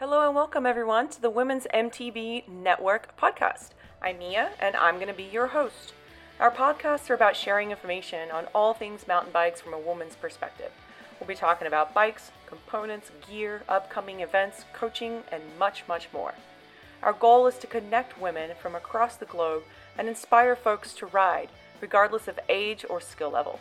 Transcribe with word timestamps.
Hello 0.00 0.24
and 0.24 0.32
welcome 0.32 0.64
everyone 0.64 1.08
to 1.08 1.20
the 1.20 1.28
Women's 1.28 1.66
MTB 1.74 2.46
Network 2.46 3.18
podcast. 3.20 3.70
I'm 4.00 4.20
Mia 4.20 4.50
and 4.60 4.76
I'm 4.76 4.94
going 4.94 5.08
to 5.08 5.12
be 5.12 5.24
your 5.24 5.48
host. 5.48 5.92
Our 6.38 6.52
podcasts 6.52 7.10
are 7.10 7.14
about 7.14 7.34
sharing 7.34 7.72
information 7.72 8.30
on 8.30 8.46
all 8.54 8.74
things 8.74 9.08
mountain 9.08 9.32
bikes 9.32 9.60
from 9.60 9.74
a 9.74 9.78
woman's 9.78 10.14
perspective. 10.14 10.70
We'll 11.18 11.26
be 11.26 11.34
talking 11.34 11.66
about 11.66 11.94
bikes, 11.94 12.30
components, 12.46 13.10
gear, 13.28 13.64
upcoming 13.68 14.20
events, 14.20 14.64
coaching, 14.72 15.24
and 15.32 15.42
much, 15.58 15.82
much 15.88 16.06
more. 16.12 16.34
Our 17.02 17.12
goal 17.12 17.48
is 17.48 17.58
to 17.58 17.66
connect 17.66 18.20
women 18.20 18.50
from 18.62 18.76
across 18.76 19.16
the 19.16 19.26
globe 19.26 19.64
and 19.98 20.06
inspire 20.06 20.54
folks 20.54 20.92
to 20.94 21.06
ride, 21.06 21.48
regardless 21.80 22.28
of 22.28 22.38
age 22.48 22.84
or 22.88 23.00
skill 23.00 23.30
level. 23.30 23.58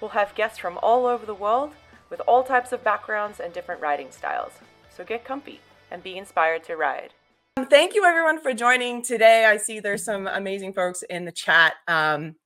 We'll 0.00 0.12
have 0.12 0.34
guests 0.34 0.56
from 0.56 0.78
all 0.82 1.04
over 1.04 1.26
the 1.26 1.34
world 1.34 1.72
with 2.08 2.22
all 2.26 2.42
types 2.42 2.72
of 2.72 2.82
backgrounds 2.82 3.38
and 3.38 3.52
different 3.52 3.82
riding 3.82 4.10
styles. 4.12 4.52
So 4.96 5.04
get 5.04 5.24
comfy 5.24 5.60
and 5.90 6.02
be 6.02 6.16
inspired 6.16 6.64
to 6.64 6.76
ride. 6.76 7.12
Um, 7.56 7.66
thank 7.66 7.94
you, 7.94 8.04
everyone, 8.04 8.40
for 8.40 8.52
joining 8.52 9.02
today. 9.02 9.44
I 9.44 9.56
see 9.56 9.80
there's 9.80 10.04
some 10.04 10.26
amazing 10.26 10.72
folks 10.72 11.02
in 11.02 11.24
the 11.24 11.32
chat 11.32 11.74
um, 11.88 12.36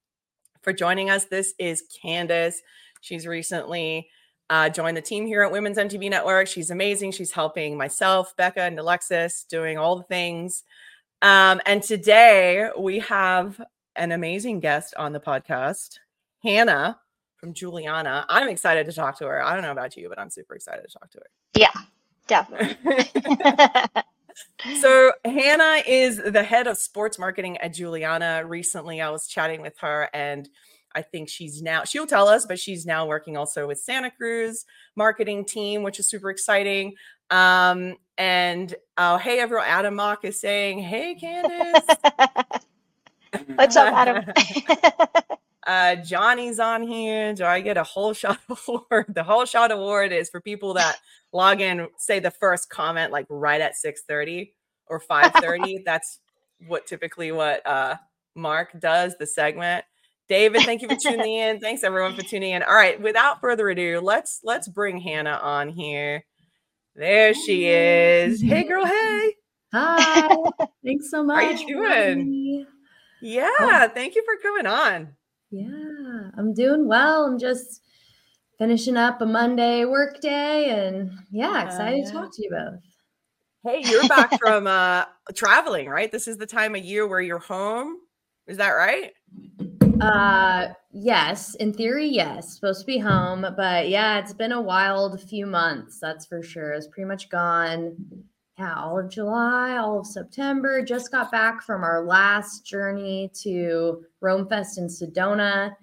for 0.63 0.73
joining 0.73 1.11
us. 1.11 1.27
This 1.27 1.55
is 1.59 1.85
Candace. 2.03 2.63
She's 3.01 3.27
recently 3.27 4.09
uh, 4.49 4.69
joined 4.69 4.97
the 4.97 5.03
team 5.03 5.27
here 5.27 5.43
at 5.43 5.53
Women's 5.53 5.79
MTB 5.79 6.11
Network. 6.11 6.47
She's 6.47 6.71
amazing. 6.71 7.13
She's 7.13 7.33
helping 7.33 7.77
myself, 7.77 8.37
Becca, 8.37 8.63
and 8.63 8.79
Alexis 8.79 9.45
doing 9.49 9.79
all 9.79 9.97
the 9.97 10.05
things. 10.05 10.65
Um, 11.21 11.61
and 11.67 11.83
today 11.83 12.69
we 12.79 12.99
have 13.01 13.61
an 13.97 14.13
amazing 14.13 14.61
guest 14.61 14.95
on 14.97 15.13
the 15.13 15.21
podcast, 15.21 15.99
Hannah 16.43 16.99
from 17.37 17.55
Juliana. 17.55 18.25
I'm 18.29 18.49
excited 18.49 18.87
to 18.87 18.93
talk 18.93 19.19
to 19.19 19.27
her. 19.27 19.45
I 19.45 19.55
don't 19.55 19.63
know 19.63 19.73
about 19.73 19.97
you, 19.97 20.09
but 20.09 20.19
I'm 20.19 20.31
super 20.31 20.55
excited 20.55 20.83
to 20.89 20.99
talk 20.99 21.11
to 21.11 21.19
her. 21.19 21.27
Yeah, 21.55 21.73
Definitely. 22.33 22.77
so 24.81 25.13
Hannah 25.25 25.83
is 25.87 26.17
the 26.17 26.43
head 26.43 26.67
of 26.67 26.79
sports 26.79 27.19
marketing 27.19 27.59
at 27.59 27.75
Juliana. 27.75 28.43
Recently, 28.47 29.03
I 29.03 29.11
was 29.11 29.27
chatting 29.27 29.61
with 29.61 29.79
her 29.81 30.09
and 30.15 30.49
I 30.95 31.03
think 31.03 31.29
she's 31.29 31.61
now 31.61 31.85
she'll 31.85 32.07
tell 32.07 32.29
us, 32.29 32.47
but 32.47 32.59
she's 32.59 32.87
now 32.87 33.07
working 33.07 33.37
also 33.37 33.67
with 33.67 33.81
Santa 33.81 34.11
Cruz 34.11 34.65
marketing 34.97 35.45
team, 35.45 35.83
which 35.83 35.99
is 35.99 36.09
super 36.09 36.31
exciting. 36.31 36.95
Um, 37.31 37.97
and 38.17 38.75
uh, 38.97 39.19
hey, 39.19 39.39
everyone, 39.39 39.67
Adam 39.67 39.95
Mock 39.95 40.25
is 40.25 40.41
saying, 40.41 40.79
Hey, 40.79 41.15
Candace. 41.15 41.87
What's 43.57 43.77
up, 43.77 43.93
Adam? 43.93 44.33
Uh, 45.67 45.97
Johnny's 45.97 46.59
on 46.59 46.83
here. 46.83 47.35
Do 47.35 47.45
I 47.45 47.61
get 47.61 47.77
a 47.77 47.83
whole 47.83 48.13
shot 48.15 48.41
award? 48.49 49.07
The 49.09 49.25
whole 49.25 49.45
shot 49.45 49.71
award 49.71 50.13
is 50.13 50.31
for 50.31 50.41
people 50.41 50.75
that 50.75 50.97
log 51.33 51.61
in, 51.61 51.89
say 51.99 52.19
the 52.19 52.31
first 52.31 52.69
comment 52.71 53.13
like 53.13 53.27
right 53.29 53.61
at 53.61 53.75
6:30 53.85 54.53
or 54.87 55.01
5:30. 55.11 55.85
That's 55.85 56.19
what 56.67 56.87
typically 56.87 57.33
what 57.33 57.67
uh 57.67 57.97
Mark 58.35 58.79
does, 58.81 59.17
the 59.19 59.27
segment. 59.27 59.85
David, 60.29 60.63
thank 60.63 60.81
you 60.81 60.89
for 60.89 60.97
tuning 60.97 61.35
in. 61.39 61.61
Thanks 61.61 61.85
everyone 61.85 62.17
for 62.17 62.23
tuning 62.23 62.53
in. 62.53 62.63
All 62.63 62.75
right, 62.75 63.01
without 63.01 63.41
further 63.41 63.69
ado, 63.69 64.01
let's 64.01 64.41
let's 64.43 64.69
bring 64.69 64.99
Hannah 64.99 65.39
on 65.43 65.69
here. 65.69 66.25
There 66.95 67.35
she 67.35 67.67
is. 67.67 68.41
Hey 68.41 68.65
girl, 68.65 68.85
hey. 68.85 69.35
Hi. 69.73 70.29
Thanks 70.85 71.11
so 71.11 71.25
much. 71.25 71.43
How 71.43 71.49
are 71.49 71.53
you 71.53 71.67
doing? 71.67 72.67
Yeah, 73.23 73.49
oh. 73.61 73.89
thank 73.95 74.15
you 74.15 74.25
for 74.25 74.37
coming 74.43 74.67
on. 74.67 75.15
Yeah, 75.53 76.31
I'm 76.39 76.55
doing 76.55 76.89
well. 76.89 77.27
I'm 77.27 77.39
just 77.39 77.83
finishing 78.57 78.97
up 78.97 79.21
a 79.21 79.27
Monday 79.27 79.85
work 79.85 80.19
day 80.23 80.71
and 80.71 81.13
yeah, 81.31 81.63
excited 81.63 81.95
uh, 81.95 81.97
yeah. 81.99 82.05
to 82.07 82.13
talk 82.13 82.35
to 82.35 82.43
you 82.43 82.51
both. 82.51 82.81
Hey, 83.63 83.83
you're 83.85 84.09
back 84.09 84.39
from 84.41 84.67
uh 84.67 85.05
traveling, 85.35 85.91
right? 85.91 86.11
This 86.11 86.27
is 86.27 86.39
the 86.39 86.47
time 86.47 86.75
of 86.75 86.83
year 86.83 87.07
where 87.07 87.21
you're 87.21 87.39
home. 87.39 87.99
Is 88.47 88.57
that 88.57 88.71
right? 88.71 89.13
Uh 90.01 90.69
yes, 90.91 91.55
in 91.57 91.75
theory, 91.75 92.09
yes. 92.09 92.55
Supposed 92.55 92.81
to 92.81 92.87
be 92.87 92.99
home, 92.99 93.45
but 93.55 93.91
yeah, 93.91 94.21
it's 94.21 94.33
been 94.33 94.53
a 94.53 94.61
wild 94.61 95.21
few 95.21 95.45
months, 95.45 95.99
that's 96.01 96.25
for 96.25 96.43
sure. 96.43 96.73
It's 96.73 96.87
pretty 96.87 97.07
much 97.07 97.29
gone 97.29 98.25
yeah, 98.59 98.75
all 98.75 98.99
of 98.99 99.11
July, 99.11 99.77
all 99.77 100.01
of 100.01 100.07
September. 100.07 100.85
Just 100.85 101.11
got 101.11 101.31
back 101.31 101.63
from 101.63 101.83
our 101.83 102.05
last 102.05 102.67
journey 102.67 103.31
to 103.43 104.05
Roam 104.21 104.47
Fest 104.47 104.79
in 104.79 104.89
Sedona, 104.89 105.75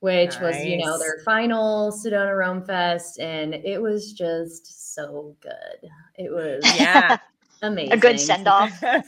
which 0.00 0.34
nice. 0.34 0.40
was, 0.40 0.64
you 0.64 0.78
know, 0.78 0.98
their 0.98 1.18
final 1.24 1.90
Sedona 1.90 2.36
Roam 2.36 2.64
Fest. 2.64 3.18
And 3.18 3.54
it 3.54 3.82
was 3.82 4.12
just 4.12 4.94
so 4.94 5.36
good. 5.40 5.90
It 6.16 6.30
was, 6.30 6.62
yeah. 6.78 7.18
Amazing. 7.62 7.92
A 7.92 7.96
good 7.96 8.20
send 8.20 8.46
off. 8.46 8.78
it 8.82 9.04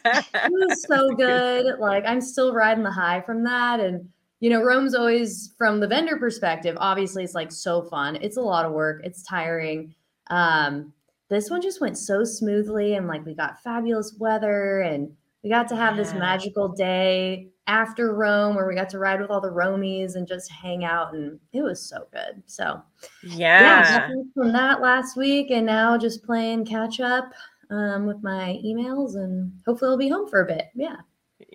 was 0.50 0.82
so 0.88 1.10
good. 1.14 1.78
Like 1.78 2.04
I'm 2.06 2.20
still 2.20 2.52
riding 2.52 2.82
the 2.82 2.90
high 2.90 3.20
from 3.20 3.44
that. 3.44 3.78
And 3.78 4.08
you 4.40 4.50
know, 4.50 4.62
Roam's 4.62 4.94
always 4.94 5.52
from 5.58 5.80
the 5.80 5.86
vendor 5.86 6.16
perspective, 6.16 6.76
obviously 6.80 7.24
it's 7.24 7.34
like 7.34 7.52
so 7.52 7.82
fun. 7.82 8.16
It's 8.16 8.36
a 8.36 8.40
lot 8.40 8.64
of 8.64 8.72
work, 8.72 9.02
it's 9.04 9.22
tiring. 9.22 9.94
Um, 10.30 10.92
this 11.28 11.50
one 11.50 11.60
just 11.60 11.80
went 11.80 11.98
so 11.98 12.24
smoothly 12.24 12.94
and 12.94 13.06
like 13.06 13.24
we 13.24 13.34
got 13.34 13.62
fabulous 13.62 14.14
weather 14.18 14.80
and 14.80 15.10
we 15.44 15.50
got 15.50 15.68
to 15.68 15.76
have 15.76 15.96
yeah. 15.96 16.02
this 16.02 16.14
magical 16.14 16.68
day 16.68 17.48
after 17.66 18.14
Roam 18.14 18.56
where 18.56 18.66
we 18.66 18.74
got 18.74 18.88
to 18.90 18.98
ride 18.98 19.20
with 19.20 19.30
all 19.30 19.40
the 19.40 19.50
Roamies 19.50 20.14
and 20.14 20.26
just 20.26 20.50
hang 20.50 20.84
out 20.84 21.14
and 21.14 21.38
it 21.52 21.62
was 21.62 21.86
so 21.86 22.06
good. 22.12 22.42
So 22.46 22.82
yeah, 23.22 24.08
yeah 24.08 24.08
from 24.34 24.52
that 24.52 24.80
last 24.80 25.16
week 25.16 25.50
and 25.50 25.66
now 25.66 25.98
just 25.98 26.24
playing 26.24 26.64
catch 26.64 26.98
up 26.98 27.32
um, 27.70 28.06
with 28.06 28.22
my 28.22 28.58
emails 28.64 29.16
and 29.16 29.52
hopefully 29.66 29.90
I'll 29.90 29.98
be 29.98 30.08
home 30.08 30.28
for 30.28 30.42
a 30.42 30.46
bit. 30.46 30.66
Yeah. 30.74 30.96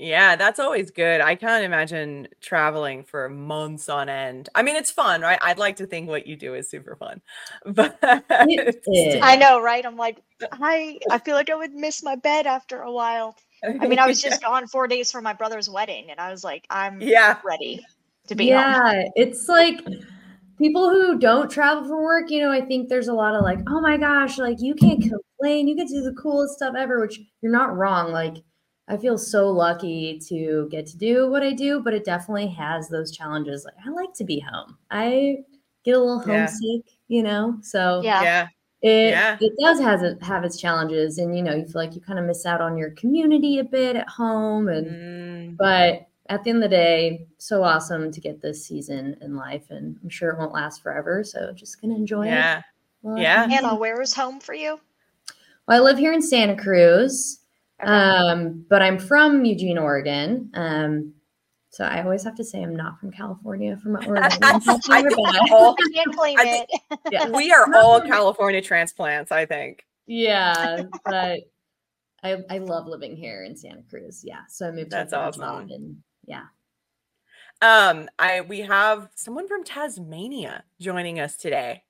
Yeah, 0.04 0.36
that's 0.36 0.60
always 0.60 0.92
good. 0.92 1.22
I 1.22 1.36
can't 1.36 1.64
imagine 1.64 2.28
traveling 2.42 3.06
for 3.06 3.30
months 3.30 3.88
on 3.88 4.10
end. 4.10 4.50
I 4.54 4.62
mean, 4.62 4.76
it's 4.76 4.92
fun, 4.92 5.22
right? 5.22 5.40
I'd 5.42 5.58
like 5.58 5.78
to 5.78 5.88
think 5.88 6.10
what 6.10 6.28
you 6.28 6.36
do 6.36 6.56
is 6.56 6.70
super 6.70 6.98
fun. 6.98 7.22
But 7.66 7.98
I 8.04 9.38
know, 9.40 9.62
right? 9.62 9.86
I'm 9.86 9.96
like, 9.96 10.22
uh, 10.42 10.48
I 10.52 11.00
I 11.10 11.20
feel 11.20 11.36
like 11.36 11.50
I 11.50 11.56
would 11.56 11.74
miss 11.74 12.04
my 12.04 12.18
bed 12.18 12.46
after 12.46 12.82
a 12.82 12.92
while. 12.92 13.38
I 13.64 13.88
mean, 13.88 13.98
I 13.98 14.06
was 14.06 14.22
just 14.22 14.42
gone 14.44 14.68
four 14.68 14.88
days 14.88 15.10
for 15.10 15.22
my 15.22 15.32
brother's 15.32 15.70
wedding, 15.70 16.12
and 16.12 16.20
I 16.20 16.32
was 16.32 16.44
like, 16.44 16.66
I'm 16.70 17.00
yeah 17.00 17.38
ready 17.46 17.80
to 18.28 18.36
be 18.36 18.46
yeah, 18.48 18.92
home. 18.92 19.12
it's 19.16 19.48
like 19.48 19.80
people 20.58 20.90
who 20.90 21.18
don't 21.18 21.50
travel 21.50 21.86
for 21.86 22.04
work, 22.04 22.30
you 22.30 22.42
know, 22.42 22.52
I 22.52 22.60
think 22.60 22.90
there's 22.90 23.08
a 23.08 23.14
lot 23.14 23.36
of 23.36 23.44
like, 23.44 23.60
oh 23.70 23.80
my 23.80 23.96
gosh, 23.96 24.38
like 24.38 24.58
you 24.60 24.76
can't 24.76 25.02
complain, 25.02 25.70
you 25.70 25.78
get 25.78 25.88
to 25.88 25.94
do 25.94 26.02
the 26.02 26.14
coolest 26.22 26.56
stuff 26.56 26.76
ever, 26.78 27.00
which 27.00 27.22
you're 27.42 27.54
not 27.54 27.78
wrong. 27.78 28.12
Like 28.12 28.36
I 28.88 28.98
feel 28.98 29.18
so 29.18 29.50
lucky 29.50 30.20
to 30.28 30.68
get 30.70 30.86
to 30.88 30.98
do 30.98 31.30
what 31.30 31.42
I 31.42 31.54
do, 31.54 31.80
but 31.82 31.94
it 31.94 32.04
definitely 32.04 32.48
has 32.48 32.90
those 32.90 33.12
challenges. 33.12 33.66
Like 33.66 33.76
I 33.86 33.90
like 33.90 34.14
to 34.16 34.26
be 34.26 34.40
home. 34.40 34.78
I 34.92 35.38
get 35.84 35.96
a 35.96 36.00
little 36.00 36.20
homesick, 36.20 36.62
yeah. 36.62 36.94
you 37.08 37.24
know. 37.24 37.58
So 37.62 38.02
yeah, 38.04 38.22
yeah. 38.22 38.48
It, 38.82 39.12
yeah. 39.12 39.38
it 39.40 39.54
does 39.62 39.80
has 39.80 40.04
it 40.04 40.22
have 40.22 40.44
its 40.44 40.60
challenges 40.60 41.18
and 41.18 41.38
you 41.38 41.42
know 41.42 41.56
you 41.56 41.64
feel 41.64 41.82
like 41.82 41.96
you 41.96 42.02
kind 42.02 42.20
of 42.20 42.26
miss 42.26 42.46
out 42.46 42.60
on 42.60 42.78
your 42.78 42.92
community 42.92 43.60
a 43.60 43.64
bit 43.64 43.96
at 43.96 44.10
home 44.10 44.68
and 44.68 44.88
mm. 44.88 45.58
but 45.58 46.10
at 46.28 46.44
the 46.44 46.50
end 46.50 46.62
of 46.62 46.70
the 46.70 46.76
day 46.76 47.26
so 47.38 47.64
awesome 47.64 48.12
to 48.12 48.20
get 48.20 48.42
this 48.42 48.68
season 48.68 49.16
in 49.22 49.38
life 49.38 49.64
and 49.70 49.98
i'm 50.04 50.10
sure 50.10 50.32
it 50.32 50.38
won't 50.38 50.52
last 50.52 50.84
forever 50.84 51.24
so 51.24 51.54
just 51.54 51.80
gonna 51.80 51.96
enjoy 51.96 52.26
yeah. 52.26 52.58
it 52.58 52.64
yeah 53.06 53.16
yeah 53.16 53.48
hannah 53.48 53.74
where 53.74 54.02
is 54.02 54.14
home 54.14 54.38
for 54.38 54.54
you 54.54 54.78
well 55.66 55.78
i 55.78 55.80
live 55.80 55.98
here 55.98 56.12
in 56.12 56.22
santa 56.22 56.62
cruz 56.62 57.40
um, 57.82 58.66
but 58.70 58.82
I'm 58.82 59.00
from 59.00 59.46
Eugene, 59.46 59.78
Oregon. 59.78 60.52
Um, 60.54 61.14
so 61.70 61.84
I 61.84 62.04
always 62.04 62.24
have 62.24 62.36
to 62.36 62.44
say 62.44 62.62
I'm 62.62 62.76
not 62.76 63.00
from 63.00 63.12
California, 63.12 63.76
from 63.78 63.96
Oregon. 64.08 64.24
I 64.44 65.04
all, 65.52 65.76
can't 65.76 66.16
claim 66.16 66.38
it. 66.40 66.70
yeah. 67.12 67.30
We 67.30 67.52
are 67.52 67.74
all 67.76 68.00
California 68.02 68.62
transplants, 68.62 69.32
I 69.32 69.46
think. 69.48 69.84
Yeah, 70.06 70.84
but 71.06 71.40
I 72.24 72.38
I 72.50 72.58
love 72.60 72.88
living 72.88 73.16
here 73.16 73.44
in 73.44 73.58
Santa 73.58 73.82
Cruz. 73.90 74.22
Yeah, 74.24 74.42
so 74.50 74.68
I 74.68 74.72
moved. 74.72 74.92
That's 74.92 75.14
awesome. 75.14 75.72
And 75.72 75.98
yeah. 76.26 76.44
Um, 77.62 78.08
I 78.20 78.42
we 78.42 78.60
have 78.60 79.10
someone 79.16 79.48
from 79.48 79.64
Tasmania 79.64 80.64
joining 80.80 81.20
us 81.20 81.38
today. 81.38 81.84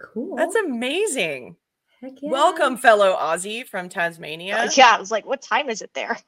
Cool. 0.00 0.36
That's 0.36 0.56
amazing. 0.56 1.56
Yeah. 2.02 2.10
Welcome, 2.22 2.76
fellow 2.76 3.16
Aussie 3.16 3.66
from 3.66 3.88
Tasmania. 3.88 4.56
Uh, 4.56 4.70
yeah, 4.76 4.94
I 4.94 5.00
was 5.00 5.10
like, 5.10 5.24
what 5.24 5.40
time 5.40 5.70
is 5.70 5.80
it 5.80 5.94
there? 5.94 6.18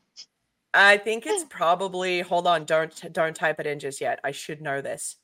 I 0.72 0.96
think 0.96 1.26
it's 1.26 1.44
probably. 1.50 2.20
Hold 2.20 2.46
on, 2.46 2.64
don't 2.64 3.12
don't 3.12 3.36
type 3.36 3.60
it 3.60 3.66
in 3.66 3.78
just 3.78 4.00
yet. 4.00 4.18
I 4.24 4.30
should 4.30 4.62
know 4.62 4.80
this. 4.80 5.16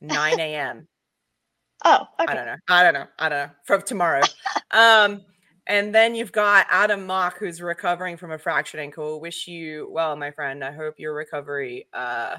9 0.00 0.40
a.m. 0.40 0.88
oh, 1.84 2.06
okay. 2.20 2.32
I 2.32 2.34
don't 2.34 2.46
know. 2.46 2.56
I 2.68 2.82
don't 2.82 2.94
know. 2.94 3.06
I 3.18 3.28
don't 3.28 3.48
know. 3.48 3.54
From 3.64 3.82
tomorrow. 3.82 4.22
um, 4.70 5.22
and 5.66 5.94
then 5.94 6.14
you've 6.14 6.32
got 6.32 6.66
Adam 6.70 7.06
Mock, 7.06 7.38
who's 7.38 7.60
recovering 7.60 8.16
from 8.16 8.32
a 8.32 8.38
fractured 8.38 8.80
ankle. 8.80 9.20
Wish 9.20 9.46
you 9.46 9.88
well, 9.90 10.16
my 10.16 10.30
friend. 10.30 10.64
I 10.64 10.72
hope 10.72 10.94
your 10.98 11.14
recovery 11.14 11.86
uh 11.92 12.36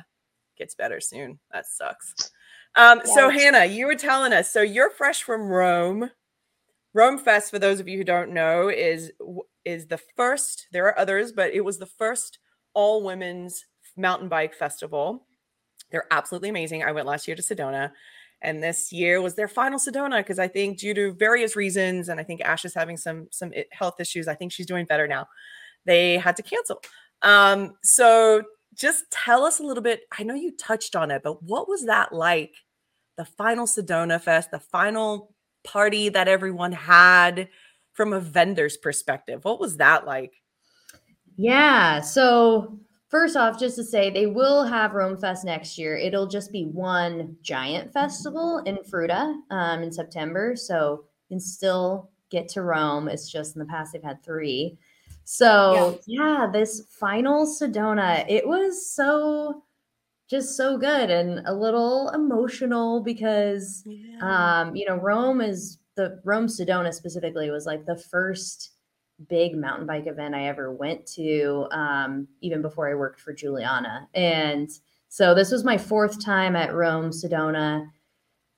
gets 0.57 0.73
better 0.73 0.99
soon. 0.99 1.37
That 1.51 1.67
sucks. 1.67 2.31
Um, 2.75 3.01
so 3.05 3.29
Hannah, 3.29 3.65
you 3.65 3.85
were 3.85 3.95
telling 3.95 4.33
us, 4.33 4.51
so 4.51 4.61
you're 4.61 4.91
fresh 4.91 5.23
from 5.23 5.47
Roam 5.47 6.11
Roam 6.97 7.19
Fest, 7.19 7.51
for 7.51 7.59
those 7.59 7.79
of 7.79 7.87
you 7.87 7.95
who 7.99 8.03
don't 8.03 8.33
know, 8.33 8.69
is 8.69 9.11
is 9.63 9.85
the 9.85 9.99
first. 10.15 10.65
There 10.71 10.85
are 10.87 10.97
others, 10.97 11.31
but 11.31 11.53
it 11.53 11.61
was 11.61 11.77
the 11.77 11.85
first 11.85 12.39
all 12.73 13.03
women's 13.03 13.63
mountain 13.95 14.29
bike 14.29 14.55
festival. 14.55 15.27
They're 15.91 16.07
absolutely 16.09 16.49
amazing. 16.49 16.83
I 16.83 16.91
went 16.91 17.05
last 17.05 17.27
year 17.27 17.35
to 17.35 17.43
Sedona, 17.43 17.91
and 18.41 18.63
this 18.63 18.91
year 18.91 19.21
was 19.21 19.35
their 19.35 19.47
final 19.47 19.77
Sedona 19.77 20.17
because 20.21 20.39
I 20.39 20.47
think 20.47 20.79
due 20.79 20.95
to 20.95 21.13
various 21.13 21.55
reasons, 21.55 22.09
and 22.09 22.19
I 22.19 22.23
think 22.23 22.41
Ash 22.41 22.65
is 22.65 22.73
having 22.73 22.97
some 22.97 23.27
some 23.29 23.53
health 23.71 23.99
issues. 23.99 24.27
I 24.27 24.33
think 24.33 24.51
she's 24.51 24.65
doing 24.65 24.87
better 24.87 25.07
now. 25.07 25.27
They 25.85 26.17
had 26.17 26.35
to 26.37 26.41
cancel. 26.41 26.81
Um, 27.21 27.75
so 27.83 28.41
just 28.73 29.05
tell 29.11 29.45
us 29.45 29.59
a 29.59 29.63
little 29.63 29.83
bit. 29.83 30.01
I 30.17 30.23
know 30.23 30.33
you 30.33 30.51
touched 30.57 30.95
on 30.95 31.11
it, 31.11 31.21
but 31.23 31.43
what 31.43 31.69
was 31.69 31.85
that 31.85 32.11
like? 32.11 32.55
The 33.17 33.25
final 33.25 33.67
Sedona 33.67 34.19
Fest, 34.19 34.49
the 34.49 34.59
final 34.59 35.35
party 35.67 36.07
that 36.09 36.29
everyone 36.29 36.71
had 36.71 37.49
from 37.91 38.13
a 38.13 38.19
vendor's 38.19 38.77
perspective. 38.77 39.43
What 39.43 39.59
was 39.59 39.77
that 39.77 40.05
like? 40.05 40.33
Yeah. 41.35 41.99
So, 41.99 42.79
first 43.09 43.35
off, 43.35 43.59
just 43.59 43.75
to 43.75 43.83
say, 43.83 44.09
they 44.09 44.27
will 44.27 44.63
have 44.63 44.93
Roam 44.93 45.17
Fest 45.17 45.43
next 45.43 45.77
year. 45.77 45.97
It'll 45.97 46.25
just 46.27 46.51
be 46.51 46.63
one 46.63 47.35
giant 47.41 47.91
festival 47.91 48.59
in 48.65 48.77
Fruita 48.77 49.35
um, 49.51 49.83
in 49.83 49.91
September. 49.91 50.55
So, 50.55 51.03
you 51.27 51.35
can 51.35 51.39
still 51.41 52.09
get 52.29 52.47
to 52.49 52.61
Roam. 52.61 53.09
It's 53.09 53.29
just 53.29 53.55
in 53.55 53.59
the 53.59 53.65
past, 53.65 53.93
they've 53.93 54.01
had 54.01 54.23
three. 54.23 54.77
So, 55.25 55.99
yeah, 56.07 56.37
yeah 56.39 56.47
this 56.51 56.83
final 56.89 57.45
Sedona, 57.45 58.25
it 58.29 58.47
was 58.47 58.89
so 58.89 59.63
just 60.29 60.57
so 60.57 60.77
good 60.77 61.09
and 61.09 61.41
a 61.45 61.53
little 61.53 62.09
emotional 62.09 63.01
because 63.01 63.83
yeah. 63.85 64.17
um 64.61 64.75
you 64.75 64.85
know 64.85 64.95
Roam 64.95 65.41
is 65.41 65.79
the 65.95 66.19
Roam 66.23 66.47
Sedona 66.47 66.93
specifically 66.93 67.49
was 67.49 67.65
like 67.65 67.85
the 67.85 67.97
first 67.97 68.71
big 69.29 69.55
mountain 69.55 69.87
bike 69.87 70.05
event 70.05 70.35
I 70.35 70.47
ever 70.47 70.71
went 70.71 71.05
to 71.13 71.67
um 71.71 72.27
even 72.41 72.61
before 72.61 72.89
I 72.89 72.95
worked 72.95 73.19
for 73.19 73.33
Juliana 73.33 74.07
and 74.13 74.69
so 75.09 75.33
this 75.33 75.51
was 75.51 75.63
my 75.63 75.77
fourth 75.77 76.23
time 76.23 76.55
at 76.55 76.73
Roam 76.73 77.09
Sedona 77.11 77.87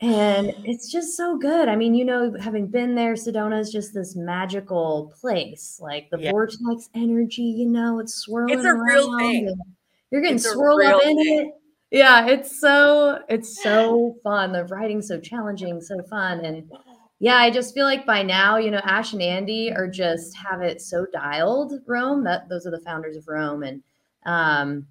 and 0.01 0.53
it's 0.63 0.89
just 0.89 1.17
so 1.17 1.37
good. 1.37 1.67
I 1.67 1.75
mean, 1.75 1.93
you 1.93 2.05
know, 2.05 2.33
having 2.39 2.67
been 2.67 2.95
there, 2.95 3.15
Sedona 3.15 3.59
is 3.59 3.69
just 3.69 3.93
this 3.93 4.15
magical 4.15 5.13
place. 5.19 5.77
Like 5.81 6.09
the 6.09 6.19
yeah. 6.19 6.31
vortex 6.31 6.89
energy, 6.95 7.41
you 7.41 7.65
know, 7.65 7.99
it's 7.99 8.15
swirling. 8.15 8.57
It's 8.57 8.65
a 8.65 8.73
real 8.73 9.17
thing. 9.17 9.53
You're 10.09 10.21
getting 10.21 10.37
it's 10.37 10.49
swirled 10.49 10.83
up 10.83 11.01
in 11.03 11.17
thing. 11.17 11.47
it 11.47 11.58
yeah 11.91 12.27
it's 12.27 12.59
so 12.59 13.19
it's 13.29 13.61
so 13.63 14.15
fun. 14.23 14.51
The 14.51 14.65
writing's 14.65 15.07
so 15.07 15.19
challenging 15.19 15.81
so 15.81 16.01
fun 16.03 16.45
and 16.45 16.71
yeah 17.19 17.37
i 17.37 17.49
just 17.49 17.73
feel 17.73 17.85
like 17.85 18.05
by 18.05 18.23
now 18.23 18.57
you 18.57 18.71
know 18.71 18.81
ash 18.83 19.13
and 19.13 19.21
andy 19.21 19.71
are 19.71 19.87
just 19.87 20.35
have 20.37 20.61
it 20.61 20.81
so 20.81 21.05
dialed 21.11 21.73
roam 21.87 22.23
that 22.23 22.47
those 22.47 22.65
are 22.65 22.71
the 22.71 22.79
founders 22.79 23.17
of 23.17 23.27
roam 23.27 23.63
and 23.63 23.81
um 24.25 24.85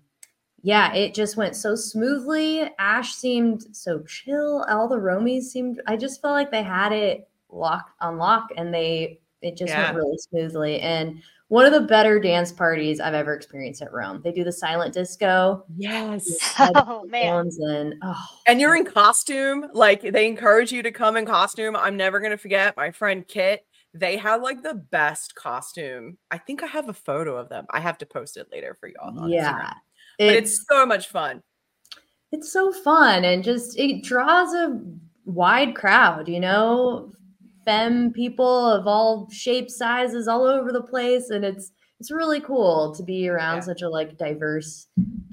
yeah 0.63 0.93
it 0.93 1.15
just 1.15 1.37
went 1.37 1.55
so 1.55 1.77
smoothly. 1.77 2.69
Ash 2.81 3.15
seemed 3.15 3.65
so 3.73 4.03
chill. 4.03 4.67
All 4.69 4.89
the 4.89 4.97
roamies 4.97 5.45
seemed 5.45 5.81
i 5.87 5.97
just 5.97 6.21
felt 6.21 6.35
like 6.35 6.51
they 6.51 6.63
had 6.63 6.93
it 6.93 7.29
locked 7.51 7.93
on 8.01 8.19
lock 8.19 8.49
and 8.57 8.75
they 8.75 9.21
it 9.41 9.57
just 9.57 9.71
yeah. 9.71 9.85
went 9.85 9.97
really 9.97 10.19
smoothly 10.19 10.81
and 10.81 11.23
one 11.49 11.65
of 11.65 11.73
the 11.73 11.81
better 11.81 12.21
dance 12.21 12.53
parties 12.53 13.01
I've 13.01 13.15
ever 13.15 13.35
experienced 13.35 13.81
at 13.81 13.93
Roam. 13.93 14.21
They 14.23 14.33
do 14.33 14.45
the 14.45 14.53
silent 14.53 14.95
disco. 14.95 15.65
Yes. 15.77 16.39
Uh, 16.59 16.71
oh 16.87 17.05
man. 17.07 17.51
And 17.61 17.95
oh. 18.03 18.27
and 18.47 18.61
you're 18.61 18.77
in 18.77 18.85
costume. 18.85 19.67
Like 19.73 20.03
they 20.03 20.27
encourage 20.27 20.73
you 20.73 20.83
to 20.83 20.93
come 20.93 21.17
in 21.17 21.25
costume. 21.25 21.75
I'm 21.75 21.97
never 21.97 22.21
gonna 22.21 22.37
forget 22.37 22.77
my 22.77 22.91
friend 22.91 23.27
Kit. 23.27 23.65
They 23.95 24.19
had 24.19 24.43
like 24.43 24.63
the 24.63 24.75
best 24.75 25.35
costume. 25.35 26.19
I 26.31 26.37
think 26.37 26.63
I 26.63 26.67
have 26.67 26.91
a 26.91 26.95
photo 26.95 27.37
of 27.37 27.49
them. 27.49 27.67
I 27.71 27.81
have 27.81 27.99
to 27.99 28.07
post 28.07 28.37
it 28.37 28.49
later 28.53 28.77
for 28.79 28.89
y'all. 28.89 29.29
yeah. 29.29 29.73
It's, 30.19 30.33
but 30.33 30.37
it's 30.37 30.67
so 30.69 30.85
much 30.85 31.09
fun. 31.09 31.43
It's 32.31 32.53
so 32.53 32.73
fun 32.73 33.25
and 33.25 33.43
just 33.43 33.79
it 33.79 34.05
draws 34.05 34.53
a 34.53 34.79
wide 35.25 35.75
crowd, 35.75 36.29
you 36.29 36.41
know, 36.41 37.13
femme 37.69 38.11
people 38.13 38.71
of 38.71 38.87
all 38.87 39.29
shapes, 39.31 39.77
sizes, 39.77 40.27
all 40.27 40.47
over 40.47 40.73
the 40.73 40.83
place, 40.83 41.29
and 41.29 41.45
it's 41.45 41.73
it's 42.01 42.11
really 42.11 42.41
cool 42.41 42.95
to 42.95 43.03
be 43.03 43.29
around 43.29 43.57
yeah. 43.57 43.61
such 43.61 43.83
a 43.83 43.89
like 43.89 44.17
diverse 44.17 44.87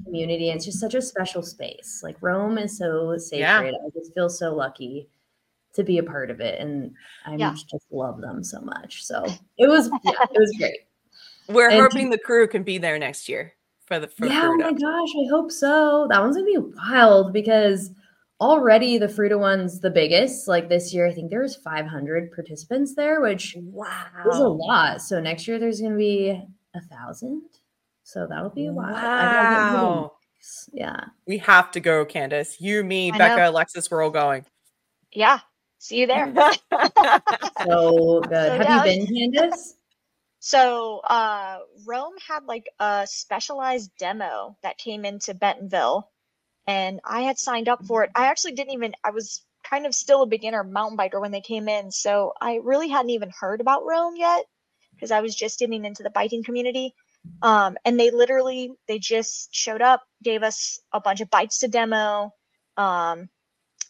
community. 0.04 0.50
And 0.50 0.58
it's 0.58 0.66
just 0.66 0.80
such 0.80 0.96
a 0.96 1.02
special 1.02 1.42
space. 1.42 2.02
Like 2.04 2.18
Roam 2.22 2.58
is 2.58 2.78
so 2.78 3.16
sacred. 3.18 3.40
Yeah. 3.40 3.60
I 3.60 3.90
just 3.98 4.14
feel 4.14 4.30
so 4.30 4.54
lucky 4.54 5.08
to 5.76 5.84
be 5.84 5.98
a 5.98 6.04
part 6.04 6.30
of 6.30 6.42
it, 6.42 6.60
and 6.60 6.92
I 7.26 7.36
yeah. 7.36 7.52
just 7.52 7.86
love 7.90 8.20
them 8.20 8.44
so 8.44 8.60
much. 8.60 9.04
So 9.06 9.24
it 9.58 9.68
was 9.68 9.90
yeah, 10.04 10.12
it 10.32 10.40
was 10.40 10.54
great. 10.58 10.80
We're 11.48 11.70
and 11.70 11.80
hoping 11.80 12.12
to, 12.12 12.18
the 12.18 12.22
crew 12.22 12.48
can 12.48 12.64
be 12.64 12.80
there 12.80 13.00
next 13.00 13.30
year 13.30 13.54
for 13.86 14.00
the 14.00 14.08
for 14.08 14.26
yeah. 14.26 14.42
Oh 14.44 14.58
my 14.58 14.74
gosh, 14.74 15.10
I 15.10 15.30
hope 15.30 15.52
so. 15.52 16.08
That 16.10 16.22
one's 16.22 16.36
gonna 16.36 16.48
be 16.48 16.58
wild 16.58 17.32
because 17.32 17.92
already 18.40 18.98
the 18.98 19.08
Fruita 19.08 19.40
one's 19.40 19.80
the 19.80 19.90
biggest. 19.90 20.48
Like 20.48 20.70
this 20.70 20.94
year, 20.94 21.08
I 21.08 21.14
think 21.14 21.30
there 21.30 21.42
was 21.42 21.56
500 21.56 22.32
participants 22.32 22.96
there, 22.96 23.22
which 23.22 23.56
wow 23.58 24.06
is 24.30 24.38
a 24.38 24.48
lot. 24.48 25.02
So 25.02 25.20
next 25.20 25.48
year 25.48 25.60
there's 25.60 25.80
going 25.80 25.94
to 25.94 25.98
be 25.98 26.42
a 26.76 26.82
thousand. 26.82 27.44
So 28.04 28.28
that'll 28.28 28.50
be 28.50 28.68
a 28.68 28.74
while. 28.74 28.94
Wow. 28.94 30.12
Yeah. 30.72 31.06
We 31.28 31.40
have 31.40 31.72
to 31.72 31.80
go, 31.80 32.06
Candace. 32.06 32.58
You, 32.60 32.84
me, 32.84 33.12
I 33.12 33.18
Becca, 33.18 33.38
know. 33.38 33.50
Alexis, 33.50 33.90
we're 33.90 34.04
all 34.04 34.12
going. 34.12 34.46
Yeah. 35.12 35.40
See 35.80 36.02
you 36.02 36.08
there. 36.08 36.32
so 37.66 38.22
good. 38.28 38.30
So, 38.30 38.58
Have 38.58 38.62
yeah, 38.62 38.86
you 38.86 39.06
been, 39.08 39.34
Candace? 39.34 39.76
So 40.40 41.00
uh 41.00 41.58
Roam 41.88 42.14
had 42.28 42.44
like 42.44 42.68
a 42.80 43.08
specialized 43.10 43.90
demo 43.98 44.56
that 44.62 44.78
came 44.78 45.04
into 45.04 45.34
Bentonville 45.34 46.12
and 46.68 47.00
I 47.04 47.22
had 47.22 47.38
signed 47.38 47.70
up 47.70 47.86
for 47.86 48.04
it. 48.04 48.12
I 48.16 48.28
actually 48.28 48.54
didn't 48.54 48.74
even, 48.74 48.94
I 49.04 49.12
was 49.12 49.44
kind 49.70 49.86
of 49.86 49.96
still 49.96 50.24
a 50.24 50.28
beginner 50.28 50.64
mountain 50.64 50.98
biker 50.98 51.22
when 51.22 51.32
they 51.32 51.42
came 51.42 51.68
in. 51.68 51.92
So 51.92 52.34
I 52.40 52.60
really 52.64 52.90
hadn't 52.90 53.12
even 53.12 53.32
heard 53.40 53.62
about 53.62 53.86
Roam 53.86 54.16
yet 54.16 54.46
because 54.94 55.12
I 55.12 55.22
was 55.22 55.36
just 55.36 55.60
getting 55.60 55.86
into 55.86 56.04
the 56.04 56.10
biking 56.10 56.44
community. 56.44 56.94
Um, 57.42 57.78
and 57.84 58.00
they 58.00 58.12
literally, 58.12 58.72
they 58.88 59.00
just 59.00 59.54
showed 59.54 59.82
up, 59.82 60.04
gave 60.24 60.44
us 60.44 60.80
a 60.94 61.02
bunch 61.02 61.22
of 61.22 61.30
bikes 61.30 61.60
to 61.60 61.68
demo. 61.68 62.32
Um, 62.78 63.30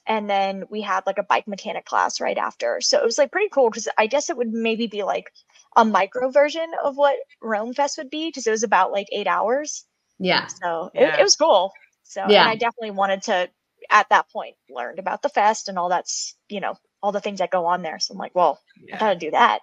and 0.07 0.29
then 0.29 0.65
we 0.69 0.81
had 0.81 1.05
like 1.05 1.17
a 1.17 1.23
bike 1.23 1.47
mechanic 1.47 1.85
class 1.85 2.21
right 2.21 2.37
after. 2.37 2.79
So 2.81 2.97
it 2.97 3.05
was 3.05 3.17
like 3.17 3.31
pretty 3.31 3.49
cool 3.49 3.69
because 3.69 3.87
I 3.97 4.07
guess 4.07 4.29
it 4.29 4.37
would 4.37 4.53
maybe 4.53 4.87
be 4.87 5.03
like 5.03 5.31
a 5.75 5.83
micro 5.83 6.29
version 6.29 6.69
of 6.83 6.95
what 6.95 7.17
Roam 7.41 7.73
Fest 7.73 7.97
would 7.97 8.09
be 8.09 8.29
because 8.29 8.47
it 8.47 8.51
was 8.51 8.63
about 8.63 8.91
like 8.91 9.07
eight 9.11 9.27
hours. 9.27 9.85
Yeah. 10.19 10.47
So 10.47 10.91
yeah. 10.93 11.15
It, 11.15 11.19
it 11.19 11.23
was 11.23 11.35
cool. 11.35 11.71
So 12.05 12.23
yeah. 12.29 12.47
I 12.47 12.55
definitely 12.55 12.91
wanted 12.91 13.23
to 13.23 13.49
at 13.89 14.09
that 14.09 14.29
point 14.29 14.55
learned 14.69 14.99
about 14.99 15.21
the 15.21 15.29
fest 15.29 15.67
and 15.67 15.77
all 15.77 15.89
that's 15.89 16.35
you 16.49 16.59
know 16.59 16.75
all 17.03 17.11
the 17.11 17.19
things 17.19 17.39
that 17.39 17.51
go 17.51 17.65
on 17.65 17.81
there. 17.81 17.99
So 17.99 18.13
I'm 18.13 18.17
like, 18.17 18.33
well, 18.33 18.61
yeah. 18.81 18.95
I 18.95 18.99
gotta 18.99 19.19
do 19.19 19.31
that. 19.31 19.59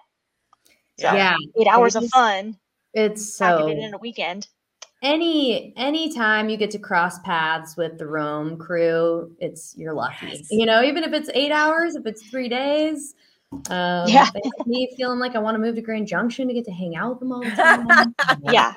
So 0.99 1.11
yeah, 1.11 1.35
eight 1.59 1.67
hours 1.67 1.95
of 1.95 2.07
fun. 2.09 2.57
It's 2.93 3.33
so 3.33 3.67
in 3.67 3.93
a 3.93 3.97
weekend. 3.97 4.47
Any 5.01 5.73
anytime 5.75 6.49
you 6.49 6.57
get 6.57 6.71
to 6.71 6.79
cross 6.79 7.19
paths 7.19 7.75
with 7.75 7.97
the 7.97 8.05
Roam 8.05 8.57
crew, 8.57 9.35
it's 9.39 9.73
you're 9.77 9.93
lucky. 9.93 10.27
Yes. 10.27 10.47
You 10.51 10.65
know, 10.65 10.83
even 10.83 11.03
if 11.03 11.11
it's 11.11 11.29
eight 11.33 11.51
hours, 11.51 11.95
if 11.95 12.05
it's 12.05 12.21
three 12.29 12.49
days. 12.49 13.15
Um, 13.69 14.07
yeah, 14.07 14.29
me 14.65 14.91
feeling 14.97 15.19
like 15.19 15.35
I 15.35 15.39
want 15.39 15.55
to 15.55 15.59
move 15.59 15.75
to 15.75 15.81
Grand 15.81 16.07
Junction 16.07 16.47
to 16.47 16.55
get 16.55 16.65
to 16.65 16.71
hang 16.71 16.95
out 16.95 17.11
with 17.11 17.19
them 17.19 17.31
all 17.31 17.41
the 17.41 17.51
time. 17.51 18.15
yeah, 18.51 18.73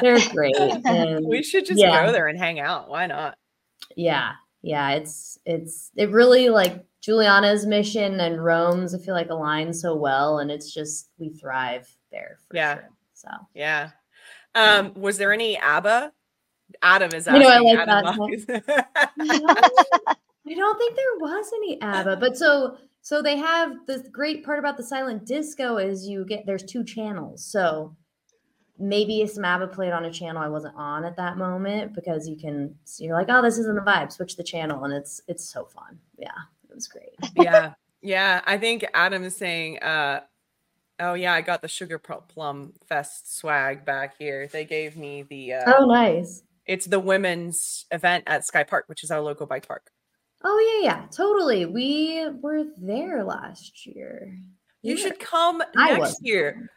they're 0.00 0.18
great. 0.30 0.56
And 0.84 1.26
we 1.26 1.42
should 1.42 1.66
just 1.66 1.80
yeah. 1.80 2.06
go 2.06 2.12
there 2.12 2.28
and 2.28 2.38
hang 2.38 2.60
out. 2.60 2.88
Why 2.88 3.06
not? 3.06 3.36
Yeah. 3.96 4.32
Yeah. 4.62 4.92
It's, 4.92 5.38
it's, 5.44 5.90
it 5.96 6.10
really 6.10 6.48
like 6.48 6.84
Juliana's 7.00 7.66
mission 7.66 8.20
and 8.20 8.44
Roam's, 8.44 8.94
I 8.94 8.98
feel 8.98 9.14
like 9.14 9.30
align 9.30 9.72
so 9.72 9.94
well. 9.94 10.38
And 10.38 10.50
it's 10.50 10.72
just, 10.72 11.10
we 11.18 11.30
thrive 11.30 11.88
there. 12.10 12.38
yeah. 12.52 12.74
Sure. 12.74 12.90
So, 13.14 13.28
yeah. 13.54 13.90
Um, 14.54 14.86
yeah. 14.86 14.92
was 14.96 15.18
there 15.18 15.32
any 15.32 15.58
ABBA? 15.58 16.12
Adam 16.82 17.12
is 17.14 17.28
asking. 17.28 17.42
You 17.42 17.48
know, 17.48 17.54
I 17.54 17.60
like 17.60 18.46
that. 18.46 18.86
I 20.48 20.54
don't 20.54 20.78
think 20.78 20.96
there 20.96 21.18
was 21.20 21.50
any 21.54 21.80
ABBA, 21.80 22.16
but 22.16 22.36
so 22.36 22.76
so 23.02 23.22
they 23.22 23.36
have 23.36 23.86
the 23.86 24.04
great 24.10 24.44
part 24.44 24.58
about 24.58 24.76
the 24.76 24.82
silent 24.82 25.26
disco 25.26 25.78
is 25.78 26.06
you 26.06 26.24
get 26.24 26.44
there's 26.46 26.62
two 26.62 26.84
channels. 26.84 27.44
So 27.44 27.96
maybe 28.78 29.26
some 29.26 29.44
ABBA 29.44 29.68
played 29.68 29.92
on 29.92 30.04
a 30.04 30.10
channel 30.10 30.42
I 30.42 30.48
wasn't 30.48 30.76
on 30.76 31.04
at 31.04 31.16
that 31.16 31.36
moment 31.36 31.94
because 31.94 32.28
you 32.28 32.36
can 32.36 32.74
you're 32.98 33.16
like, 33.16 33.28
oh, 33.30 33.42
this 33.42 33.58
isn't 33.58 33.74
the 33.74 33.80
vibe. 33.80 34.12
Switch 34.12 34.36
the 34.36 34.42
channel, 34.42 34.84
and 34.84 34.92
it's 34.92 35.20
it's 35.28 35.44
so 35.44 35.64
fun. 35.64 35.98
Yeah, 36.18 36.28
it 36.68 36.74
was 36.74 36.88
great. 36.88 37.14
yeah, 37.36 37.74
yeah. 38.02 38.42
I 38.46 38.58
think 38.58 38.84
Adam 38.94 39.24
is 39.24 39.36
saying, 39.36 39.78
uh, 39.80 40.20
oh 41.00 41.14
yeah, 41.14 41.34
I 41.34 41.40
got 41.40 41.62
the 41.62 41.68
Sugar 41.68 41.98
Plum 41.98 42.72
Fest 42.86 43.36
swag 43.36 43.84
back 43.84 44.16
here. 44.18 44.48
They 44.48 44.64
gave 44.64 44.96
me 44.96 45.22
the. 45.22 45.54
Uh, 45.54 45.72
oh, 45.78 45.86
nice. 45.86 46.42
It's 46.66 46.86
the 46.86 47.00
women's 47.00 47.86
event 47.92 48.24
at 48.26 48.44
Sky 48.44 48.64
Park, 48.64 48.84
which 48.88 49.04
is 49.04 49.10
our 49.10 49.20
local 49.20 49.46
bike 49.46 49.66
park. 49.66 49.90
Oh 50.42 50.80
yeah, 50.82 50.90
yeah, 50.90 51.06
totally. 51.10 51.64
We 51.64 52.28
were 52.40 52.64
there 52.76 53.24
last 53.24 53.86
year. 53.86 54.36
You 54.82 54.96
should 54.96 55.18
come 55.18 55.62
I 55.76 55.90
next 55.90 56.00
was. 56.00 56.18
year. 56.22 56.70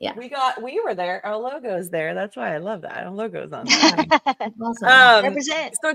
Yeah. 0.00 0.14
We 0.16 0.28
got 0.28 0.62
we 0.62 0.80
were 0.84 0.94
there. 0.94 1.24
Our 1.26 1.34
logo's 1.36 1.90
there. 1.90 2.14
That's 2.14 2.36
why 2.36 2.54
I 2.54 2.58
love 2.58 2.82
that. 2.82 3.04
Our 3.06 3.12
logo's 3.12 3.52
on 3.52 3.66
there. 3.66 4.06
Awesome. 4.62 4.88
um, 4.88 5.24
Represent. 5.24 5.74
so 5.82 5.94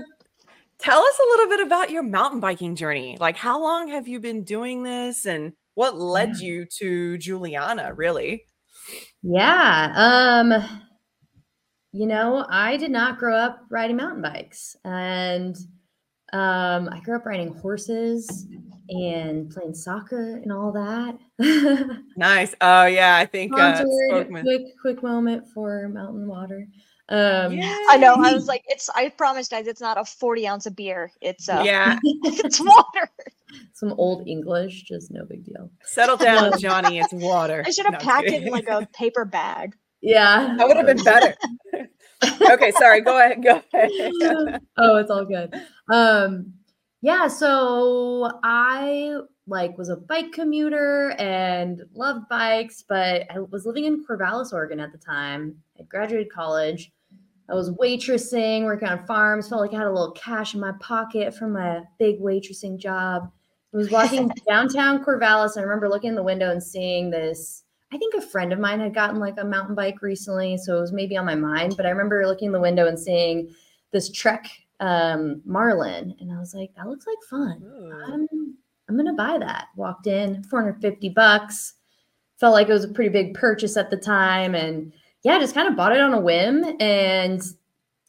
tell 0.78 1.00
us 1.00 1.18
a 1.18 1.28
little 1.30 1.48
bit 1.56 1.66
about 1.66 1.90
your 1.90 2.02
mountain 2.02 2.40
biking 2.40 2.76
journey. 2.76 3.16
Like 3.20 3.36
how 3.36 3.60
long 3.62 3.88
have 3.88 4.06
you 4.08 4.20
been 4.20 4.44
doing 4.44 4.82
this 4.82 5.26
and 5.26 5.52
what 5.74 5.96
led 5.98 6.36
you 6.36 6.66
to 6.78 7.18
Juliana, 7.18 7.92
really? 7.94 8.44
Yeah. 9.22 9.92
Um 9.96 10.80
you 11.92 12.06
know, 12.06 12.44
I 12.50 12.76
did 12.76 12.90
not 12.90 13.18
grow 13.18 13.36
up 13.36 13.60
riding 13.70 13.96
mountain 13.96 14.20
bikes 14.22 14.76
and 14.84 15.56
um 16.34 16.88
I 16.92 17.00
grew 17.00 17.16
up 17.16 17.24
riding 17.26 17.54
horses 17.54 18.46
and 18.90 19.48
playing 19.50 19.74
soccer 19.74 20.36
and 20.36 20.52
all 20.52 20.72
that. 20.72 21.18
Nice. 22.16 22.54
Oh 22.60 22.84
yeah, 22.86 23.16
I 23.16 23.26
think 23.26 23.52
uh, 23.54 23.74
Sponsored, 23.76 23.86
Spokeman- 24.28 24.42
quick 24.42 24.62
quick 24.80 25.02
moment 25.02 25.44
for 25.54 25.88
mountain 25.88 26.26
water. 26.28 26.66
Um 27.08 27.58
I 27.90 27.96
know. 27.98 28.14
I 28.14 28.32
was 28.32 28.46
like, 28.48 28.62
it's. 28.66 28.88
I 28.94 29.10
promised 29.10 29.50
guys, 29.50 29.66
it's 29.66 29.80
not 29.80 29.98
a 29.98 30.04
forty 30.04 30.46
ounce 30.46 30.64
of 30.66 30.74
beer. 30.74 31.10
It's 31.20 31.48
uh, 31.48 31.62
yeah. 31.64 31.98
it's 32.04 32.60
water. 32.60 33.10
some 33.74 33.92
old 33.98 34.26
English, 34.26 34.84
just 34.84 35.10
no 35.10 35.24
big 35.24 35.44
deal. 35.44 35.70
Settle 35.82 36.16
down, 36.16 36.58
Johnny. 36.58 36.98
It's 37.00 37.12
water. 37.12 37.62
I 37.66 37.70
should 37.70 37.84
have 37.84 37.94
No, 37.94 37.98
packed 38.00 38.28
it 38.28 38.42
in 38.44 38.50
like 38.52 38.68
a 38.68 38.86
paper 38.94 39.24
bag. 39.26 39.76
Yeah. 40.00 40.54
That 40.56 40.66
would 40.66 40.76
have 40.76 40.86
been 40.86 41.02
better. 41.04 41.34
okay, 42.52 42.70
sorry. 42.72 43.00
Go 43.02 43.18
ahead. 43.18 43.42
Go 43.42 43.62
ahead. 43.72 44.60
oh, 44.78 44.96
it's 44.96 45.10
all 45.10 45.24
good. 45.24 45.52
Um, 45.90 46.54
yeah, 47.02 47.28
so 47.28 48.40
I 48.42 49.18
like 49.46 49.76
was 49.76 49.90
a 49.90 49.96
bike 49.96 50.32
commuter 50.32 51.10
and 51.18 51.82
loved 51.92 52.28
bikes, 52.28 52.82
but 52.88 53.26
I 53.30 53.40
was 53.40 53.66
living 53.66 53.84
in 53.84 54.04
Corvallis, 54.04 54.52
Oregon 54.52 54.80
at 54.80 54.92
the 54.92 54.98
time. 54.98 55.56
I 55.78 55.82
graduated 55.82 56.32
college. 56.32 56.92
I 57.50 57.54
was 57.54 57.70
waitressing, 57.72 58.64
working 58.64 58.88
on 58.88 59.06
farms, 59.06 59.48
felt 59.48 59.60
like 59.60 59.74
I 59.74 59.78
had 59.78 59.86
a 59.86 59.92
little 59.92 60.12
cash 60.12 60.54
in 60.54 60.60
my 60.60 60.72
pocket 60.80 61.34
from 61.34 61.52
my 61.52 61.82
big 61.98 62.20
waitressing 62.20 62.78
job. 62.78 63.30
I 63.74 63.76
was 63.76 63.90
walking 63.90 64.30
downtown 64.48 65.04
Corvallis. 65.04 65.56
And 65.56 65.60
I 65.60 65.64
remember 65.64 65.90
looking 65.90 66.10
in 66.10 66.16
the 66.16 66.22
window 66.22 66.50
and 66.50 66.62
seeing 66.62 67.10
this. 67.10 67.64
I 67.92 67.98
think 67.98 68.14
a 68.14 68.22
friend 68.22 68.52
of 68.52 68.58
mine 68.58 68.80
had 68.80 68.94
gotten 68.94 69.20
like 69.20 69.34
a 69.38 69.44
mountain 69.44 69.74
bike 69.74 70.00
recently, 70.00 70.56
so 70.56 70.78
it 70.78 70.80
was 70.80 70.92
maybe 70.92 71.16
on 71.16 71.26
my 71.26 71.34
mind. 71.34 71.76
But 71.76 71.86
I 71.86 71.90
remember 71.90 72.26
looking 72.26 72.46
in 72.46 72.52
the 72.52 72.60
window 72.60 72.86
and 72.86 72.98
seeing 72.98 73.54
this 73.92 74.10
Trek 74.10 74.46
um, 74.80 75.42
Marlin, 75.44 76.14
and 76.20 76.32
I 76.32 76.38
was 76.38 76.54
like, 76.54 76.74
"That 76.76 76.88
looks 76.88 77.06
like 77.06 77.18
fun. 77.28 77.62
I'm 78.06 78.56
I'm 78.88 78.96
gonna 78.96 79.14
buy 79.14 79.38
that." 79.38 79.68
Walked 79.76 80.06
in, 80.06 80.42
450 80.44 81.10
bucks. 81.10 81.74
Felt 82.38 82.54
like 82.54 82.68
it 82.68 82.72
was 82.72 82.84
a 82.84 82.88
pretty 82.88 83.10
big 83.10 83.34
purchase 83.34 83.76
at 83.76 83.90
the 83.90 83.96
time, 83.96 84.54
and 84.54 84.92
yeah, 85.22 85.38
just 85.38 85.54
kind 85.54 85.68
of 85.68 85.76
bought 85.76 85.92
it 85.92 86.00
on 86.00 86.14
a 86.14 86.20
whim 86.20 86.64
and 86.80 87.42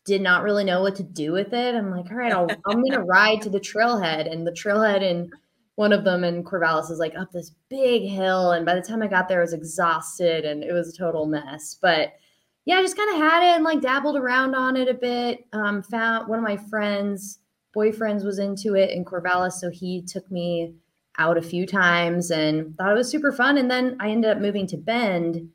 did 0.05 0.21
not 0.21 0.43
really 0.43 0.63
know 0.63 0.81
what 0.81 0.95
to 0.95 1.03
do 1.03 1.31
with 1.31 1.53
it. 1.53 1.75
I'm 1.75 1.91
like, 1.91 2.11
all 2.11 2.17
right, 2.17 2.33
I'll, 2.33 2.47
I'm 2.67 2.83
gonna 2.83 3.03
ride 3.05 3.41
to 3.43 3.49
the 3.49 3.59
trailhead, 3.59 4.31
and 4.31 4.45
the 4.45 4.51
trailhead 4.51 5.01
in 5.01 5.31
one 5.75 5.91
of 5.91 6.03
them 6.03 6.23
in 6.23 6.43
Corvallis 6.43 6.89
is 6.89 6.99
like 6.99 7.15
up 7.15 7.31
this 7.31 7.51
big 7.69 8.03
hill, 8.03 8.51
and 8.51 8.65
by 8.65 8.75
the 8.75 8.81
time 8.81 9.01
I 9.01 9.07
got 9.07 9.27
there, 9.27 9.39
I 9.39 9.41
was 9.41 9.53
exhausted 9.53 10.45
and 10.45 10.63
it 10.63 10.71
was 10.71 10.89
a 10.89 10.97
total 10.97 11.25
mess. 11.25 11.77
But 11.81 12.13
yeah, 12.65 12.75
I 12.77 12.81
just 12.81 12.97
kind 12.97 13.11
of 13.11 13.17
had 13.17 13.43
it 13.43 13.55
and 13.55 13.63
like 13.63 13.81
dabbled 13.81 14.17
around 14.17 14.55
on 14.55 14.75
it 14.77 14.87
a 14.87 14.93
bit. 14.93 15.45
Um, 15.53 15.83
found 15.83 16.27
one 16.27 16.39
of 16.39 16.43
my 16.43 16.57
friends, 16.57 17.39
boyfriends, 17.75 18.23
was 18.25 18.39
into 18.39 18.75
it 18.75 18.89
in 18.91 19.05
Corvallis, 19.05 19.53
so 19.53 19.69
he 19.69 20.01
took 20.01 20.29
me 20.31 20.73
out 21.17 21.37
a 21.37 21.41
few 21.41 21.65
times 21.65 22.31
and 22.31 22.75
thought 22.77 22.91
it 22.91 22.95
was 22.95 23.09
super 23.09 23.31
fun. 23.31 23.57
And 23.57 23.71
then 23.71 23.95
I 23.99 24.09
ended 24.09 24.31
up 24.31 24.39
moving 24.39 24.67
to 24.67 24.77
Bend. 24.77 25.49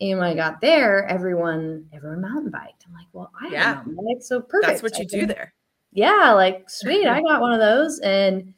And 0.00 0.18
when 0.18 0.28
I 0.28 0.34
got 0.34 0.60
there, 0.60 1.06
everyone 1.06 1.86
everyone 1.92 2.20
mountain 2.22 2.50
biked. 2.50 2.84
I'm 2.86 2.92
like, 2.94 3.06
well, 3.12 3.30
I 3.40 3.44
have 3.44 3.52
Yeah. 3.52 3.74
mountain 3.74 3.96
bike, 3.96 4.22
so 4.22 4.40
perfect. 4.40 4.66
That's 4.66 4.82
what 4.82 4.98
you 4.98 5.06
do 5.06 5.26
there. 5.26 5.54
yeah, 5.92 6.32
like 6.32 6.68
sweet, 6.70 7.06
I 7.06 7.22
got 7.28 7.40
one 7.40 7.52
of 7.52 7.60
those, 7.60 7.98
and 8.00 8.54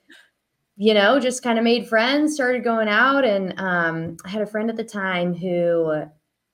you 0.77 0.95
know, 0.95 1.21
just 1.21 1.43
kind 1.43 1.59
of 1.59 1.65
made 1.65 1.89
friends, 1.89 2.35
started 2.35 2.65
going 2.65 2.89
out, 2.89 3.25
and 3.25 3.55
um, 3.61 4.17
I 4.25 4.29
had 4.29 4.43
a 4.43 4.47
friend 4.47 4.71
at 4.71 4.77
the 4.77 4.85
time 4.85 5.35
who 5.35 6.05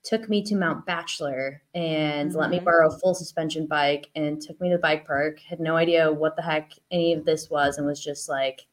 took 0.03 0.27
me 0.29 0.41
to 0.43 0.55
Mount 0.55 0.85
Bachelor 0.85 1.61
and 1.75 2.33
let 2.33 2.49
me 2.49 2.59
Mhm. 2.59 2.65
borrow 2.65 2.87
a 2.87 2.97
full 2.99 3.13
suspension 3.13 3.67
bike 3.67 4.09
and 4.15 4.41
took 4.41 4.59
me 4.59 4.69
to 4.69 4.75
the 4.77 4.81
bike 4.81 5.05
park. 5.05 5.39
Had 5.41 5.59
no 5.59 5.75
idea 5.77 6.11
what 6.11 6.35
the 6.35 6.41
heck 6.41 6.71
any 6.89 7.13
of 7.13 7.23
this 7.25 7.49
was, 7.49 7.77
and 7.77 7.85
was 7.85 8.03
just 8.03 8.27
like, 8.27 8.65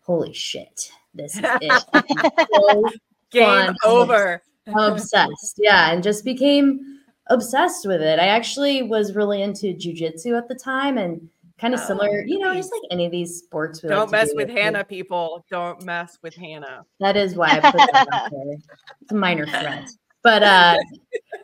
"Holy 0.00 0.32
shit, 0.32 0.90
this 1.14 1.36
is 1.36 1.42
it!" 1.44 1.84
so 2.54 2.90
Game 3.30 3.44
Fun. 3.46 3.76
over. 3.84 4.42
obsessed. 4.74 5.56
Yeah, 5.58 5.92
and 5.92 6.02
just 6.02 6.24
became 6.24 7.00
obsessed 7.26 7.86
with 7.86 8.00
it. 8.00 8.18
I 8.18 8.28
actually 8.28 8.82
was 8.82 9.14
really 9.14 9.42
into 9.42 9.74
jujitsu 9.74 10.36
at 10.38 10.48
the 10.48 10.54
time 10.54 10.96
and 10.96 11.28
kind 11.58 11.74
of 11.74 11.80
Oh, 11.80 11.86
similar, 11.86 12.22
you 12.22 12.38
know, 12.38 12.54
just 12.54 12.72
like 12.72 12.80
any 12.90 13.04
of 13.06 13.12
these 13.12 13.38
sports. 13.40 13.80
Don't 13.80 14.06
to 14.06 14.12
mess 14.12 14.30
do. 14.30 14.36
with 14.36 14.48
Hannah, 14.48 14.82
people. 14.84 15.44
Don't 15.50 15.82
mess 15.82 16.18
with 16.22 16.34
Hannah. 16.34 16.84
That 17.00 17.16
is 17.16 17.34
why 17.36 17.48
I 17.50 17.60
put 17.70 17.76
that 17.92 18.06
out 18.12 18.30
there. 18.30 18.56
It's 19.02 19.12
a 19.12 19.14
minor 19.14 19.46
threat. 19.46 19.90
But 20.24 20.42
uh 20.42 20.76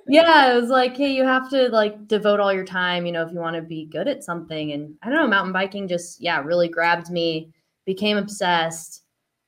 yeah, 0.08 0.52
it 0.52 0.60
was 0.60 0.70
like, 0.70 0.96
hey, 0.96 1.12
you 1.12 1.24
have 1.24 1.48
to 1.50 1.68
like 1.68 2.08
devote 2.08 2.40
all 2.40 2.52
your 2.52 2.64
time, 2.64 3.06
you 3.06 3.12
know, 3.12 3.22
if 3.22 3.32
you 3.32 3.38
want 3.38 3.54
to 3.56 3.62
be 3.62 3.86
good 3.86 4.08
at 4.08 4.24
something. 4.24 4.72
And 4.72 4.94
I 5.02 5.08
don't 5.08 5.20
know, 5.20 5.28
mountain 5.28 5.52
biking 5.52 5.86
just, 5.86 6.20
yeah, 6.20 6.40
really 6.42 6.68
grabbed 6.68 7.10
me, 7.10 7.52
became 7.86 8.16
obsessed, 8.16 9.04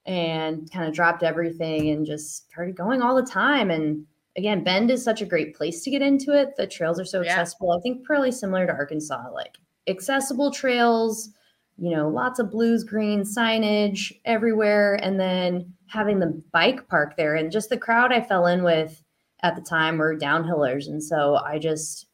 and 0.07 0.71
kind 0.71 0.87
of 0.87 0.95
dropped 0.95 1.23
everything 1.25 1.91
and 1.91 2.07
just 2.07 2.49
started 2.51 2.77
going 2.77 3.03
all 3.03 3.17
the 3.17 3.29
time. 3.29 3.71
And 3.71 4.05
again, 4.37 4.62
Bend 4.62 4.91
is 4.91 5.03
such 5.03 5.23
a 5.23 5.27
great 5.27 5.57
place 5.57 5.83
to 5.83 5.91
get 5.91 6.03
into 6.03 6.33
it. 6.39 6.51
The 6.57 6.67
trails 6.67 7.01
are 7.01 7.05
so 7.05 7.23
Yeah. 7.23 7.33
accessible. 7.41 7.73
I 7.73 7.81
think 7.81 8.05
probably 8.05 8.31
similar 8.33 8.67
to 8.67 8.73
Arkansas, 8.73 9.31
like 9.33 9.59
accessible 9.89 10.51
trails, 10.53 11.31
you 11.79 11.91
know, 11.91 12.09
lots 12.09 12.39
of 12.39 12.51
blues 12.51 12.85
green 12.85 13.23
signage 13.23 14.12
everywhere. 14.25 14.95
And 15.03 15.19
then 15.19 15.73
having 15.89 16.21
the 16.21 16.41
bike 16.53 16.87
park 16.89 17.17
there 17.17 17.35
and 17.35 17.51
just 17.51 17.69
the 17.71 17.79
crowd 17.79 18.12
I 18.12 18.21
fell 18.21 18.47
in 18.47 18.62
with 18.62 19.03
at 19.43 19.57
the 19.57 19.63
time 19.63 19.99
were 19.99 20.17
downhillers. 20.17 20.87
And 20.89 21.03
so 21.03 21.37
I 21.37 21.59
just, 21.59 22.07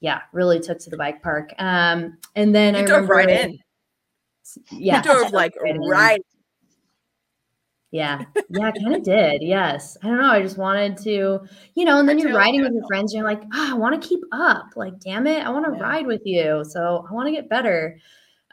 yeah, 0.00 0.20
really 0.32 0.60
took 0.60 0.78
to 0.80 0.90
the 0.90 0.96
bike 0.96 1.22
park. 1.22 1.52
Um, 1.58 2.18
and 2.34 2.54
then 2.54 2.74
You 2.74 2.80
I 2.80 2.84
drove 2.84 3.08
remember, 3.08 3.14
right 3.14 3.28
in. 3.30 3.58
Yeah. 4.70 4.98
you 4.98 5.02
drove 5.02 5.32
like 5.32 5.54
right 5.60 5.76
right. 5.88 6.26
Yeah. 7.90 8.24
Yeah, 8.50 8.66
I 8.66 8.72
kind 8.72 8.94
of 8.94 9.02
did. 9.02 9.42
Yes. 9.42 9.96
I 10.02 10.08
don't 10.08 10.18
know. 10.18 10.30
I 10.30 10.42
just 10.42 10.58
wanted 10.58 10.96
to, 10.98 11.40
you 11.74 11.84
know, 11.84 11.98
and 11.98 12.08
then 12.08 12.18
I 12.18 12.22
you're 12.22 12.34
riding 12.34 12.62
with 12.62 12.72
your 12.72 12.86
friends 12.86 13.12
and 13.12 13.18
you're 13.20 13.28
like, 13.28 13.42
ah, 13.54 13.72
I 13.72 13.74
want 13.74 14.00
to 14.00 14.06
keep 14.08 14.20
up. 14.32 14.66
Like, 14.76 14.98
damn 15.00 15.26
it. 15.26 15.44
I 15.46 15.50
want 15.50 15.64
to 15.66 15.72
Yeah. 15.72 15.82
ride 15.82 16.06
with 16.06 16.22
you. 16.24 16.64
So 16.68 17.06
I 17.08 17.12
want 17.14 17.26
to 17.28 17.32
get 17.32 17.48
better. 17.48 17.98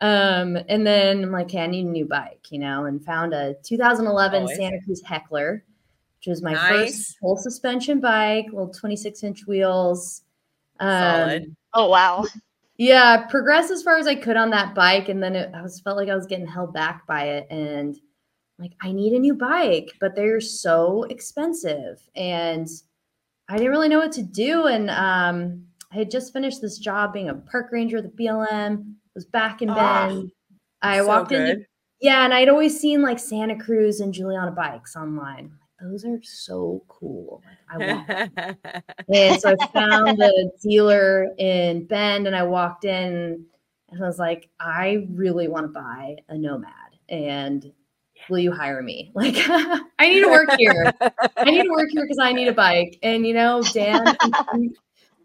Um, 0.01 0.57
and 0.69 0.85
then 0.85 1.23
I'm 1.23 1.31
like, 1.31 1.47
okay, 1.47 1.59
I 1.63 1.67
need 1.67 1.85
a 1.85 1.89
new 1.89 2.05
bike, 2.05 2.47
you 2.51 2.59
know, 2.59 2.85
and 2.85 3.03
found 3.03 3.33
a 3.33 3.55
2011 3.63 4.41
Always. 4.43 4.57
Santa 4.57 4.79
Cruz 4.83 5.01
Heckler, 5.01 5.63
which 6.25 6.31
was 6.31 6.41
my 6.41 6.53
Nice. 6.53 6.69
first 6.69 7.17
full 7.19 7.35
suspension 7.37 7.99
bike, 7.99 8.45
little 8.45 8.69
26 8.73 9.23
inch 9.23 9.45
wheels. 9.47 10.21
Um, 10.79 10.89
Solid. 10.89 11.55
Oh 11.73 11.89
wow. 11.89 12.25
yeah, 12.77 13.25
progressed 13.27 13.71
as 13.71 13.83
far 13.83 13.97
as 13.97 14.07
I 14.07 14.15
could 14.15 14.37
on 14.37 14.49
that 14.51 14.73
bike, 14.73 15.09
and 15.09 15.21
then 15.21 15.35
it, 15.35 15.51
I 15.53 15.61
was 15.61 15.79
felt 15.81 15.97
like 15.97 16.09
I 16.09 16.15
was 16.15 16.25
getting 16.25 16.47
held 16.47 16.73
back 16.73 17.05
by 17.07 17.25
it, 17.25 17.47
and 17.49 17.95
like 18.57 18.71
I 18.81 18.91
need 18.93 19.13
a 19.13 19.19
new 19.19 19.33
bike, 19.33 19.91
but 19.99 20.15
they're 20.15 20.39
so 20.41 21.03
expensive, 21.03 21.99
and 22.15 22.67
I 23.49 23.57
didn't 23.57 23.71
really 23.71 23.89
know 23.89 23.99
what 23.99 24.11
to 24.13 24.23
do. 24.23 24.67
And 24.67 24.89
um, 24.91 25.65
I 25.91 25.95
had 25.97 26.09
just 26.11 26.31
finished 26.31 26.61
this 26.61 26.77
job 26.77 27.11
being 27.13 27.29
a 27.29 27.35
park 27.35 27.69
ranger 27.71 27.97
at 27.97 28.03
the 28.03 28.23
BLM. 28.23 28.93
Was 29.15 29.25
back 29.25 29.61
in 29.61 29.69
Ah, 29.69 30.07
Bend. 30.07 30.31
I 30.81 30.97
so 30.99 31.07
walked 31.07 31.31
in, 31.33 31.65
yeah, 32.01 32.23
and 32.25 32.33
I'd 32.33 32.49
always 32.49 32.79
seen 32.79 33.01
like 33.01 33.19
Santa 33.19 33.57
Cruz 33.57 33.99
and 33.99 34.13
Juliana 34.13 34.51
bikes 34.51 34.95
online. 34.95 35.51
Those 35.83 36.05
are 36.05 36.19
so 36.23 36.81
cool. 36.87 37.43
Like, 37.45 37.89
I 37.89 37.93
want 37.93 38.57
and 39.13 39.41
so 39.41 39.53
I 39.59 39.67
found 39.67 40.21
a 40.21 40.31
dealer 40.61 41.27
in 41.37 41.85
Bend 41.85 42.25
and 42.25 42.35
I 42.35 42.43
walked 42.43 42.85
in 42.85 43.45
and 43.89 44.03
I 44.03 44.07
was 44.07 44.17
like, 44.17 44.49
I 44.61 45.05
really 45.11 45.49
want 45.49 45.65
to 45.65 45.73
buy 45.73 46.15
a 46.29 46.37
Nomad 46.37 46.69
and 47.09 47.69
will 48.29 48.39
you 48.39 48.53
hire 48.53 48.81
me? 48.81 49.11
Like, 49.15 49.35
I 49.99 50.09
need 50.09 50.21
to 50.21 50.29
work 50.29 50.51
here. 50.57 50.91
I 51.37 51.43
need 51.51 51.63
to 51.63 51.69
work 51.69 51.89
here 51.91 52.03
because 52.03 52.19
I 52.19 52.31
need 52.31 52.47
a 52.47 52.53
bike. 52.53 52.97
And, 53.03 53.27
you 53.27 53.33
know, 53.33 53.61
Dan, 53.73 54.15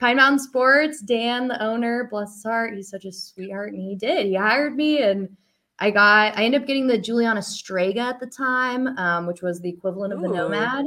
Pine 0.00 0.17
Mountain 0.17 0.41
Sports, 0.41 1.03
Dan, 1.03 1.47
the 1.47 1.62
owner, 1.62 2.09
bless 2.11 2.35
his 2.35 2.43
heart, 2.43 2.75
he's 2.75 2.91
such 2.91 3.05
a 3.05 3.12
sweetheart. 3.12 3.75
And 3.75 3.83
he 3.83 3.95
did. 3.95 4.27
He 4.27 4.35
hired 4.35 4.77
me 4.77 5.03
and 5.03 5.37
I 5.80 5.90
got, 5.90 6.37
I 6.37 6.44
ended 6.44 6.62
up 6.62 6.66
getting 6.66 6.87
the 6.87 6.99
Juliana 6.99 7.42
Strega 7.42 8.00
at 8.00 8.20
the 8.20 8.26
time, 8.26 8.88
um, 8.99 9.26
which 9.26 9.42
was 9.42 9.61
the 9.61 9.68
equivalent 9.68 10.12
of 10.12 10.20
the 10.20 10.28
Ooh. 10.28 10.32
Nomad. 10.35 10.87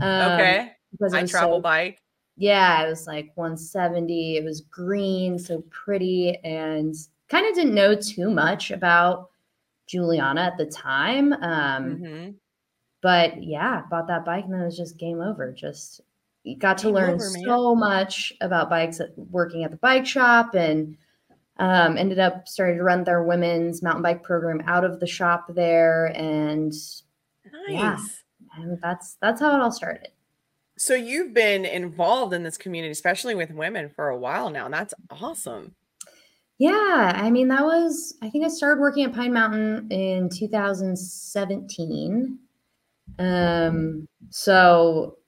Um, 0.00 0.32
okay. 0.32 0.72
Because 0.92 1.14
it 1.14 1.18
I 1.18 1.26
travel 1.26 1.58
so 1.58 1.62
bike. 1.62 2.00
yeah, 2.36 2.84
it 2.84 2.88
was 2.88 3.06
like 3.06 3.30
170. 3.36 4.36
It 4.36 4.44
was 4.44 4.60
green, 4.62 5.38
so 5.38 5.62
pretty, 5.70 6.36
and 6.44 6.94
kind 7.28 7.46
of 7.46 7.54
didn't 7.54 7.74
know 7.74 7.94
too 7.94 8.30
much 8.30 8.70
about 8.70 9.30
Juliana 9.86 10.40
at 10.42 10.56
the 10.58 10.66
time. 10.66 11.32
Um, 11.34 11.96
Mhm. 11.98 12.34
but 13.02 13.42
yeah, 13.42 13.82
bought 13.90 14.06
that 14.08 14.24
bike 14.24 14.44
and 14.44 14.54
then 14.54 14.62
it 14.62 14.66
was 14.66 14.76
just 14.76 14.96
game 14.98 15.20
over. 15.20 15.52
Just 15.52 16.00
got 16.58 16.78
to 16.78 16.86
Game 16.86 16.94
learn 16.94 17.10
over, 17.14 17.24
so 17.44 17.74
much 17.74 18.32
about 18.40 18.68
bikes 18.70 19.00
at, 19.00 19.16
working 19.30 19.64
at 19.64 19.70
the 19.70 19.76
bike 19.78 20.06
shop 20.06 20.54
and 20.54 20.96
um, 21.58 21.96
ended 21.96 22.18
up 22.18 22.48
starting 22.48 22.76
to 22.78 22.82
run 22.82 23.04
their 23.04 23.22
women's 23.22 23.82
mountain 23.82 24.02
bike 24.02 24.22
program 24.22 24.60
out 24.66 24.84
of 24.84 25.00
the 25.00 25.06
shop 25.06 25.46
there 25.54 26.06
and, 26.16 26.72
Nice. 27.68 27.68
Yeah. 27.68 27.98
and 28.56 28.78
that's 28.82 29.16
that's 29.20 29.40
how 29.40 29.54
it 29.54 29.60
all 29.60 29.70
started. 29.72 30.08
So 30.76 30.94
you've 30.94 31.32
been 31.32 31.64
involved 31.64 32.34
in 32.34 32.42
this 32.42 32.58
community, 32.58 32.90
especially 32.90 33.36
with 33.36 33.52
women, 33.52 33.88
for 33.88 34.08
a 34.08 34.18
while 34.18 34.50
now. 34.50 34.64
And 34.64 34.74
that's 34.74 34.92
awesome. 35.10 35.76
Yeah, 36.58 37.12
I 37.14 37.30
mean 37.30 37.46
that 37.48 37.64
was 37.64 38.14
I 38.22 38.30
think 38.30 38.44
I 38.44 38.48
started 38.48 38.80
working 38.80 39.04
at 39.04 39.14
Pine 39.14 39.32
Mountain 39.32 39.86
in 39.90 40.28
2017. 40.30 42.38
Um 43.18 44.08
so 44.30 45.18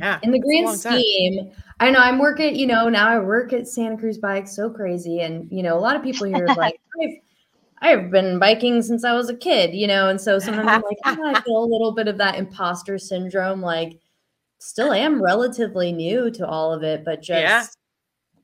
Yeah. 0.00 0.18
in 0.22 0.30
the 0.30 0.38
grand 0.38 0.80
scheme, 0.80 1.52
I 1.78 1.90
know 1.90 1.98
I'm 1.98 2.18
working, 2.18 2.56
you 2.56 2.66
know, 2.66 2.88
now 2.88 3.08
I 3.08 3.18
work 3.18 3.52
at 3.52 3.68
Santa 3.68 3.96
Cruz 3.96 4.18
Bikes, 4.18 4.56
so 4.56 4.70
crazy. 4.70 5.20
And, 5.20 5.46
you 5.50 5.62
know, 5.62 5.76
a 5.76 5.80
lot 5.80 5.94
of 5.94 6.02
people 6.02 6.26
here 6.26 6.46
are 6.46 6.54
like, 6.56 6.80
I've, 7.02 7.16
I've 7.82 8.10
been 8.10 8.38
biking 8.38 8.82
since 8.82 9.04
I 9.04 9.12
was 9.12 9.28
a 9.28 9.36
kid, 9.36 9.74
you 9.74 9.86
know, 9.86 10.08
and 10.08 10.20
so 10.20 10.38
sometimes 10.38 10.68
I'm 10.68 10.82
like, 10.82 10.98
oh, 11.04 11.24
I 11.24 11.40
feel 11.44 11.62
a 11.62 11.64
little 11.64 11.92
bit 11.92 12.08
of 12.08 12.18
that 12.18 12.36
imposter 12.36 12.98
syndrome. 12.98 13.60
Like, 13.60 13.98
still 14.58 14.92
am 14.92 15.22
relatively 15.22 15.92
new 15.92 16.30
to 16.32 16.46
all 16.46 16.72
of 16.72 16.82
it, 16.82 17.04
but 17.04 17.22
just, 17.22 17.40
Yeah. 17.40 17.64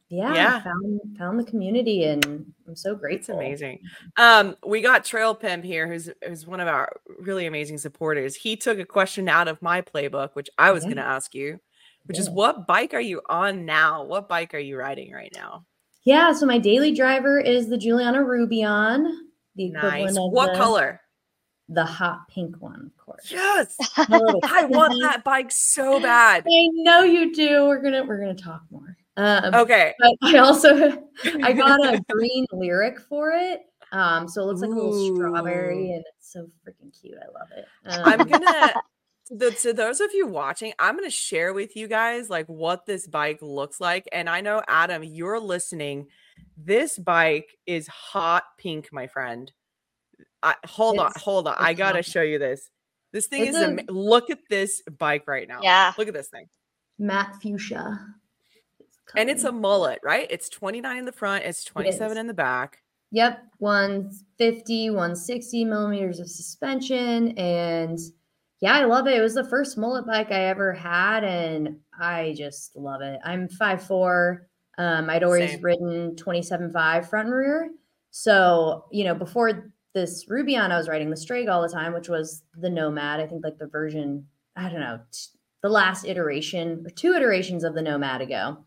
Yeah, 0.08 0.34
Yeah. 0.34 0.62
found 0.62 1.00
found 1.18 1.38
the 1.38 1.44
community 1.44 2.04
and 2.04 2.24
I'm 2.68 2.76
so 2.76 2.98
It's 3.10 3.28
amazing. 3.28 3.80
Um, 4.16 4.56
we 4.64 4.80
got 4.80 5.04
Trail 5.04 5.34
Pimp 5.34 5.64
here, 5.64 5.88
who's 5.88 6.08
who's 6.26 6.46
one 6.46 6.60
of 6.60 6.68
our 6.68 6.92
really 7.18 7.46
amazing 7.46 7.78
supporters. 7.78 8.36
He 8.36 8.56
took 8.56 8.78
a 8.78 8.84
question 8.84 9.28
out 9.28 9.48
of 9.48 9.60
my 9.62 9.82
playbook, 9.82 10.30
which 10.34 10.48
I 10.58 10.70
was 10.70 10.84
Yeah. 10.84 10.88
going 10.90 10.96
to 10.98 11.02
ask 11.02 11.34
you, 11.34 11.58
which 12.04 12.18
is 12.18 12.30
what 12.30 12.68
bike 12.68 12.94
are 12.94 13.00
you 13.00 13.20
on 13.28 13.64
now? 13.64 14.04
What 14.04 14.28
bike 14.28 14.54
are 14.54 14.60
you 14.60 14.76
riding 14.78 15.12
right 15.12 15.32
now? 15.34 15.66
Yeah, 16.04 16.32
so 16.32 16.46
my 16.46 16.58
daily 16.58 16.94
driver 16.94 17.40
is 17.40 17.68
the 17.68 17.76
Juliana 17.76 18.18
Roubion, 18.18 19.08
the 19.56 19.70
Nice. 19.70 20.14
What 20.16 20.52
the, 20.52 20.58
color? 20.58 21.00
the 21.68 21.84
hot 21.84 22.28
pink 22.30 22.54
one, 22.62 22.92
of 22.96 23.04
course. 23.04 23.28
Yes, 23.32 23.76
I 23.96 24.66
want 24.70 25.02
that 25.02 25.24
bike 25.24 25.50
so 25.50 25.98
bad. 25.98 26.44
I 26.46 26.68
know 26.74 27.02
you 27.02 27.34
do. 27.34 27.66
We're 27.66 27.82
gonna 27.82 28.04
we're 28.04 28.20
gonna 28.20 28.36
talk 28.36 28.62
more. 28.70 28.96
Um, 29.16 29.54
Okay. 29.54 29.94
but 29.98 30.12
I 30.22 30.38
also 30.38 31.02
I 31.42 31.52
got 31.52 31.80
a 31.94 32.02
green 32.10 32.46
Lyrik 32.52 32.98
for 33.08 33.30
it. 33.32 33.62
Um, 33.92 34.28
so 34.28 34.42
it 34.42 34.46
looks 34.46 34.60
like 34.60 34.70
a 34.70 34.74
little 34.74 35.14
strawberry, 35.16 35.92
and 35.92 36.04
it's 36.16 36.32
so 36.32 36.48
freaking 36.66 36.92
cute. 37.00 37.16
I 37.16 37.26
love 37.38 37.48
it. 37.56 37.64
I'm 37.86 38.20
Um, 38.20 38.28
gonna 38.28 38.72
the, 39.30 39.50
to 39.52 39.72
those 39.72 40.00
of 40.00 40.10
you 40.12 40.26
watching, 40.26 40.72
I'm 40.78 40.96
gonna 40.96 41.08
share 41.10 41.52
with 41.54 41.76
you 41.76 41.86
guys 41.88 42.28
like 42.28 42.46
what 42.46 42.84
this 42.86 43.06
bike 43.06 43.38
looks 43.40 43.80
like. 43.80 44.08
And 44.12 44.28
I 44.28 44.40
know 44.40 44.62
Adam, 44.68 45.02
you're 45.04 45.40
listening. 45.40 46.08
This 46.58 46.98
bike 46.98 47.56
is 47.66 47.86
hot 47.86 48.42
pink, 48.58 48.88
my 48.92 49.06
friend. 49.06 49.50
I, 50.42 50.56
hold 50.66 50.98
on, 50.98 51.12
hold 51.16 51.46
on. 51.48 51.54
I 51.58 51.72
gotta 51.74 51.98
hot. 51.98 52.04
show 52.04 52.22
you 52.22 52.38
this. 52.38 52.70
This 53.12 53.26
thing 53.28 53.42
It's 53.46 53.56
is 53.56 53.62
a- 53.62 53.66
ama- 53.66 53.82
look 53.88 54.30
at 54.30 54.40
this 54.50 54.82
bike 54.98 55.26
right 55.26 55.48
now. 55.48 55.60
Yeah. 55.62 55.92
Look 55.96 56.08
at 56.08 56.14
this 56.14 56.28
thing. 56.28 56.48
matte 56.98 57.36
fuchsia. 57.40 57.98
And 59.16 59.30
it's 59.30 59.44
a 59.44 59.52
mullet, 59.52 60.00
right? 60.02 60.26
It's 60.30 60.48
29 60.48 60.98
in 60.98 61.04
the 61.04 61.12
front, 61.12 61.44
it's 61.44 61.64
27 61.64 62.12
is. 62.12 62.20
in 62.20 62.26
the 62.26 62.34
back. 62.34 62.82
Yep, 63.12 63.38
150, 63.58 64.90
160 64.90 65.64
millimeters 65.64 66.20
of 66.20 66.28
suspension. 66.28 67.36
And 67.38 67.98
yeah, 68.60 68.74
I 68.74 68.84
love 68.84 69.06
it. 69.06 69.16
It 69.16 69.20
was 69.20 69.34
the 69.34 69.48
first 69.48 69.78
mullet 69.78 70.06
bike 70.06 70.32
I 70.32 70.44
ever 70.46 70.72
had, 70.72 71.24
and 71.24 71.76
I 71.98 72.34
just 72.36 72.74
love 72.74 73.02
it. 73.02 73.20
I'm 73.24 73.48
5'4. 73.48 74.38
Um, 74.78 75.08
I'd 75.08 75.24
always 75.24 75.50
Same. 75.50 75.62
ridden 75.62 76.16
27.5 76.16 77.08
front 77.08 77.28
and 77.28 77.36
rear. 77.36 77.70
So, 78.10 78.86
you 78.90 79.04
know, 79.04 79.14
before 79.14 79.72
this 79.94 80.26
Roubion, 80.26 80.70
I 80.70 80.76
was 80.76 80.88
riding 80.88 81.10
the 81.10 81.16
Strega 81.16 81.50
all 81.50 81.62
the 81.62 81.68
time, 81.68 81.92
which 81.94 82.08
was 82.08 82.42
the 82.54 82.70
Nomad. 82.70 83.20
I 83.20 83.26
think 83.26 83.44
like 83.44 83.58
the 83.58 83.66
version, 83.66 84.26
I 84.56 84.68
don't 84.68 84.80
know, 84.80 85.00
t- 85.12 85.38
the 85.62 85.68
last 85.68 86.04
iteration 86.06 86.82
or 86.86 86.90
two 86.90 87.14
iterations 87.14 87.64
of 87.64 87.74
the 87.74 87.82
Nomad 87.82 88.20
ago. 88.20 88.58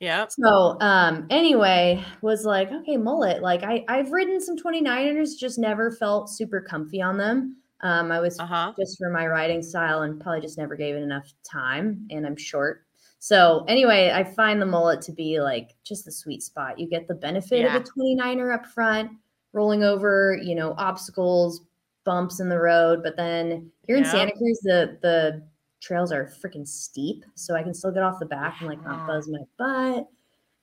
Yeah. 0.00 0.26
So 0.28 0.78
um 0.80 1.26
anyway, 1.30 2.02
was 2.22 2.44
like, 2.44 2.72
okay, 2.72 2.96
mullet. 2.96 3.42
Like 3.42 3.62
I 3.62 3.84
I've 3.88 4.10
ridden 4.12 4.40
some 4.40 4.56
29ers, 4.56 5.38
just 5.38 5.58
never 5.58 5.90
felt 5.90 6.30
super 6.30 6.60
comfy 6.60 7.02
on 7.02 7.18
them. 7.18 7.56
Um 7.82 8.10
I 8.10 8.18
was 8.20 8.38
Uh-huh. 8.38 8.72
just 8.78 8.96
for 8.98 9.10
my 9.10 9.26
riding 9.26 9.62
style 9.62 10.02
and 10.02 10.18
probably 10.20 10.40
just 10.40 10.56
never 10.58 10.74
gave 10.74 10.94
it 10.96 11.02
enough 11.02 11.30
time 11.44 12.06
and 12.10 12.26
I'm 12.26 12.36
short. 12.36 12.86
So 13.18 13.64
anyway, 13.68 14.10
I 14.14 14.24
find 14.24 14.60
the 14.62 14.66
mullet 14.66 15.02
to 15.02 15.12
be 15.12 15.40
like 15.40 15.76
just 15.84 16.06
the 16.06 16.12
sweet 16.12 16.42
spot. 16.42 16.78
You 16.78 16.88
get 16.88 17.06
the 17.06 17.14
benefit 17.14 17.60
Yeah. 17.60 17.76
of 17.76 17.82
a 17.82 17.84
29er 17.84 18.54
up 18.54 18.64
front, 18.66 19.10
rolling 19.52 19.84
over, 19.84 20.38
you 20.42 20.54
know, 20.54 20.74
obstacles, 20.78 21.60
bumps 22.04 22.40
in 22.40 22.48
the 22.48 22.58
road, 22.58 23.02
but 23.02 23.16
then 23.16 23.70
here 23.86 23.96
in 23.96 24.04
Santa 24.06 24.32
Cruz 24.38 24.60
the 24.62 24.98
the 25.02 25.42
trails 25.80 26.12
are 26.12 26.30
freaking 26.42 26.66
steep, 26.66 27.24
so 27.34 27.54
I 27.54 27.62
can 27.62 27.74
still 27.74 27.92
get 27.92 28.02
off 28.02 28.18
the 28.20 28.26
back 28.26 28.56
and 28.60 28.68
like 28.68 28.82
not 28.84 29.06
buzz 29.06 29.28
my 29.28 29.40
butt. 29.58 30.06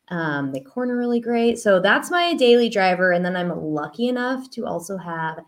Um, 0.10 0.52
they 0.52 0.62
corner 0.62 0.96
really 0.96 1.20
great. 1.20 1.60
So 1.60 1.80
that's 1.80 2.10
my 2.10 2.34
daily 2.34 2.70
driver. 2.70 3.12
And 3.12 3.26
then 3.26 3.36
I'm 3.36 3.50
lucky 3.50 4.08
enough 4.08 4.50
to 4.52 4.66
also 4.66 4.98
have 4.98 5.40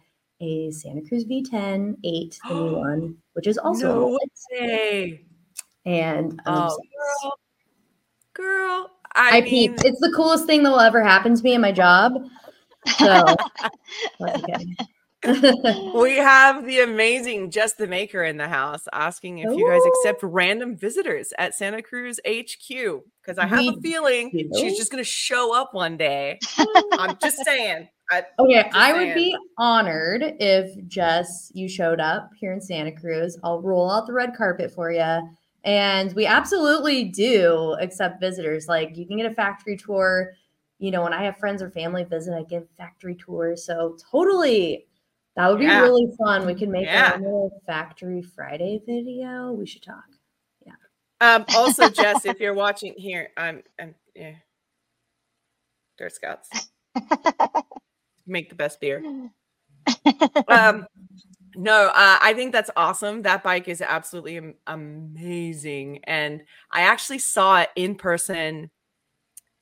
a 0.41 0.71
Santa 0.71 1.01
Cruz 1.07 1.25
V10 1.25 1.97
8, 2.03 2.39
the 2.47 2.53
new 2.53 2.75
one, 2.77 3.17
which 3.33 3.47
is 3.47 3.57
also 3.57 3.87
no 3.87 4.17
way. 4.51 5.23
And 5.85 6.41
I'm 6.45 6.69
Oh, 6.69 6.79
girl. 7.23 7.39
Girl. 8.33 8.91
I, 9.15 9.37
I 9.37 9.41
mean, 9.41 9.49
peeped. 9.49 9.85
It's 9.85 9.99
the 9.99 10.13
coolest 10.15 10.45
thing 10.45 10.63
that 10.63 10.69
will 10.69 10.79
ever 10.79 11.03
happen 11.03 11.35
to 11.35 11.43
me 11.43 11.53
in 11.53 11.61
my 11.61 11.71
job. 11.71 12.13
So. 12.97 13.25
we 15.95 16.15
have 16.15 16.65
the 16.65 16.79
amazing 16.79 17.51
Just 17.51 17.77
the 17.77 17.87
Maker 17.87 18.23
in 18.23 18.37
the 18.37 18.47
house 18.47 18.87
asking 18.93 19.39
if 19.39 19.51
you 19.53 19.67
guys 19.67 19.81
accept 19.85 20.23
random 20.23 20.77
visitors 20.77 21.33
at 21.37 21.53
Santa 21.53 21.81
Cruz 21.81 22.21
HQ 22.25 22.69
because 23.21 23.37
I 23.37 23.45
have 23.45 23.59
a 23.59 23.81
feeling 23.81 24.29
do. 24.31 24.49
she's 24.57 24.77
just 24.77 24.91
going 24.91 25.03
to 25.03 25.09
show 25.09 25.53
up 25.53 25.73
one 25.73 25.97
day. 25.97 26.39
I'm 26.93 27.17
just 27.21 27.37
saying. 27.45 27.89
I, 28.11 28.23
Okay, 28.39 28.63
Just 28.63 28.75
I 28.75 28.93
would 28.93 29.13
be 29.13 29.35
honored 29.57 30.23
if 30.39 30.87
Jess 30.87 31.51
you 31.53 31.67
showed 31.67 31.99
up 31.99 32.31
here 32.39 32.53
in 32.53 32.61
Santa 32.61 32.91
Cruz. 32.91 33.37
I'll 33.43 33.61
roll 33.61 33.91
out 33.91 34.07
the 34.07 34.13
red 34.13 34.35
carpet 34.35 34.71
for 34.71 34.91
you. 34.91 35.19
And 35.65 36.13
we 36.13 36.25
absolutely 36.25 37.03
do 37.03 37.75
accept 37.81 38.21
visitors. 38.21 38.67
Like 38.67 38.95
you 38.95 39.05
can 39.05 39.17
get 39.17 39.29
a 39.29 39.35
factory 39.35 39.77
tour. 39.77 40.33
You 40.79 40.91
know, 40.91 41.03
when 41.03 41.13
I 41.13 41.23
have 41.23 41.37
friends 41.37 41.61
or 41.61 41.69
family 41.69 42.05
visit, 42.05 42.33
I 42.33 42.43
give 42.43 42.65
factory 42.77 43.15
tours. 43.15 43.65
So 43.65 43.97
totally 44.09 44.87
that 45.39 45.47
would 45.49 45.59
be 45.59 45.65
Yeah. 45.65 45.81
really 45.83 46.11
fun. 46.17 46.45
We 46.45 46.53
could 46.53 46.67
make 46.67 46.85
Yeah. 46.85 47.15
a 47.17 47.19
little 47.19 47.61
factory 47.65 48.21
Friday 48.21 48.81
video. 48.85 49.53
We 49.53 49.65
should 49.65 49.81
talk. 49.83 50.03
Yeah. 50.65 50.73
Um, 51.21 51.45
also, 51.55 51.87
Jess, 51.89 52.25
if 52.25 52.41
you're 52.41 52.53
watching 52.53 52.93
here, 52.97 53.29
I'm, 53.37 53.63
I'm 53.79 53.95
yeah. 54.13 54.33
Dirt 55.97 56.11
Scouts. 56.13 56.49
Make 58.27 58.49
the 58.49 58.55
best 58.55 58.81
beer. 58.81 59.01
um 60.49 60.85
no 61.55 61.87
uh, 61.87 62.17
i 62.21 62.33
think 62.35 62.51
that's 62.51 62.69
awesome 62.75 63.23
that 63.23 63.41
bike 63.41 63.67
is 63.67 63.81
absolutely 63.81 64.37
am- 64.37 64.53
amazing 64.67 65.99
and 66.03 66.41
i 66.71 66.81
actually 66.81 67.17
saw 67.17 67.61
it 67.61 67.69
in 67.75 67.95
person 67.95 68.69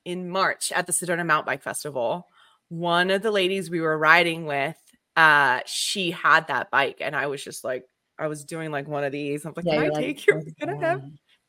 in 0.04 0.28
march 0.28 0.70
at 0.72 0.86
the 0.86 0.92
sedona 0.92 1.24
mountain 1.24 1.46
bike 1.46 1.62
festival 1.62 2.26
one 2.68 3.10
of 3.10 3.22
the 3.22 3.30
ladies 3.30 3.70
we 3.70 3.80
were 3.80 3.96
riding 3.96 4.44
with 4.44 4.76
uh 5.18 5.60
she 5.66 6.10
had 6.12 6.46
that 6.48 6.70
bike 6.70 6.98
and 7.00 7.16
i 7.16 7.26
was 7.26 7.42
just 7.42 7.64
like 7.64 7.84
i 8.18 8.26
was 8.26 8.44
doing 8.44 8.70
like 8.70 8.86
one 8.86 9.04
of 9.04 9.12
these 9.12 9.44
i'm 9.44 9.52
like 9.56 9.66
can 9.66 9.80
i 9.80 9.84
you're 9.84 9.92
like, 9.92 10.04
take 10.04 10.26
your 10.26 10.38
"Oh, 10.38 10.44
can 10.60 10.70
i 10.70 10.86
have 10.86 11.00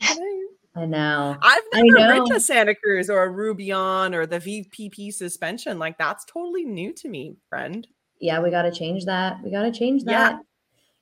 can 0.02 0.18
I-" 0.18 0.46
I 0.76 0.86
know. 0.86 1.36
I've 1.42 1.64
never 1.74 2.08
ridden 2.14 2.36
a 2.36 2.40
Santa 2.40 2.76
Cruz 2.76 3.10
or 3.10 3.24
a 3.24 3.30
Roubion 3.30 4.14
or 4.14 4.26
the 4.28 4.40
VPP 4.40 5.12
suspension. 5.14 5.80
Like 5.80 5.98
that's 5.98 6.24
totally 6.26 6.64
new 6.64 6.94
to 6.94 7.10
me, 7.10 7.38
friend. 7.50 7.88
yeah, 8.22 8.40
we 8.40 8.52
got 8.52 8.62
to 8.64 8.72
change 8.72 9.06
that. 9.06 9.42
We 9.44 9.52
got 9.52 9.64
to 9.64 9.72
change 9.72 10.04
Yeah. 10.06 10.34
that. 10.34 10.42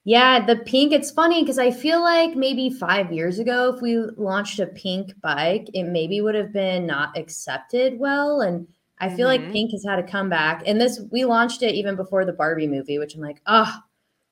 Yeah, 0.06 0.46
the 0.46 0.56
pink, 0.56 0.94
it's 0.94 1.12
funny 1.12 1.42
because 1.44 1.60
I 1.60 1.70
feel 1.70 2.02
like 2.02 2.36
maybe 2.36 2.70
five 2.70 3.12
years 3.12 3.40
ago, 3.40 3.74
if 3.76 3.82
we 3.82 3.98
launched 4.16 4.60
a 4.60 4.68
pink 4.68 5.12
bike, 5.22 5.68
it 5.74 5.84
maybe 5.84 6.22
would 6.22 6.36
have 6.36 6.54
been 6.54 6.88
not 6.88 7.18
accepted 7.18 8.00
well. 8.00 8.40
And 8.40 8.68
I 9.00 9.10
feel 9.10 9.28
Mhm. 9.28 9.42
like 9.42 9.52
pink 9.52 9.72
has 9.72 9.86
had 9.86 10.00
a 10.00 10.04
comeback. 10.04 10.64
And 10.66 10.80
this, 10.82 11.02
we 11.12 11.26
launched 11.26 11.62
it 11.64 11.76
even 11.76 11.96
before 11.96 12.26
the 12.26 12.34
Barbie 12.34 12.68
movie, 12.68 12.98
which 13.00 13.16
I'm 13.16 13.22
like, 13.22 13.42
oh, 13.46 13.72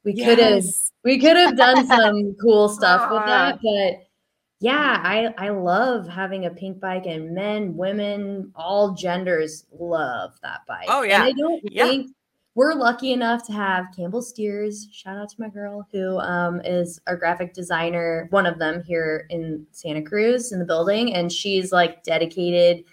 we 0.03 0.15
could 0.15 0.39
have, 0.39 0.63
we 1.03 1.19
could 1.19 1.37
have 1.37 1.55
done 1.57 1.85
some 1.85 2.35
cool 2.41 2.67
stuff 2.69 3.09
with 3.11 3.21
Ah. 3.21 3.25
that. 3.25 3.59
But 3.61 4.03
yeah, 4.59 5.01
I, 5.03 5.33
I 5.37 5.49
love 5.49 6.07
having 6.07 6.45
a 6.45 6.49
pink 6.49 6.79
bike 6.79 7.05
and 7.05 7.33
men, 7.35 7.75
women, 7.75 8.51
all 8.55 8.93
genders 8.93 9.65
love 9.71 10.33
that 10.41 10.61
bike. 10.67 10.87
Oh, 10.87 11.01
And 11.03 11.11
yeah. 11.11 11.23
I 11.23 11.31
don't 11.33 11.61
Yeah. 11.71 11.85
think 11.85 12.11
we're 12.55 12.73
lucky 12.73 13.11
enough 13.11 13.45
to 13.47 13.51
have 13.51 13.87
Campbell 13.95 14.21
Steers. 14.21 14.87
Shout 14.91 15.17
out 15.17 15.27
to 15.29 15.41
my 15.41 15.49
girl 15.49 15.85
who 15.91 16.17
um, 16.19 16.61
is 16.61 17.01
our 17.05 17.17
graphic 17.17 17.53
designer, 17.53 18.27
one 18.31 18.45
of 18.45 18.57
them 18.57 18.81
here 18.81 19.27
in 19.29 19.67
Santa 19.71 20.01
Cruz 20.01 20.53
in 20.53 20.59
the 20.59 20.65
building, 20.65 21.13
and 21.13 21.29
she's 21.31 21.73
like 21.73 22.01
dedicated 22.03 22.85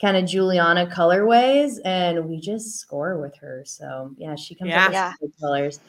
kind 0.00 0.16
of 0.16 0.26
Juliana 0.26 0.86
colorways, 0.86 1.78
and 1.84 2.26
we 2.28 2.40
just 2.40 2.78
score 2.78 3.18
with 3.20 3.36
her. 3.38 3.62
So 3.66 4.14
yeah, 4.18 4.34
she 4.36 4.54
comes 4.54 4.70
Yeah. 4.70 4.82
up 4.82 4.88
with 4.88 4.94
Yeah. 4.94 5.12
some 5.20 5.32
colors. 5.40 5.80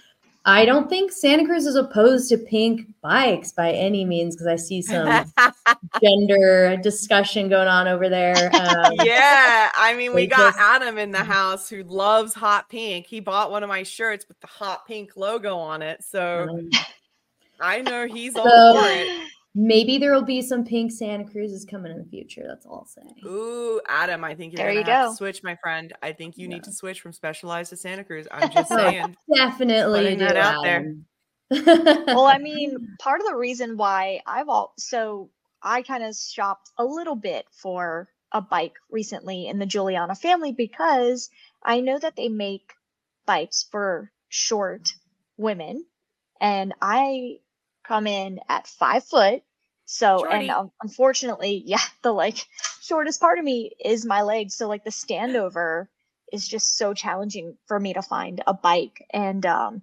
I 0.48 0.63
don't 0.63 0.88
think 0.88 1.12
Santa 1.12 1.44
Cruz 1.44 1.65
is 1.65 1.76
opposed 1.76 2.30
to 2.30 2.38
pink 2.38 2.82
bikes 3.02 3.52
by 3.52 3.72
any 3.72 4.06
means 4.06 4.36
because 4.36 4.46
I 4.46 4.58
see 4.58 4.80
some 4.84 5.26
gender 6.04 6.78
discussion 6.84 7.50
going 7.50 7.68
on 7.68 7.88
over 7.88 8.10
there. 8.10 8.52
Um, 8.54 8.94
yeah, 9.04 9.72
I 9.76 9.96
mean, 9.98 10.13
we 10.13 10.28
got 10.28 10.54
Adam 10.56 11.00
in 11.00 11.10
the 11.10 11.24
house 11.24 11.68
who 11.68 11.82
loves 11.82 12.36
hot 12.36 12.70
pink. 12.70 13.08
He 13.08 13.20
bought 13.22 13.50
one 13.50 13.63
of 13.63 13.70
my 13.70 13.82
shirts 13.82 14.28
with 14.28 14.39
the 14.39 14.46
hot 14.46 14.86
pink 14.88 15.18
logo 15.18 15.58
on 15.58 15.82
it, 15.82 16.04
so 16.04 16.48
um, 16.48 16.70
I 17.60 17.82
know 17.82 18.06
he's 18.06 18.36
all 18.36 18.44
So- 18.44 18.82
for 18.82 18.88
it. 18.88 19.28
Maybe 19.56 19.98
there 19.98 20.13
will 20.13 20.22
be 20.26 20.41
some 20.41 20.65
pink 20.65 20.91
Santa 20.91 21.24
Cruzes 21.24 21.68
coming 21.70 21.91
in 21.91 21.98
the 21.98 22.06
future. 22.06 22.44
That's 22.46 22.65
all 22.65 22.80
I'll 22.80 22.86
say. 22.86 23.02
Ooh, 23.26 23.82
Adam, 23.88 24.24
I 24.24 24.36
think 24.36 24.54
you're 24.54 24.58
There 24.58 24.68
gonna 24.68 24.86
you 24.88 24.94
have 24.94 25.06
go. 25.08 25.12
to 25.12 25.15
switch, 25.18 25.41
my 25.44 25.56
friend. 25.56 25.94
I 26.04 26.12
think 26.12 26.38
you 26.38 26.48
need 26.48 26.63
to 26.65 26.74
switch 26.74 27.02
from 27.02 27.13
Specialized 27.13 27.70
to 27.70 27.78
Santa 27.78 28.04
Cruz. 28.04 28.28
I'm 28.32 28.50
just 28.54 28.70
saying. 28.70 29.15
Definitely 29.34 30.15
do 30.15 30.26
that 30.26 30.36
out 30.38 30.63
there. 30.63 30.94
Well, 31.50 32.26
I 32.26 32.38
mean, 32.41 32.96
part 33.00 33.22
of 33.22 33.28
the 33.28 33.36
reason 33.36 33.78
why 33.78 34.22
I've 34.28 34.50
all 34.50 34.74
so 34.78 35.30
I 35.63 35.82
kind 35.84 36.04
of 36.04 36.15
shopped 36.15 36.72
a 36.78 36.84
little 36.86 37.15
bit 37.15 37.46
for 37.52 38.10
a 38.32 38.41
bike 38.41 38.74
recently 38.91 39.48
in 39.48 39.60
the 39.60 39.65
Juliana 39.65 40.15
family 40.15 40.52
because 40.52 41.30
I 41.63 41.80
know 41.80 41.98
that 42.00 42.15
they 42.15 42.28
make 42.28 42.74
bikes 43.26 43.65
for 43.72 44.12
short 44.28 44.89
women, 45.38 45.86
and 46.41 46.74
I 46.82 47.38
come 47.88 48.08
in 48.08 48.39
at 48.50 48.67
five 48.67 49.04
foot. 49.04 49.43
So, 49.86 50.19
Shorty. 50.19 50.36
and 50.36 50.52
um, 50.52 50.71
unfortunately, 50.82 51.62
yeah, 51.65 51.82
the 52.02 52.12
like 52.12 52.45
shortest 52.82 53.19
part 53.21 53.39
of 53.39 53.45
me 53.45 53.71
is 53.84 54.06
my 54.06 54.21
legs. 54.24 54.56
So, 54.56 54.67
like 54.67 54.84
the 54.84 54.91
standover 54.91 55.88
is 56.32 56.48
just 56.48 56.78
so 56.78 56.93
challenging 56.93 57.58
for 57.67 57.80
me 57.80 57.93
to 57.93 58.02
find 58.02 58.41
a 58.48 58.54
bike. 58.54 59.06
And 59.12 59.45
um, 59.45 59.82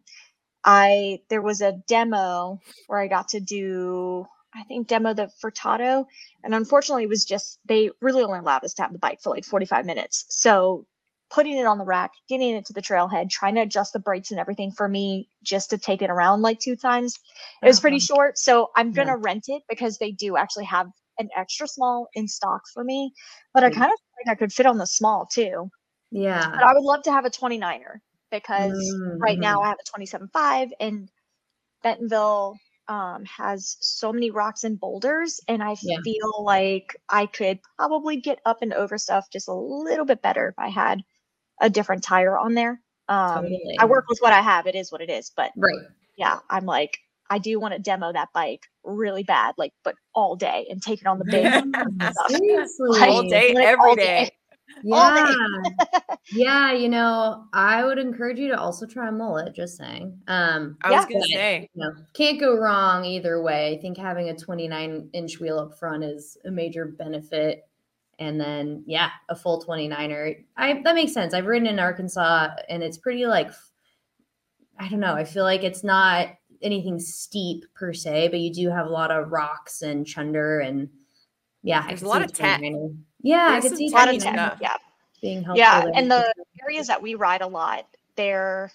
I 0.65 1.21
there 1.29 1.43
was 1.43 1.61
a 1.61 1.73
demo 1.73 2.61
where 2.87 3.01
I 3.01 3.09
got 3.09 3.29
to 3.29 3.41
do 3.41 4.27
I 4.55 4.65
think 4.65 4.87
demo 4.87 5.15
the 5.15 5.31
Furtado, 5.43 6.07
and 6.45 6.55
unfortunately 6.55 7.05
it 7.05 7.09
was 7.09 7.25
just 7.25 7.59
they 7.65 7.91
really 8.01 8.23
only 8.23 8.39
allowed 8.39 8.65
us 8.65 8.75
to 8.75 8.83
have 8.83 8.93
the 8.93 8.99
bike 8.99 9.21
for 9.21 9.31
like 9.31 9.45
45 9.45 9.87
minutes. 9.87 10.27
So 10.29 10.87
putting 11.33 11.57
it 11.59 11.67
on 11.67 11.79
the 11.79 11.85
rack, 11.85 12.13
getting 12.29 12.55
it 12.55 12.67
to 12.67 12.73
the 12.75 12.83
trailhead, 12.83 13.31
trying 13.31 13.55
to 13.57 13.63
adjust 13.63 13.93
the 13.95 13.99
brakes 14.01 14.31
and 14.31 14.41
everything 14.41 14.71
for 14.73 14.89
me 14.89 15.29
just 15.43 15.71
to 15.71 15.79
take 15.79 16.03
it 16.03 16.11
around 16.11 16.43
like 16.43 16.61
two 16.61 16.77
times. 16.77 17.19
It 17.65 17.69
was 17.69 17.81
pretty 17.81 17.99
Uh-huh. 17.99 18.01
short, 18.01 18.39
so 18.39 18.71
I'm 18.77 18.93
gonna 18.93 19.17
rent 19.17 19.45
it 19.49 19.63
because 19.69 19.99
they 19.99 20.13
do 20.13 20.37
actually 20.37 20.67
have 20.67 20.89
an 21.19 21.29
extra 21.37 21.67
small 21.69 22.09
in 22.15 22.29
stock 22.29 22.63
for 22.75 22.85
me. 22.85 23.13
But 23.55 23.65
I 23.65 23.71
kind 23.71 23.93
of 23.93 23.99
think 24.17 24.31
I 24.31 24.39
could 24.39 24.53
fit 24.53 24.67
on 24.67 24.79
the 24.79 24.87
small 24.87 25.27
too. 25.33 25.71
Yeah. 26.13 26.59
But 26.59 26.67
I 26.67 26.73
would 26.75 26.83
love 26.85 27.03
to 27.05 27.13
have 27.13 27.25
a 27.25 27.31
29er 27.31 28.01
because 28.31 28.99
right 29.23 29.39
Mhm. 29.39 29.43
now 29.43 29.63
I 29.63 29.69
have 29.69 29.79
a 29.81 29.91
27.5 29.91 30.73
and 30.81 31.11
Bentonville 31.83 32.61
um, 32.89 33.25
has 33.27 33.77
so 33.81 34.13
many 34.13 34.31
rocks 34.31 34.65
and 34.65 34.81
boulders 34.81 35.41
and 35.49 35.63
I 35.63 35.77
Yeah. 35.83 35.99
feel 36.05 36.45
like 36.45 36.97
I 37.09 37.27
could 37.27 37.61
probably 37.79 38.19
get 38.21 38.41
up 38.47 38.63
and 38.63 38.75
over 38.75 38.99
stuff 38.99 39.29
just 39.33 39.49
a 39.49 39.55
little 39.55 40.05
bit 40.07 40.23
better 40.23 40.49
if 40.49 40.59
I 40.59 40.69
had 40.69 41.03
a 41.63 41.71
different 41.71 42.05
tire 42.05 42.37
on 42.37 42.53
there. 42.55 42.81
Um, 43.09 43.45
Totally. 43.45 43.77
I 43.79 43.87
work 43.87 44.05
with 44.09 44.19
what 44.21 44.33
I 44.35 44.43
have. 44.43 44.67
It 44.67 44.75
is 44.75 44.93
what 44.93 45.01
it 45.01 45.09
is. 45.09 45.31
But 45.35 45.53
Right. 45.57 45.79
yeah, 46.19 46.41
I'm 46.51 46.67
like, 46.67 46.99
I 47.31 47.39
do 47.39 47.59
want 47.59 47.73
to 47.73 47.81
demo 47.81 48.13
that 48.13 48.29
bike 48.35 48.61
really 48.85 49.23
bad, 49.23 49.55
like, 49.57 49.73
but 49.85 49.95
all 50.15 50.37
day 50.37 50.67
and 50.71 50.83
take 50.83 51.01
it 51.01 51.07
on 51.07 51.19
the 51.19 51.25
big 51.25 51.47
stuff. 51.47 52.13
Seriously. 52.29 53.01
all 53.09 53.23
day, 53.29 53.55
Like, 53.55 53.67
every 53.67 53.91
all 53.91 53.97
day. 53.97 54.03
day. 54.25 54.31
Yeah. 54.85 55.35
yeah, 56.33 56.73
you 56.73 56.89
know, 56.89 57.45
I 57.53 57.85
would 57.85 57.99
encourage 57.99 58.39
you 58.39 58.49
to 58.49 58.59
also 58.59 58.87
try 58.87 59.09
a 59.09 59.13
mullet, 59.13 59.55
just 59.55 59.77
saying. 59.77 60.19
Um, 60.29 60.77
I 60.83 60.91
was 60.91 61.05
Yeah. 61.09 61.13
gonna 61.13 61.25
say. 61.27 61.71
you 61.75 61.83
know, 61.83 61.93
can't 62.15 62.41
go 62.41 62.57
wrong 62.57 63.05
either 63.05 63.43
way. 63.43 63.75
I 63.77 63.81
think 63.81 63.99
having 63.99 64.29
a 64.31 64.37
29 64.37 65.11
inch 65.13 65.41
wheel 65.41 65.59
up 65.59 65.79
front 65.79 66.05
is 66.05 66.37
a 66.45 66.51
major 66.51 66.87
benefit. 66.87 67.65
And 68.23 68.41
then, 68.41 68.85
yeah, 68.87 69.11
a 69.29 69.35
full 69.35 69.63
29er. 69.63 70.45
I 70.57 70.81
that 70.85 70.95
makes 70.95 71.13
sense. 71.13 71.35
I've 71.35 71.47
ridden 71.47 71.67
in 71.67 71.81
Arkansas 71.81 72.51
and 72.69 72.83
it's 72.83 72.97
pretty 72.99 73.27
like 73.27 73.51
I 74.79 74.89
don't 74.89 75.01
know. 75.01 75.15
I 75.15 75.25
feel 75.25 75.45
like 75.45 75.65
it's 75.65 75.83
not 75.83 76.29
anything 76.63 77.01
steep 77.01 77.65
per 77.75 77.93
se, 77.93 78.29
but 78.29 78.41
you 78.41 78.53
do 78.53 78.71
have 78.71 78.87
a 78.87 78.91
lot 78.91 79.11
of 79.11 79.33
rocks 79.33 79.83
and 79.83 80.07
chunder 80.07 80.61
and 80.61 80.89
yeah, 81.63 81.83
I 81.85 81.89
There's 81.89 82.03
a 82.03 82.09
lot 82.09 82.23
of 82.23 82.33
tech. 82.33 82.61
29er. 82.61 82.97
Yeah, 83.23 83.47
I 83.47 83.61
There's 83.61 83.73
could 83.73 83.79
see 83.79 83.89
A 83.89 83.91
lot 83.91 84.15
of 84.15 84.23
tech, 84.23 84.59
yeah. 84.61 84.77
being 85.21 85.43
helpful. 85.43 85.59
Yeah, 85.59 85.87
and 85.95 86.11
the 86.11 86.33
areas 86.63 86.87
that 86.89 87.03
we 87.03 87.15
ride 87.15 87.43
a 87.43 87.47
lot, 87.47 87.87
they're 88.17 88.71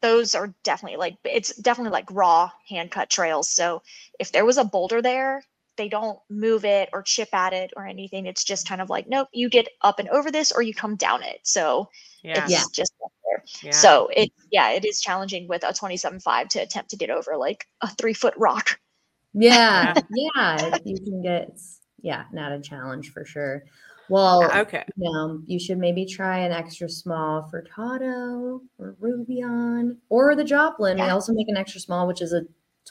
those 0.00 0.34
are 0.34 0.54
definitely 0.62 0.96
like 0.96 1.16
it's 1.24 1.54
definitely 1.56 1.92
like 1.92 2.10
raw 2.10 2.50
hand 2.68 2.90
cut 2.90 3.10
trails. 3.10 3.48
So 3.48 3.82
if 4.18 4.32
there 4.32 4.44
was 4.44 4.58
a 4.58 4.64
boulder 4.64 5.02
there, 5.02 5.42
they 5.80 5.88
don't 5.88 6.18
move 6.28 6.66
it 6.66 6.90
or 6.92 7.02
chip 7.02 7.32
at 7.32 7.54
it 7.54 7.72
or 7.74 7.86
anything. 7.86 8.26
It's 8.26 8.44
just 8.44 8.68
kind 8.68 8.82
of 8.82 8.90
like, 8.90 9.08
nope, 9.08 9.28
you 9.32 9.48
get 9.48 9.66
up 9.80 9.98
and 9.98 10.10
over 10.10 10.30
this 10.30 10.52
or 10.52 10.60
you 10.60 10.74
come 10.74 10.94
down 10.94 11.22
it. 11.22 11.40
So 11.42 11.88
Yeah. 12.22 12.42
it's 12.44 12.50
Yeah. 12.52 12.64
just 12.70 12.92
there. 13.00 13.44
yeah. 13.62 13.70
So 13.70 14.10
it 14.14 14.30
yeah, 14.50 14.72
it 14.72 14.84
is 14.84 15.00
challenging 15.00 15.48
with 15.48 15.64
a 15.64 15.72
27.5 15.72 16.48
to 16.50 16.58
attempt 16.58 16.90
to 16.90 16.96
get 16.98 17.08
over 17.08 17.34
like 17.38 17.66
a 17.80 17.88
three 17.88 18.12
foot 18.12 18.34
rock. 18.36 18.78
Yeah, 19.32 19.94
yeah, 20.14 20.76
you 20.84 20.98
can 21.00 21.22
get 21.22 21.58
yeah, 22.02 22.24
not 22.30 22.52
a 22.52 22.60
challenge 22.60 23.10
for 23.12 23.24
sure. 23.24 23.64
Well, 24.10 24.50
okay. 24.54 24.84
you 24.96 25.10
know, 25.10 25.40
you 25.46 25.58
should 25.58 25.78
maybe 25.78 26.04
try 26.04 26.40
an 26.40 26.52
extra 26.52 26.90
small 26.90 27.48
Furtado 27.50 28.60
or 28.78 28.96
Roubion 29.00 29.96
or 30.10 30.34
the 30.34 30.44
Joplin. 30.44 30.96
We 30.98 31.08
also 31.08 31.32
make 31.32 31.48
an 31.48 31.56
extra 31.56 31.80
small, 31.80 32.06
which 32.06 32.20
is 32.20 32.32
a 32.34 32.42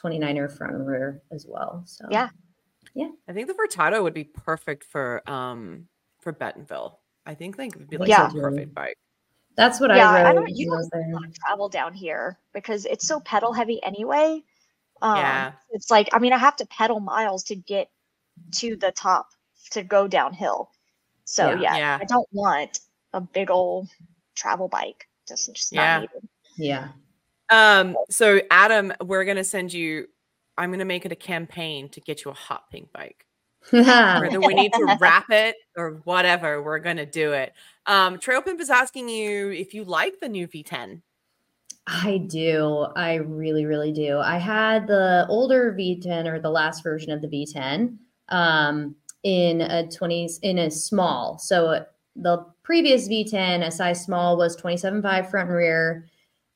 29er 0.02 0.50
front 0.50 0.74
and 0.76 0.86
rear 0.86 1.22
as 1.30 1.46
well. 1.46 1.82
So 1.86 2.06
Yeah. 2.10 2.30
I 3.28 3.32
think 3.32 3.46
the 3.48 3.54
Furtado 3.54 4.02
would 4.02 4.14
be 4.14 4.24
perfect 4.24 4.84
for 4.84 5.22
um 5.30 5.86
for 6.20 6.32
Bentonville. 6.32 7.00
I 7.26 7.34
think 7.34 7.58
like 7.58 7.72
it 7.74 7.78
would 7.78 7.88
be 7.90 7.96
like 7.98 8.08
Yeah. 8.08 8.28
the 8.28 8.40
perfect 8.40 8.74
bike. 8.74 8.96
that's 9.56 9.80
what 9.80 9.94
Yeah, 9.94 10.08
I 10.10 10.20
I 10.20 10.24
wrote. 10.24 10.34
don't- 10.46 10.56
you 10.56 10.70
when 10.70 10.76
I 10.76 10.80
was 10.80 10.88
there. 10.90 11.02
want 11.10 11.34
to 11.34 11.40
travel 11.40 11.68
down 11.68 11.92
here 11.92 12.38
because 12.54 12.86
it's 12.86 13.06
so 13.06 13.20
pedal 13.20 13.52
heavy 13.52 13.82
anyway. 13.82 14.42
Um, 15.02 15.16
Yeah. 15.16 15.52
It's 15.70 15.90
like, 15.90 16.08
I 16.12 16.18
mean, 16.18 16.32
I 16.32 16.38
have 16.38 16.56
to 16.56 16.66
pedal 16.66 17.00
miles 17.00 17.42
to 17.44 17.56
get 17.56 17.90
to 18.52 18.76
the 18.76 18.92
top 18.92 19.28
to 19.72 19.82
go 19.82 20.06
downhill. 20.08 20.70
So, 21.24 21.50
Yeah. 21.50 21.60
yeah, 21.60 21.76
Yeah. 21.76 21.98
I 22.00 22.04
don't 22.04 22.28
want 22.32 22.80
a 23.12 23.20
big 23.20 23.50
old 23.50 23.88
travel 24.34 24.68
bike. 24.68 25.08
Just, 25.28 25.52
just 25.54 25.72
Yeah. 25.72 25.98
not 25.98 26.00
needed. 26.02 26.28
Yeah. 26.56 26.88
Um, 27.50 27.96
so 28.08 28.40
Adam, 28.50 28.92
we're 29.02 29.24
gonna 29.24 29.44
send 29.44 29.72
you. 29.72 30.08
I'm 30.56 30.70
gonna 30.70 30.84
make 30.84 31.06
it 31.06 31.12
a 31.12 31.16
campaign 31.16 31.88
to 31.90 32.00
get 32.00 32.24
you 32.24 32.30
a 32.30 32.34
hot 32.34 32.70
pink 32.70 32.92
bike. 32.92 33.26
Whether 33.70 34.40
we 34.40 34.54
need 34.54 34.72
to 34.72 34.96
wrap 35.00 35.30
it 35.30 35.56
or 35.76 36.00
whatever, 36.04 36.62
we're 36.62 36.78
gonna 36.78 37.06
do 37.06 37.32
it. 37.32 37.52
Um, 37.86 38.18
Trail 38.18 38.42
Pimp 38.42 38.60
is 38.60 38.70
asking 38.70 39.08
you 39.08 39.50
if 39.50 39.74
you 39.74 39.84
like 39.84 40.20
the 40.20 40.28
new 40.28 40.48
V10. 40.48 41.02
I 41.86 42.18
do. 42.28 42.86
I 42.94 43.14
really, 43.14 43.66
really 43.66 43.92
do. 43.92 44.18
I 44.18 44.38
had 44.38 44.86
the 44.86 45.26
older 45.28 45.74
V10 45.76 46.26
or 46.26 46.38
the 46.38 46.50
last 46.50 46.82
version 46.82 47.10
of 47.10 47.20
the 47.20 47.28
V10 47.28 47.96
um, 48.28 48.94
in 49.22 49.60
a 49.60 49.84
20s 49.84 50.38
in 50.42 50.58
a 50.58 50.70
small. 50.70 51.38
So 51.38 51.84
the 52.16 52.46
previous 52.62 53.08
V10, 53.08 53.66
a 53.66 53.70
size 53.70 54.04
small, 54.04 54.36
was 54.36 54.56
27.5 54.56 55.30
front 55.30 55.48
and 55.48 55.56
rear. 55.56 56.06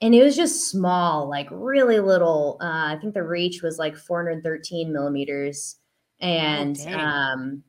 And 0.05 0.15
it 0.15 0.23
was 0.23 0.37
just 0.37 0.69
small, 0.69 1.31
like 1.31 1.49
really 1.51 1.99
little. 1.99 2.59
Uh, 2.61 2.93
I 2.93 2.99
think 3.01 3.15
the 3.15 3.23
reach 3.23 3.63
was 3.63 3.79
like 3.79 3.97
413 3.97 4.93
millimeters. 4.93 5.77
And 6.21 6.77
dang. 6.77 6.95
um, 6.95 7.63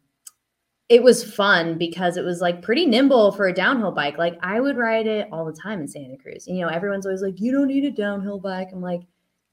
it 0.90 1.02
was 1.02 1.24
fun 1.24 1.78
because 1.78 2.18
it 2.18 2.26
was 2.26 2.42
like 2.42 2.62
pretty 2.62 2.88
nimble 2.88 3.32
for 3.32 3.48
a 3.48 3.54
downhill 3.54 3.94
bike. 3.94 4.18
Like 4.18 4.38
I 4.42 4.60
would 4.60 4.76
ride 4.76 5.08
it 5.08 5.30
all 5.32 5.46
the 5.46 5.54
time 5.54 5.80
in 5.80 5.88
Santa 5.88 6.18
Cruz. 6.18 6.46
You 6.46 6.60
know, 6.60 6.68
everyone's 6.68 7.06
always 7.06 7.22
like, 7.22 7.40
"You 7.40 7.54
don't 7.54 7.70
need 7.70 7.86
a 7.86 7.92
downhill 7.92 8.42
bike." 8.42 8.68
I'm 8.74 8.82
like, 8.82 9.04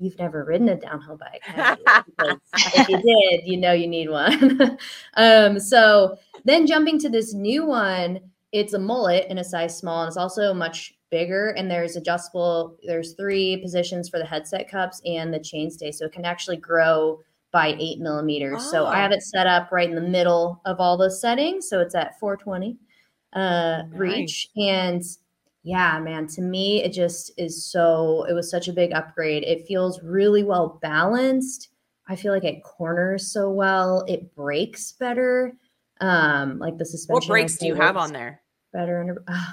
"You've 0.01 0.19
never 0.19 0.45
ridden 0.45 0.69
a 0.69 0.75
downhill 0.75 1.19
bike, 1.19 1.43
you?" 1.57 2.37
If 2.75 2.89
you 2.89 3.01
did, 3.01 3.47
you 3.47 3.59
know 3.59 3.71
you 3.71 3.87
need 3.87 4.11
one." 4.11 4.77
um, 5.17 5.61
so 5.61 6.17
then 6.45 6.67
jumping 6.67 6.99
to 6.99 7.09
this 7.09 7.33
new 7.33 7.65
one, 7.65 8.19
it's 8.51 8.73
a 8.73 8.79
mullet 8.81 9.29
in 9.31 9.39
a 9.39 9.45
size 9.45 9.79
small, 9.79 10.03
and 10.03 10.09
it's 10.09 10.17
also 10.17 10.53
much 10.53 10.95
bigger. 11.13 11.51
And 11.51 11.71
there's 11.71 11.95
adjustable. 11.95 12.77
There's 12.85 13.13
three 13.15 13.59
positions 13.59 14.09
for 14.09 14.19
the 14.19 14.25
headset 14.25 14.69
cups 14.69 15.01
and 15.07 15.33
the 15.33 15.39
chainstay, 15.39 15.95
so 15.95 16.07
it 16.07 16.13
can 16.13 16.25
actually 16.25 16.57
grow 16.57 17.21
by 17.53 17.77
eight 17.79 18.01
millimeters. 18.01 18.69
So 18.71 18.87
I 18.87 18.95
Oh. 18.97 19.01
have 19.03 19.13
it 19.13 19.23
set 19.23 19.47
up 19.47 19.71
right 19.71 19.89
in 19.89 19.95
the 19.95 20.01
middle 20.01 20.61
of 20.65 20.81
all 20.81 20.97
those 20.97 21.21
settings. 21.21 21.69
So 21.69 21.79
it's 21.81 21.95
at 21.95 22.19
420 22.19 22.79
uh, 23.35 23.83
reach. 23.93 24.49
And 24.57 25.03
yeah, 25.63 25.99
man, 26.01 26.27
to 26.29 26.41
me, 26.43 26.83
it 26.83 26.93
just 26.93 27.31
is 27.39 27.65
so, 27.71 28.25
it 28.25 28.33
was 28.33 28.51
such 28.51 28.69
a 28.69 28.73
big 28.73 28.93
upgrade. 28.93 29.45
It 29.45 29.67
feels 29.67 30.03
really 30.03 30.43
well 30.43 30.79
balanced. 30.83 31.69
I 32.09 32.17
feel 32.17 32.33
like 32.33 32.45
it 32.45 32.63
corners 32.65 33.31
so 33.33 33.51
well. 33.51 34.05
It 34.09 34.35
brakes 34.35 34.93
better. 34.93 35.53
Um, 36.01 36.59
like 36.59 36.79
the 36.79 36.85
suspension. 36.87 37.15
What 37.15 37.27
brakes 37.29 37.59
do 37.59 37.67
you 37.67 37.75
have 37.75 37.97
on 37.97 38.13
there? 38.13 38.43
Better. 38.73 39.01
under 39.01 39.23
uh, 39.29 39.53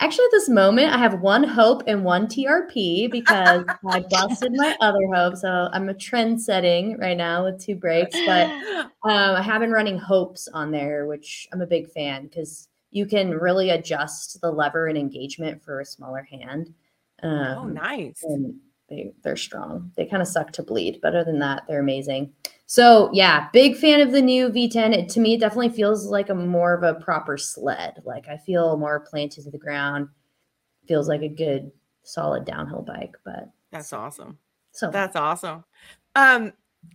actually, 0.00 0.24
at 0.26 0.30
this 0.32 0.48
moment, 0.48 0.92
I 0.92 0.98
have 0.98 1.20
one 1.20 1.44
Hope 1.44 1.82
and 1.86 2.04
one 2.04 2.26
TRP 2.26 3.10
because 3.10 3.64
I 3.88 4.00
busted 4.10 4.52
my 4.52 4.76
other 4.80 5.06
Hope. 5.14 5.36
So 5.36 5.68
I'm 5.72 5.88
a 5.88 5.94
trend 5.94 6.40
setting 6.40 6.98
right 6.98 7.16
now 7.16 7.44
with 7.44 7.64
two 7.64 7.76
brakes, 7.76 8.18
But 8.26 8.46
um, 8.80 8.90
I 9.04 9.42
have 9.42 9.60
been 9.60 9.72
running 9.72 9.98
Hopes 9.98 10.48
on 10.48 10.70
there, 10.70 11.06
which 11.06 11.48
I'm 11.52 11.60
a 11.60 11.66
big 11.66 11.90
fan 11.90 12.24
because 12.24 12.68
you 12.90 13.06
can 13.06 13.30
really 13.30 13.70
adjust 13.70 14.40
the 14.40 14.50
lever 14.50 14.86
and 14.86 14.98
engagement 14.98 15.62
for 15.62 15.80
a 15.80 15.84
smaller 15.84 16.22
hand. 16.22 16.74
Oh, 17.22 17.28
um, 17.28 17.58
oh, 17.58 17.64
nice. 17.64 18.22
And 18.24 18.58
they, 18.90 19.12
they're 19.22 19.36
strong. 19.36 19.92
They 19.96 20.04
kind 20.04 20.20
of 20.20 20.28
suck 20.28 20.52
to 20.52 20.62
bleed, 20.62 20.98
but 21.00 21.14
other 21.14 21.24
than 21.24 21.38
that, 21.38 21.62
they're 21.66 21.80
amazing. 21.80 22.32
So 22.66 23.10
yeah, 23.12 23.48
big 23.52 23.76
fan 23.76 24.00
of 24.00 24.12
the 24.12 24.20
new 24.20 24.48
V10. 24.48 24.92
It, 24.92 25.08
to 25.10 25.20
me, 25.20 25.34
it 25.34 25.40
definitely 25.40 25.70
feels 25.70 26.06
like 26.06 26.28
a 26.28 26.34
more 26.34 26.74
of 26.74 26.82
a 26.82 27.00
proper 27.00 27.38
sled. 27.38 28.02
Like 28.04 28.28
I 28.28 28.36
feel 28.36 28.76
more 28.76 29.00
planted 29.00 29.44
to 29.44 29.50
the 29.50 29.58
ground. 29.58 30.08
Feels 30.86 31.08
like 31.08 31.22
a 31.22 31.28
good, 31.28 31.70
solid 32.02 32.44
downhill 32.44 32.82
bike. 32.82 33.16
But 33.24 33.50
that's 33.70 33.92
awesome. 33.92 34.38
So 34.72 34.90
that's 34.90 35.16
awesome. 35.16 35.64
Um, 36.14 36.52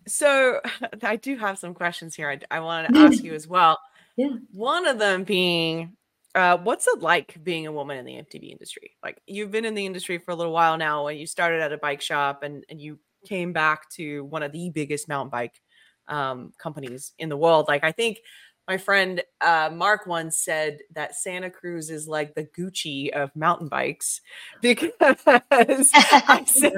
so 0.08 0.62
I 1.04 1.16
do 1.16 1.38
have 1.38 1.58
some 1.58 1.74
questions 1.74 2.16
here. 2.16 2.30
I, 2.30 2.40
I 2.58 2.60
want 2.60 2.94
to 2.94 3.00
ask 3.00 3.24
you 3.24 3.34
as 3.34 3.48
well. 3.48 3.80
Yeah. 4.18 4.30
One 4.52 4.88
of 4.88 5.00
them 5.00 5.24
being, 5.24 5.96
uh, 6.36 6.58
what's 6.58 6.88
it 6.88 7.02
like 7.02 7.42
being 7.44 7.68
a 7.68 7.72
woman 7.72 7.98
in 7.98 8.06
the 8.06 8.16
MTB 8.18 8.52
industry? 8.52 8.92
Like 9.04 9.22
you've 9.28 9.52
been 9.52 9.66
in 9.66 9.76
the 9.76 9.86
industry 9.86 10.18
for 10.18 10.32
a 10.32 10.36
little 10.36 10.54
while 10.54 10.78
now, 10.78 11.08
and 11.08 11.20
you 11.20 11.28
started 11.28 11.62
at 11.62 11.74
a 11.74 11.78
bike 11.78 12.02
shop, 12.02 12.44
and 12.44 12.64
and 12.70 12.80
you 12.82 13.00
came 13.26 13.54
back 13.54 13.90
to 13.92 14.26
one 14.26 14.44
of 14.44 14.52
the 14.52 14.70
biggest 14.70 15.08
mountain 15.08 15.30
bike 15.32 15.62
um, 16.08 16.54
companies 16.60 17.14
in 17.18 17.30
the 17.30 17.38
world. 17.38 17.66
Like 17.68 17.84
I 17.84 17.92
think 17.92 18.20
my 18.68 18.78
friend 18.78 19.22
uh, 19.42 19.70
Mark 19.72 20.08
once 20.08 20.38
said 20.38 20.80
that 20.94 21.16
Santa 21.16 21.52
Cruz 21.52 21.90
is 21.90 22.08
like 22.08 22.34
the 22.34 22.46
Gucci 22.46 23.12
of 23.12 23.36
mountain 23.36 23.68
bikes 23.68 24.22
because 24.62 24.92
I, 25.00 26.44
said, 26.48 26.74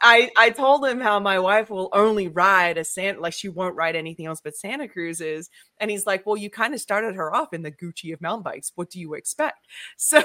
I, 0.00 0.30
I 0.36 0.50
told 0.50 0.86
him 0.86 1.00
how 1.00 1.18
my 1.18 1.40
wife 1.40 1.70
will 1.70 1.88
only 1.92 2.28
ride 2.28 2.78
a 2.78 2.84
Santa 2.84 3.20
like 3.20 3.32
she 3.32 3.48
won't 3.48 3.74
ride 3.74 3.96
anything 3.96 4.26
else 4.26 4.40
but 4.42 4.56
Santa 4.56 4.86
Cruz's, 4.86 5.50
and 5.80 5.90
he's 5.90 6.06
like, 6.06 6.24
well, 6.24 6.36
you 6.36 6.50
kind 6.50 6.72
of 6.72 6.80
started 6.80 7.16
her 7.16 7.34
off 7.34 7.52
in 7.52 7.62
the 7.62 7.72
Gucci 7.72 8.12
of 8.12 8.20
mountain 8.20 8.44
bikes. 8.44 8.72
What 8.76 8.90
do 8.90 9.00
you 9.00 9.14
expect? 9.14 9.66
So 9.96 10.22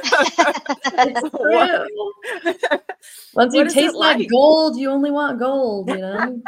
once 3.33 3.55
you 3.55 3.69
taste 3.69 3.95
like? 3.95 4.17
that 4.17 4.27
gold, 4.29 4.77
you 4.77 4.89
only 4.89 5.11
want 5.11 5.39
gold, 5.39 5.89
you 5.89 5.97
know 5.97 6.41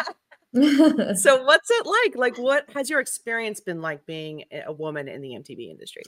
so 1.16 1.44
what's 1.44 1.70
it 1.72 1.86
like? 1.86 2.16
Like 2.16 2.38
what 2.38 2.70
has 2.74 2.90
your 2.90 3.00
experience 3.00 3.62
been 3.62 3.82
like 3.82 4.06
being 4.06 4.44
a 4.66 4.74
woman 4.74 5.08
in 5.08 5.22
the 5.22 5.30
MTB 5.30 5.70
industry? 5.70 6.04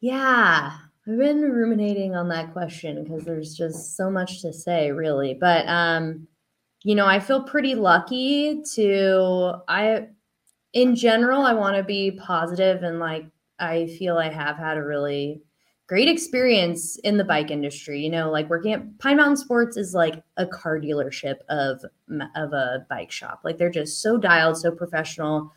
Yeah, 0.00 0.72
I've 1.06 1.18
been 1.18 1.42
ruminating 1.42 2.14
on 2.14 2.28
that 2.30 2.52
question 2.52 3.02
because 3.02 3.24
there's 3.24 3.54
just 3.54 3.96
so 3.96 4.10
much 4.10 4.42
to 4.42 4.52
say 4.52 4.90
really. 4.90 5.34
But 5.34 5.68
um 5.68 6.26
you 6.84 6.94
know, 6.94 7.06
I 7.06 7.20
feel 7.20 7.42
pretty 7.42 7.74
lucky 7.74 8.62
to 8.74 9.54
I 9.68 10.08
in 10.72 10.96
general 10.96 11.42
I 11.42 11.54
want 11.54 11.76
to 11.76 11.82
be 11.84 12.12
positive 12.12 12.82
and 12.82 12.98
like 12.98 13.26
I 13.58 13.86
feel 13.86 14.18
I 14.18 14.30
have 14.30 14.56
had 14.56 14.76
a 14.78 14.84
really 14.84 15.42
great 15.88 16.08
experience 16.08 16.96
in 16.98 17.16
the 17.16 17.24
bike 17.24 17.50
industry. 17.50 18.00
You 18.00 18.10
know, 18.10 18.30
like 18.30 18.48
working 18.48 18.72
at 18.74 18.98
Pine 18.98 19.16
Mountain 19.16 19.38
Sports 19.38 19.76
is 19.76 19.94
like 19.94 20.22
a 20.36 20.46
car 20.46 20.78
dealership 20.78 21.36
of 21.48 21.82
of 22.36 22.52
a 22.52 22.86
bike 22.88 23.10
shop. 23.10 23.40
Like 23.42 23.58
they're 23.58 23.70
just 23.70 24.00
so 24.00 24.18
dialed, 24.18 24.58
so 24.58 24.70
professional. 24.70 25.52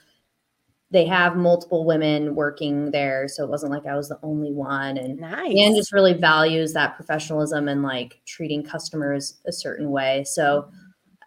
They 0.89 1.05
have 1.05 1.37
multiple 1.37 1.85
women 1.85 2.35
working 2.35 2.91
there, 2.91 3.27
so 3.27 3.43
it 3.43 3.49
wasn't 3.49 3.71
like 3.71 3.85
I 3.85 3.95
was 3.95 4.09
the 4.09 4.19
only 4.23 4.51
one. 4.51 4.97
And 4.97 5.19
nice. 5.19 5.53
and 5.55 5.75
just 5.75 5.93
really 5.93 6.13
values 6.13 6.73
that 6.73 6.95
professionalism 6.95 7.67
and 7.67 7.83
like 7.83 8.21
treating 8.25 8.63
customers 8.63 9.39
a 9.45 9.51
certain 9.51 9.91
way. 9.91 10.23
So 10.25 10.69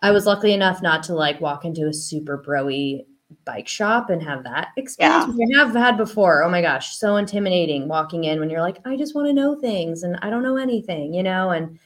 I 0.02 0.10
was 0.10 0.26
lucky 0.26 0.52
enough 0.52 0.82
not 0.82 1.02
to 1.04 1.14
like 1.14 1.40
walk 1.40 1.64
into 1.64 1.86
a 1.86 1.94
super 1.94 2.42
broy 2.42 3.04
bike 3.44 3.68
shop 3.68 4.10
and 4.10 4.22
have 4.22 4.44
that 4.44 4.68
experience 4.76 5.34
yeah. 5.36 5.60
I 5.62 5.64
have 5.64 5.74
had 5.74 5.96
before. 5.96 6.42
Oh 6.42 6.50
my 6.50 6.62
gosh, 6.62 6.96
so 6.96 7.16
intimidating 7.16 7.88
walking 7.88 8.24
in 8.24 8.40
when 8.40 8.50
you're 8.50 8.60
like, 8.60 8.78
I 8.84 8.96
just 8.96 9.14
want 9.14 9.28
to 9.28 9.32
know 9.32 9.54
things 9.54 10.02
and 10.02 10.18
I 10.22 10.30
don't 10.30 10.42
know 10.42 10.56
anything, 10.56 11.14
you 11.14 11.22
know? 11.22 11.50
And 11.50 11.78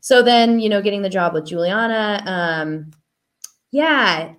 so 0.00 0.22
then, 0.22 0.60
you 0.60 0.68
know, 0.68 0.82
getting 0.82 1.02
the 1.02 1.08
job 1.08 1.34
with 1.34 1.46
Juliana, 1.46 2.22
um, 2.26 2.90
yeah, 3.70 4.34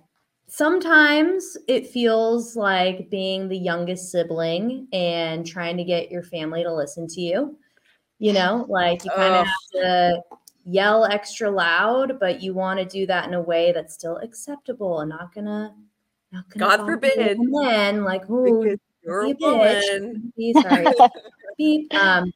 sometimes 0.48 1.56
it 1.68 1.86
feels 1.86 2.56
like 2.56 3.10
being 3.10 3.48
the 3.48 3.58
youngest 3.58 4.10
sibling 4.10 4.88
and 4.92 5.46
trying 5.46 5.76
to 5.76 5.84
get 5.84 6.10
your 6.10 6.22
family 6.22 6.62
to 6.62 6.74
listen 6.74 7.06
to 7.08 7.20
you. 7.20 7.56
You 8.18 8.34
know, 8.34 8.66
like 8.68 9.04
you 9.04 9.10
kind 9.12 9.34
of 9.34 9.46
have 9.46 9.82
to 9.82 10.22
yell 10.66 11.06
extra 11.06 11.50
loud, 11.50 12.18
but 12.20 12.42
you 12.42 12.52
want 12.52 12.78
to 12.78 12.84
do 12.84 13.06
that 13.06 13.26
in 13.26 13.32
a 13.32 13.40
way 13.40 13.72
that's 13.72 13.94
still 13.94 14.18
acceptable 14.18 15.00
and 15.00 15.08
not 15.08 15.34
gonna 15.34 15.74
God 16.56 16.78
forbid. 16.78 17.38
then, 17.62 18.04
like, 18.04 18.22
oh, 18.28 18.76
you're 19.02 19.22
a 19.22 19.34
woman. 19.40 20.32
Sorry. 20.62 20.86
Beep. 21.58 21.92
Um, 21.94 22.32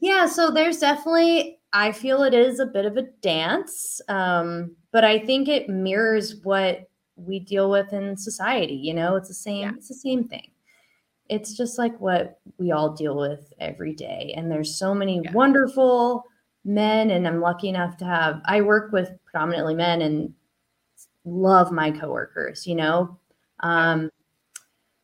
yeah, 0.00 0.26
so 0.26 0.50
there's 0.50 0.78
definitely, 0.78 1.58
I 1.72 1.92
feel 1.92 2.22
it 2.22 2.34
is 2.34 2.60
a 2.60 2.66
bit 2.66 2.84
of 2.86 2.96
a 2.96 3.02
dance, 3.22 4.00
um, 4.08 4.76
but 4.92 5.04
I 5.04 5.18
think 5.18 5.48
it 5.48 5.68
mirrors 5.68 6.36
what 6.42 6.88
we 7.16 7.40
deal 7.40 7.70
with 7.70 7.92
in 7.92 8.16
society. 8.16 8.74
You 8.74 8.94
know, 8.94 9.16
it's 9.16 9.28
the 9.28 9.34
same. 9.34 9.62
Yeah. 9.62 9.72
It's 9.76 9.88
the 9.88 9.94
same 9.94 10.28
thing. 10.28 10.50
It's 11.28 11.56
just 11.56 11.76
like 11.78 11.98
what 12.00 12.38
we 12.58 12.70
all 12.70 12.94
deal 12.94 13.16
with 13.16 13.52
every 13.58 13.94
day, 13.94 14.32
and 14.36 14.50
there's 14.50 14.76
so 14.76 14.94
many 14.94 15.20
yeah. 15.24 15.32
wonderful 15.32 16.24
men, 16.64 17.10
and 17.10 17.26
I'm 17.26 17.40
lucky 17.40 17.68
enough 17.68 17.96
to 17.98 18.04
have. 18.04 18.40
I 18.44 18.60
work 18.60 18.92
with 18.92 19.10
predominantly 19.24 19.74
men, 19.74 20.02
and 20.02 20.34
love 21.24 21.72
my 21.72 21.90
coworkers. 21.90 22.66
You 22.66 22.76
know, 22.76 23.18
um, 23.60 24.10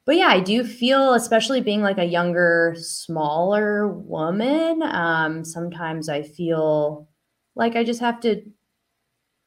but 0.04 0.16
yeah, 0.16 0.26
I 0.26 0.40
do 0.40 0.64
feel, 0.64 1.14
especially 1.14 1.60
being 1.60 1.80
like 1.80 1.98
a 1.98 2.04
younger, 2.04 2.74
smaller 2.76 3.88
woman, 3.88 4.82
um, 4.82 5.44
sometimes 5.44 6.08
I 6.08 6.22
feel 6.22 7.08
like 7.54 7.76
I 7.76 7.84
just 7.84 8.00
have 8.00 8.20
to 8.20 8.42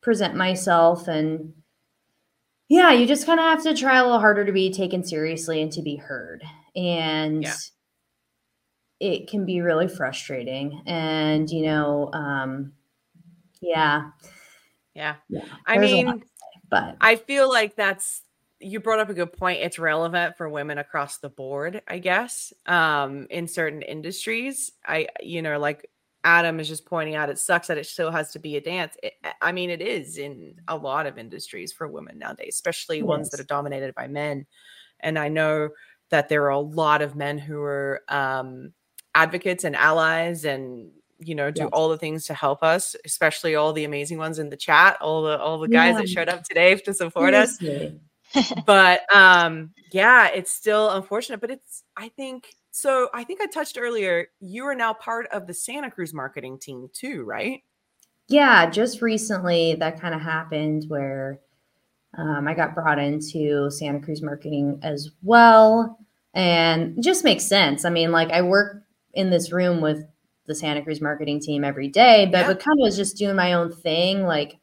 present 0.02 0.36
myself 0.36 1.08
and 1.08 1.54
yeah, 2.70 2.92
you 2.94 3.06
just 3.06 3.26
kind 3.26 3.40
of 3.40 3.46
have 3.46 3.64
to 3.64 3.76
try 3.76 3.98
a 3.98 4.04
little 4.04 4.20
harder 4.20 4.46
to 4.46 4.52
be 4.52 4.72
taken 4.72 5.04
seriously 5.04 5.62
and 5.62 5.72
to 5.74 5.82
be 5.82 5.98
heard. 5.98 6.44
And 6.76 7.44
yeah. 7.44 7.54
it 9.00 9.28
can 9.28 9.46
be 9.46 9.62
really 9.62 9.88
frustrating. 9.88 10.82
And, 10.86 11.50
you 11.50 11.64
know, 11.64 12.10
um, 12.12 12.74
yeah. 13.62 14.12
Yeah. 14.96 15.16
yeah 15.30 15.46
I 15.68 15.78
mean, 15.78 16.24
but 16.70 16.98
I 17.02 17.18
feel 17.18 17.50
like 17.50 17.76
that's 17.76 18.24
you 18.60 18.80
brought 18.80 19.00
up 19.00 19.10
a 19.10 19.14
good 19.14 19.34
point. 19.34 19.62
It's 19.62 19.80
relevant 19.80 20.38
for 20.38 20.50
women 20.50 20.78
across 20.78 21.18
the 21.18 21.30
board, 21.30 21.82
I 21.88 22.00
guess. 22.00 22.54
Um, 22.66 23.28
in 23.30 23.48
certain 23.48 23.82
industries, 23.82 24.72
I 24.86 25.08
you 25.22 25.42
know, 25.42 25.60
like 25.60 25.90
Adam 26.26 26.60
is 26.60 26.68
just 26.68 26.86
pointing 26.86 27.16
out, 27.16 27.30
it 27.30 27.38
sucks 27.38 27.68
that 27.68 27.78
it 27.78 27.86
still 27.86 28.12
has 28.12 28.32
to 28.32 28.40
be 28.40 28.58
a 28.58 28.62
dance. 28.62 28.98
It, 29.04 29.14
I 29.42 29.52
mean, 29.52 29.70
it 29.70 29.82
is 29.82 30.18
in 30.18 30.56
a 30.68 30.76
lot 30.76 31.06
of 31.06 31.20
industries 31.20 31.72
for 31.72 31.88
women 31.88 32.18
nowadays, 32.18 32.56
especially 32.56 32.98
yes. 32.98 33.06
ones 33.06 33.30
that 33.30 33.40
are 33.40 33.46
dominated 33.46 33.94
by 33.94 34.08
men. 34.08 34.48
And 35.02 35.20
I 35.20 35.28
know 35.28 35.70
that 36.10 36.28
there 36.28 36.44
are 36.44 36.50
a 36.50 36.60
lot 36.60 37.04
of 37.04 37.16
men 37.16 37.38
who 37.38 37.62
are 37.62 38.02
um, 38.10 38.74
advocates 39.14 39.64
and 39.64 39.76
allies 39.76 40.46
and 40.46 40.92
you 41.20 41.34
know 41.34 41.50
do 41.50 41.62
yes. 41.62 41.70
all 41.72 41.88
the 41.88 41.98
things 41.98 42.26
to 42.26 42.34
help 42.34 42.62
us 42.62 42.94
especially 43.06 43.56
all 43.56 43.72
the 43.72 43.86
amazing 43.86 44.18
ones 44.18 44.38
in 44.38 44.50
the 44.50 44.58
chat 44.58 44.98
all 45.00 45.24
the 45.24 45.40
all 45.40 45.58
the 45.58 45.70
guys 45.70 45.94
yeah. 45.94 46.02
that 46.02 46.10
showed 46.10 46.28
up 46.28 46.44
today 46.44 46.76
to 46.76 46.94
support 46.94 47.34
Seriously. 47.34 47.88
us 47.88 47.94
but 48.66 49.02
um 49.16 49.72
yeah 49.92 50.28
it's 50.28 50.52
still 50.52 50.92
unfortunate 50.92 51.40
but 51.40 51.52
it's 51.52 51.84
i 51.98 52.08
think 52.10 52.56
so 52.72 53.10
i 53.14 53.24
think 53.24 53.42
i 53.42 53.46
touched 53.46 53.78
earlier 53.80 54.28
you 54.40 54.66
are 54.66 54.76
now 54.76 54.94
part 54.94 55.28
of 55.32 55.48
the 55.48 55.54
santa 55.54 55.90
cruz 55.90 56.14
marketing 56.14 56.58
team 56.60 56.90
too 56.94 57.24
right 57.24 57.64
yeah 58.28 58.70
just 58.70 59.02
recently 59.02 59.76
that 59.76 60.00
kind 60.00 60.16
of 60.16 60.22
happened 60.22 60.86
where 60.88 61.40
um, 62.18 62.48
i 62.48 62.54
got 62.54 62.76
brought 62.76 63.00
into 63.00 63.70
santa 63.70 64.00
cruz 64.00 64.22
marketing 64.22 64.80
as 64.84 65.12
well 65.22 65.98
and 66.34 66.98
it 66.98 67.02
just 67.02 67.24
makes 67.24 67.46
sense 67.46 67.86
i 67.86 67.90
mean 67.90 68.12
like 68.12 68.32
i 68.32 68.42
work 68.42 68.84
in 69.14 69.30
this 69.30 69.52
room 69.52 69.82
with 69.82 70.06
the 70.48 70.56
santa 70.56 70.82
cruz 70.82 71.02
marketing 71.02 71.40
team 71.40 71.64
every 71.64 71.88
day 71.88 72.26
but, 72.26 72.40
yeah. 72.40 72.48
but 72.48 72.60
kind 72.60 72.80
of 72.80 72.84
was 72.84 72.98
just 72.98 73.18
doing 73.18 73.36
my 73.36 73.54
own 73.54 73.72
thing 73.72 74.26
like 74.26 74.58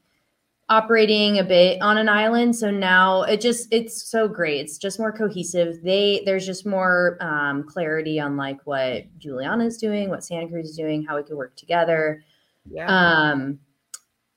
operating 0.72 1.38
a 1.38 1.44
bit 1.44 1.80
on 1.82 1.98
an 1.98 2.08
island. 2.08 2.56
So 2.56 2.70
now 2.70 3.22
it 3.24 3.42
just 3.42 3.68
it's 3.70 4.11
so 4.11 4.26
great. 4.26 4.62
It's 4.62 4.78
just 4.78 4.98
more 4.98 5.12
cohesive. 5.12 5.82
They 5.82 6.22
there's 6.24 6.46
just 6.46 6.64
more 6.64 7.18
um, 7.20 7.64
clarity 7.64 8.18
on 8.18 8.38
like 8.38 8.58
what 8.64 9.04
juliana 9.18 9.66
is 9.66 9.76
doing 9.76 10.08
what 10.08 10.24
santa 10.24 10.48
cruz 10.48 10.70
is 10.70 10.76
doing 10.76 11.04
how 11.04 11.16
we 11.16 11.24
can 11.24 11.37
work 11.37 11.56
together. 11.56 12.22
Yeah. 12.70 12.87
um 12.87 13.58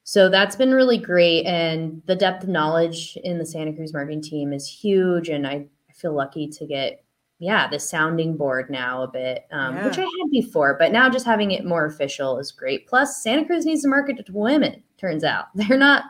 so 0.04 0.30
that's 0.30 0.56
been 0.56 0.72
really 0.72 0.98
great. 1.00 1.46
And 1.46 2.04
the 2.06 2.16
depth 2.16 2.44
of 2.44 2.50
knowledge 2.50 3.18
in 3.24 3.38
the 3.38 3.46
santa 3.46 3.74
cruz 3.74 3.94
marketing 3.94 4.22
team 4.22 4.52
is 4.52 4.68
huge. 4.68 5.30
And 5.30 5.48
i, 5.48 5.68
feel 5.96 6.14
lucky 6.14 6.46
to 6.46 6.66
get 6.66 7.06
yeah 7.40 7.70
the 7.70 7.80
sounding 7.80 8.36
board 8.36 8.70
now 8.70 9.02
a 9.02 9.08
bit 9.08 9.46
um, 9.54 9.76
which 9.86 9.98
i 9.98 10.02
had 10.02 10.30
before 10.30 10.76
but 10.78 10.92
now 10.92 11.10
just 11.10 11.26
having 11.26 11.52
it 11.52 11.64
more 11.64 11.86
official 11.86 12.38
is 12.38 12.52
great. 12.52 12.86
Plus 12.86 13.24
santa 13.24 13.46
cruz 13.46 13.66
needs 13.66 13.84
to 13.84 13.88
market 13.88 14.18
to 14.18 14.34
women 14.34 14.84
turns 15.06 15.24
out. 15.24 15.46
They're 15.56 15.78
not 15.78 16.06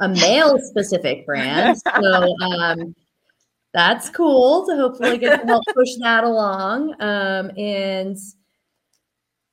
a 0.00 0.08
male 0.08 0.58
specific 0.58 1.24
brand 1.26 1.78
so 2.00 2.36
um, 2.42 2.94
that's 3.72 4.08
cool 4.10 4.66
to 4.66 4.74
hopefully 4.74 5.18
get 5.18 5.40
to 5.40 5.46
help 5.46 5.62
push 5.74 5.90
that 6.00 6.24
along 6.24 6.94
um, 7.00 7.50
and 7.56 8.16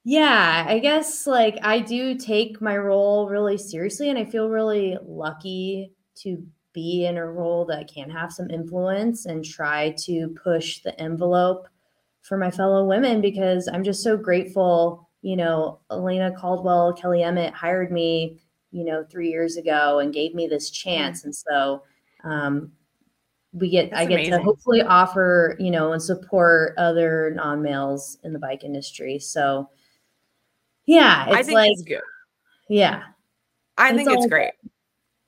yeah 0.04 0.66
i 0.68 0.80
guess 0.80 1.28
like 1.28 1.60
i 1.64 1.80
do 1.80 2.16
take 2.16 2.62
my 2.62 2.78
role 2.78 3.28
really 3.28 3.58
seriously 3.58 4.10
and 4.10 4.18
i 4.18 4.24
feel 4.24 4.50
really 4.50 4.98
lucky 5.06 5.92
to 6.16 6.42
be 6.74 7.06
in 7.06 7.18
a 7.18 7.26
role 7.26 7.66
that 7.66 7.92
can 7.94 8.10
have 8.10 8.32
some 8.32 8.50
influence 8.50 9.26
and 9.26 9.44
try 9.44 9.94
to 9.98 10.34
push 10.42 10.80
the 10.80 10.98
envelope 11.00 11.68
for 12.22 12.38
my 12.38 12.50
fellow 12.50 12.86
women 12.86 13.20
because 13.20 13.68
i'm 13.68 13.84
just 13.84 14.02
so 14.02 14.18
grateful. 14.18 15.04
You 15.24 15.36
know 15.36 15.80
Elayna 15.92 16.38
Caldwell 16.38 16.94
Kelli 16.94 17.26
Emmett 17.26 17.54
hired 17.54 17.92
me 17.92 18.40
you 18.72 18.84
know 18.84 19.04
three 19.10 19.30
years 19.30 19.58
ago 19.58 20.00
and 20.00 20.14
gave 20.14 20.36
me 20.36 20.48
this 20.48 20.70
chance 20.70 21.24
and 21.24 21.34
so 21.36 21.84
um, 22.24 22.72
we 23.54 23.70
get 23.70 23.94
i 23.96 24.06
That's 24.06 24.10
get 24.10 24.32
to 24.32 24.40
hopefully 24.44 24.82
offer 24.82 25.56
you 25.60 25.72
know 25.72 25.94
and 25.94 26.02
support 26.02 26.74
other 26.78 27.32
non-males 27.36 28.18
in 28.24 28.34
the 28.34 28.40
bike 28.40 28.64
industry 28.64 29.20
so 29.20 29.70
yeah 30.86 31.26
I 31.28 31.38
it's 31.40 31.48
think 31.48 31.56
like 31.56 31.72
it's 31.72 31.84
good. 31.84 32.02
yeah 32.70 33.04
I 33.78 33.90
It's 33.90 33.98
think 33.98 34.10
it's 34.12 34.24
all 34.24 34.30
great. 34.30 34.54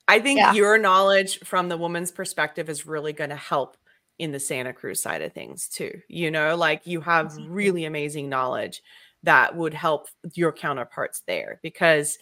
I 0.08 0.20
think 0.20 0.40
Yeah. 0.40 0.54
your 0.54 0.78
knowledge 0.80 1.40
from 1.42 1.70
the 1.70 1.78
woman's 1.78 2.12
perspective 2.12 2.68
is 2.70 2.88
really 2.88 3.14
going 3.14 3.30
to 3.30 3.36
help 3.36 3.78
in 4.18 4.32
the 4.32 4.40
Santa 4.40 4.74
Cruz 4.74 5.02
side 5.02 5.22
of 5.22 5.34
things 5.34 5.68
too. 5.68 6.02
You 6.08 6.32
know, 6.32 6.56
like 6.56 6.88
you 6.88 7.00
have 7.02 7.38
really 7.48 7.86
amazing 7.86 8.28
knowledge 8.28 8.82
that 9.24 9.56
would 9.56 9.74
help 9.74 10.08
your 10.34 10.52
counterparts 10.52 11.22
there 11.28 11.60
because 11.62 12.18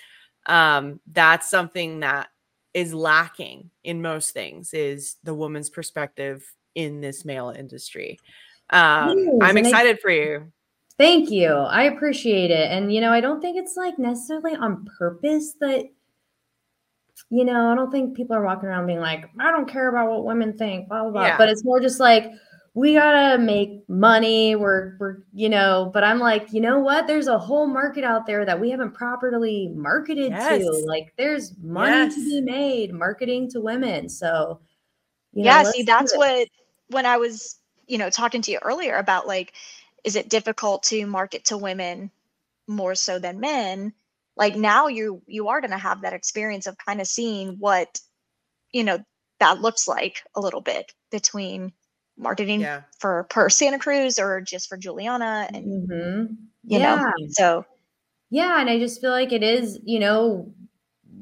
um 0.47 0.99
that's 1.12 1.49
something 1.49 1.99
that 2.01 2.29
is 2.73 2.93
lacking 2.93 3.69
in 3.83 4.01
most 4.01 4.31
things 4.31 4.73
is 4.73 5.15
the 5.23 5.33
woman's 5.33 5.69
perspective 5.69 6.45
in 6.75 7.01
this 7.01 7.25
male 7.25 7.49
industry. 7.49 8.19
Um 8.69 9.17
Yes, 9.17 9.27
I'm 9.41 9.57
and 9.57 9.65
I- 9.65 9.69
excited 9.69 9.99
for 10.01 10.12
you. 10.12 10.51
Thank 10.97 11.29
you. 11.29 11.49
I 11.49 11.83
appreciate 11.83 12.49
it. 12.49 12.71
And 12.71 12.91
you 12.91 13.01
know, 13.01 13.12
I 13.13 13.21
don't 13.21 13.39
think 13.39 13.55
it's 13.55 13.77
like 13.77 13.99
necessarily 13.99 14.55
on 14.55 14.88
purpose 14.97 15.53
that 15.60 15.86
you 17.29 17.45
know, 17.45 17.71
I 17.71 17.75
don't 17.75 17.91
think 17.91 18.15
people 18.15 18.36
are 18.36 18.43
walking 18.43 18.69
around 18.69 18.88
being 18.88 18.99
like, 18.99 19.29
I 19.39 19.51
don't 19.51 19.67
care 19.67 19.89
about 19.89 20.10
what 20.10 20.23
women 20.25 20.57
think, 20.57 20.88
blah 20.88 21.03
blah 21.03 21.12
blah. 21.12 21.25
Yeah. 21.25 21.38
But 21.38 21.49
it's 21.49 21.63
more 21.63 21.79
just 21.79 21.99
like 21.99 22.31
we 22.77 22.93
gotta 22.95 23.39
make 23.39 23.89
money. 23.89 24.55
We're 24.55 24.97
we're 24.99 25.17
you 25.33 25.49
know, 25.49 25.91
but 25.93 26.03
I'm 26.05 26.19
like, 26.19 26.53
you 26.53 26.61
know 26.61 26.79
what? 26.79 27.07
There's 27.07 27.27
a 27.27 27.39
whole 27.39 27.67
market 27.67 28.05
out 28.05 28.27
there 28.27 28.45
that 28.45 28.59
we 28.61 28.71
haven't 28.71 28.93
properly 28.93 29.73
marketed 29.75 30.33
Yes. 30.33 30.41
to. 30.41 30.83
Like 30.87 31.13
there's 31.17 31.57
money 31.63 32.09
to 32.09 32.23
be 32.23 32.41
made 32.41 32.93
marketing 32.93 33.49
to 33.51 33.61
women. 33.61 34.09
So 34.09 34.61
you 35.33 35.45
know, 35.45 35.53
yeah 35.53 35.63
see 35.63 35.83
that's 35.83 36.15
what 36.15 36.47
when 36.89 37.05
i 37.05 37.17
was 37.17 37.57
you 37.87 37.97
know 37.97 38.09
talking 38.09 38.41
to 38.41 38.51
you 38.51 38.59
earlier 38.63 38.97
about 38.97 39.27
like 39.27 39.53
is 40.03 40.15
it 40.15 40.29
difficult 40.29 40.83
to 40.83 41.05
market 41.07 41.45
to 41.45 41.57
women 41.57 42.11
more 42.67 42.95
so 42.95 43.19
than 43.19 43.39
men 43.39 43.93
like 44.37 44.55
now 44.55 44.87
you 44.87 45.21
you 45.27 45.49
are 45.49 45.61
going 45.61 45.71
to 45.71 45.77
have 45.77 46.01
that 46.01 46.13
experience 46.13 46.67
of 46.67 46.77
kind 46.77 47.01
of 47.01 47.07
seeing 47.07 47.57
what 47.59 47.99
you 48.73 48.83
know 48.83 48.99
that 49.39 49.61
looks 49.61 49.87
like 49.87 50.23
a 50.35 50.41
little 50.41 50.61
bit 50.61 50.93
between 51.11 51.73
marketing 52.17 52.62
Yeah. 52.62 52.82
for 52.99 53.23
per 53.30 53.49
santa 53.49 53.80
cruz 53.80 54.17
or 54.19 54.41
just 54.41 54.67
for 54.69 54.77
juliana 54.77 55.47
and 55.53 55.89
Mhm. 55.89 56.30
you 56.63 56.80
yeah. 56.80 56.95
know 56.95 57.12
so 57.30 57.65
Yeah, 58.30 58.60
and 58.60 58.69
I 58.69 58.77
just 58.77 58.99
feel 58.99 59.12
like 59.12 59.32
it 59.32 59.41
is, 59.43 59.80
you 59.86 59.99
know, 59.99 60.51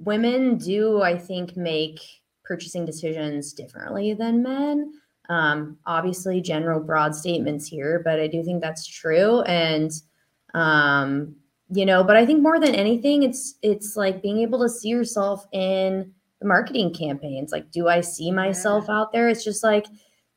women 0.04 0.58
do, 0.58 1.04
I 1.04 1.16
think, 1.18 1.56
make 1.56 2.00
purchasing 2.44 2.84
decisions 2.84 3.54
differently 3.54 4.14
than 4.16 4.42
men. 4.42 4.92
Um, 5.30 5.78
obviously, 5.86 6.42
general 6.42 6.80
broad 6.80 7.14
statements 7.16 7.68
here, 7.68 8.02
but 8.04 8.20
I 8.20 8.26
do 8.28 8.44
think 8.44 8.60
that's 8.62 8.88
true. 8.88 9.42
And 9.44 9.92
um, 10.56 11.36
you 11.70 11.86
know, 11.86 12.04
but 12.04 12.16
I 12.16 12.26
think 12.26 12.42
more 12.42 12.60
than 12.60 12.74
anything, 12.74 13.22
it's 13.24 13.56
it's 13.62 13.96
like 13.96 14.22
being 14.24 14.40
able 14.40 14.60
to 14.62 14.70
see 14.70 14.90
yourself 14.90 15.46
in 15.52 16.12
the 16.42 16.48
marketing 16.48 16.92
campaigns. 16.94 17.52
Like, 17.52 17.70
do 17.72 17.88
I 17.88 18.02
see 18.02 18.32
myself 18.32 18.90
out 18.90 19.12
there? 19.12 19.30
It's 19.30 19.44
just 19.44 19.64
like, 19.64 19.86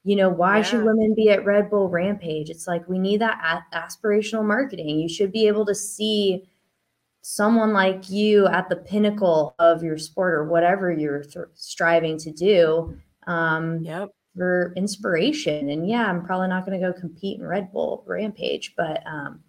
you 0.05 0.17
know, 0.17 0.29
why 0.29 0.63
should 0.63 0.85
women 0.85 1.15
be 1.15 1.29
at 1.31 1.45
Red 1.45 1.69
Bull 1.71 1.89
Rampage? 1.89 2.49
It's 2.51 2.67
like 2.67 2.89
we 2.89 2.99
need 2.99 3.21
that 3.21 3.65
aspirational 3.75 4.45
marketing. 4.45 4.99
You 5.01 5.09
should 5.09 5.33
be 5.33 5.47
able 5.49 5.67
to 5.67 5.75
see 5.75 6.49
someone 7.21 7.73
like 7.75 8.09
you 8.09 8.47
at 8.47 8.69
the 8.71 8.77
pinnacle 8.77 9.55
of 9.59 9.83
your 9.83 9.99
sport 9.99 10.33
or 10.35 10.45
whatever 10.45 10.91
you're 10.91 11.23
th- 11.23 11.47
striving 11.55 12.17
to 12.19 12.31
do 12.31 12.97
um, 13.27 13.81
Yep. 13.85 14.09
for 14.35 14.73
inspiration. 14.77 15.69
And 15.69 15.87
yeah, 15.87 16.07
I'm 16.09 16.25
probably 16.25 16.49
not 16.49 16.65
going 16.65 16.81
to 16.81 16.87
go 16.87 16.99
compete 16.99 17.39
in 17.39 17.47
Red 17.47 17.71
Bull 17.73 18.03
Rampage, 18.07 18.75
but 18.79 19.03
um, 19.07 19.41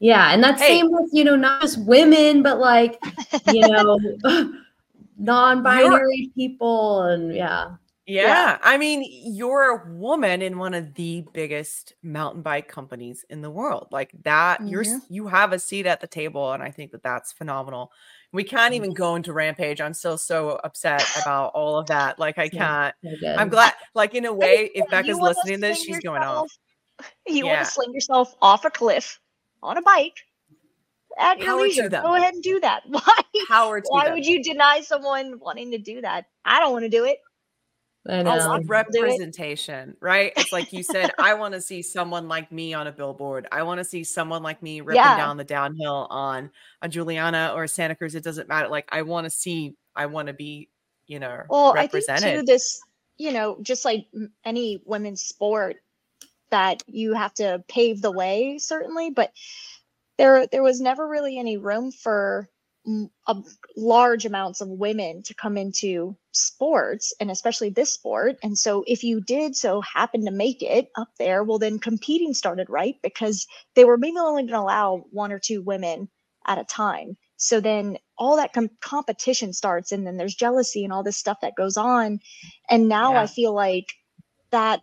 yeah, 0.00 0.32
and 0.32 0.42
that's 0.42 0.60
Hey. 0.60 0.80
same 0.80 0.90
with 0.90 1.10
you 1.12 1.22
know 1.22 1.36
not 1.36 1.60
just 1.62 1.78
women, 1.86 2.42
but 2.42 2.58
like 2.58 2.98
you 3.52 3.68
know 3.68 4.00
non-binary 5.18 6.32
people 6.34 7.02
and 7.02 7.32
yeah. 7.32 7.76
Yeah. 8.06 8.58
I 8.62 8.78
mean, 8.78 9.04
you're 9.08 9.70
a 9.70 9.92
woman 9.94 10.42
in 10.42 10.58
one 10.58 10.74
of 10.74 10.94
the 10.94 11.24
biggest 11.32 11.94
mountain 12.02 12.42
bike 12.42 12.66
companies 12.68 13.24
in 13.30 13.42
the 13.42 13.50
world. 13.50 13.86
Like 13.92 14.10
that, 14.24 14.66
you're 14.66 14.82
Mhm. 14.84 15.00
you 15.08 15.28
have 15.28 15.52
a 15.52 15.58
seat 15.58 15.86
at 15.86 16.00
the 16.00 16.08
table, 16.08 16.52
and 16.52 16.62
I 16.62 16.70
think 16.72 16.90
that 16.92 17.02
that's 17.04 17.32
phenomenal. 17.32 17.92
We 18.32 18.42
can't 18.44 18.74
even 18.74 18.92
go 18.92 19.14
into 19.14 19.32
Rampage. 19.32 19.80
I'm 19.80 19.94
still 19.94 20.18
so 20.18 20.58
upset 20.64 21.04
about 21.22 21.52
all 21.54 21.76
of 21.78 21.86
that. 21.86 22.18
Like 22.18 22.38
I 22.38 22.48
can't. 22.48 22.94
Good. 23.02 23.24
I'm 23.36 23.48
glad. 23.48 23.74
Like 23.94 24.14
in 24.14 24.24
a 24.24 24.32
way, 24.32 24.70
if 24.74 24.88
Becca's 24.90 25.18
listening 25.20 25.56
to 25.56 25.60
this, 25.68 25.82
she's 25.82 26.00
going 26.00 26.22
off. 26.22 26.48
yourself- 26.48 26.58
You 27.26 27.46
want 27.46 27.60
to 27.60 27.64
sling 27.66 27.92
yourself 27.94 28.34
off 28.42 28.64
a 28.64 28.70
cliff 28.70 29.20
on 29.62 29.76
a 29.76 29.82
bike 29.82 30.16
at 31.18 31.38
your 31.38 31.46
Power 31.48 31.60
leisure. 31.60 31.88
Go 31.88 32.14
ahead 32.14 32.34
and 32.34 32.42
do 32.42 32.58
that. 32.60 32.82
Why? 32.88 33.20
Power 33.48 33.80
to 33.80 33.86
Why 33.90 34.06
them. 34.06 34.14
would 34.14 34.26
you 34.26 34.42
deny 34.42 34.80
someone 34.80 35.38
wanting 35.38 35.70
to 35.72 35.78
do 35.78 36.00
that? 36.00 36.24
I 36.44 36.58
don't 36.58 36.72
want 36.72 36.84
to 36.84 36.88
do 36.88 37.04
it. 37.04 37.18
I 38.08 38.20
I 38.20 38.46
want 38.48 38.68
representation, 38.68 39.96
right? 40.00 40.32
It's 40.36 40.52
like 40.52 40.72
you 40.72 40.82
said, 40.82 41.12
I 41.18 41.34
want 41.34 41.54
to 41.54 41.60
see 41.60 41.82
someone 41.82 42.26
like 42.28 42.50
me 42.50 42.74
on 42.74 42.86
a 42.88 42.92
billboard. 42.92 43.46
I 43.52 43.62
want 43.62 43.78
to 43.78 43.84
see 43.84 44.02
someone 44.02 44.42
like 44.42 44.62
me 44.62 44.80
ripping 44.80 44.96
Yeah. 44.96 45.16
down 45.16 45.36
the 45.36 45.44
downhill 45.44 46.08
on 46.10 46.50
a 46.82 46.88
Juliana 46.88 47.52
or 47.54 47.64
a 47.64 47.68
Santa 47.68 47.94
Cruz. 47.94 48.14
It 48.14 48.24
doesn't 48.24 48.48
matter. 48.48 48.68
Like 48.68 48.88
I 48.90 49.02
want 49.02 49.24
to 49.26 49.30
see, 49.30 49.76
I 49.94 50.06
want 50.06 50.26
to 50.28 50.34
be, 50.34 50.68
you 51.06 51.20
know, 51.20 51.42
Well, 51.48 51.72
I 51.72 51.82
think 51.86 51.92
represented. 52.08 52.40
too 52.40 52.42
this, 52.44 52.80
you 53.18 53.32
know, 53.32 53.58
just 53.62 53.84
like 53.84 54.06
any 54.44 54.82
women's 54.84 55.22
sport, 55.22 55.76
that 56.50 56.82
you 56.86 57.14
have 57.14 57.32
to 57.34 57.62
pave 57.68 58.02
the 58.02 58.10
way 58.12 58.58
certainly, 58.58 59.10
but 59.10 59.32
there 60.18 60.46
there 60.48 60.62
was 60.62 60.80
never 60.80 61.08
really 61.08 61.38
any 61.38 61.56
room 61.56 61.90
for 61.90 62.40
m- 62.40 62.48
a 63.28 63.36
large 63.76 64.24
amounts 64.26 64.60
of 64.60 64.68
women 64.68 65.22
to 65.22 65.34
come 65.34 65.56
into 65.56 66.16
sports 66.32 67.12
and 67.20 67.30
especially 67.30 67.70
this 67.70 67.92
sport 67.92 68.36
and 68.42 68.58
so 68.58 68.82
if 68.88 69.04
you 69.04 69.20
did 69.20 69.54
so 69.54 69.80
happen 69.82 70.24
to 70.24 70.32
make 70.32 70.62
it 70.62 70.88
up 70.96 71.08
there 71.18 71.44
well 71.44 71.58
then 71.58 71.78
competing 71.78 72.34
started 72.34 72.68
right 72.68 72.96
because 73.02 73.46
they 73.76 73.84
were 73.84 73.96
maybe 73.96 74.16
only 74.18 74.42
going 74.42 74.48
to 74.48 74.58
allow 74.58 75.04
one 75.10 75.30
or 75.30 75.38
two 75.38 75.62
women 75.62 76.08
at 76.46 76.58
a 76.58 76.64
time 76.64 77.16
so 77.36 77.60
then 77.60 77.96
all 78.18 78.36
that 78.36 78.52
com- 78.52 78.70
competition 78.80 79.52
starts 79.52 79.92
and 79.92 80.04
then 80.06 80.16
there's 80.16 80.34
jealousy 80.34 80.82
and 80.82 80.92
all 80.92 81.04
this 81.04 81.16
stuff 81.18 81.38
that 81.40 81.54
goes 81.54 81.76
on 81.76 82.18
and 82.68 82.88
now 82.88 83.12
Yeah. 83.12 83.22
i 83.22 83.26
feel 83.26 83.52
like 83.54 83.86
that 84.50 84.80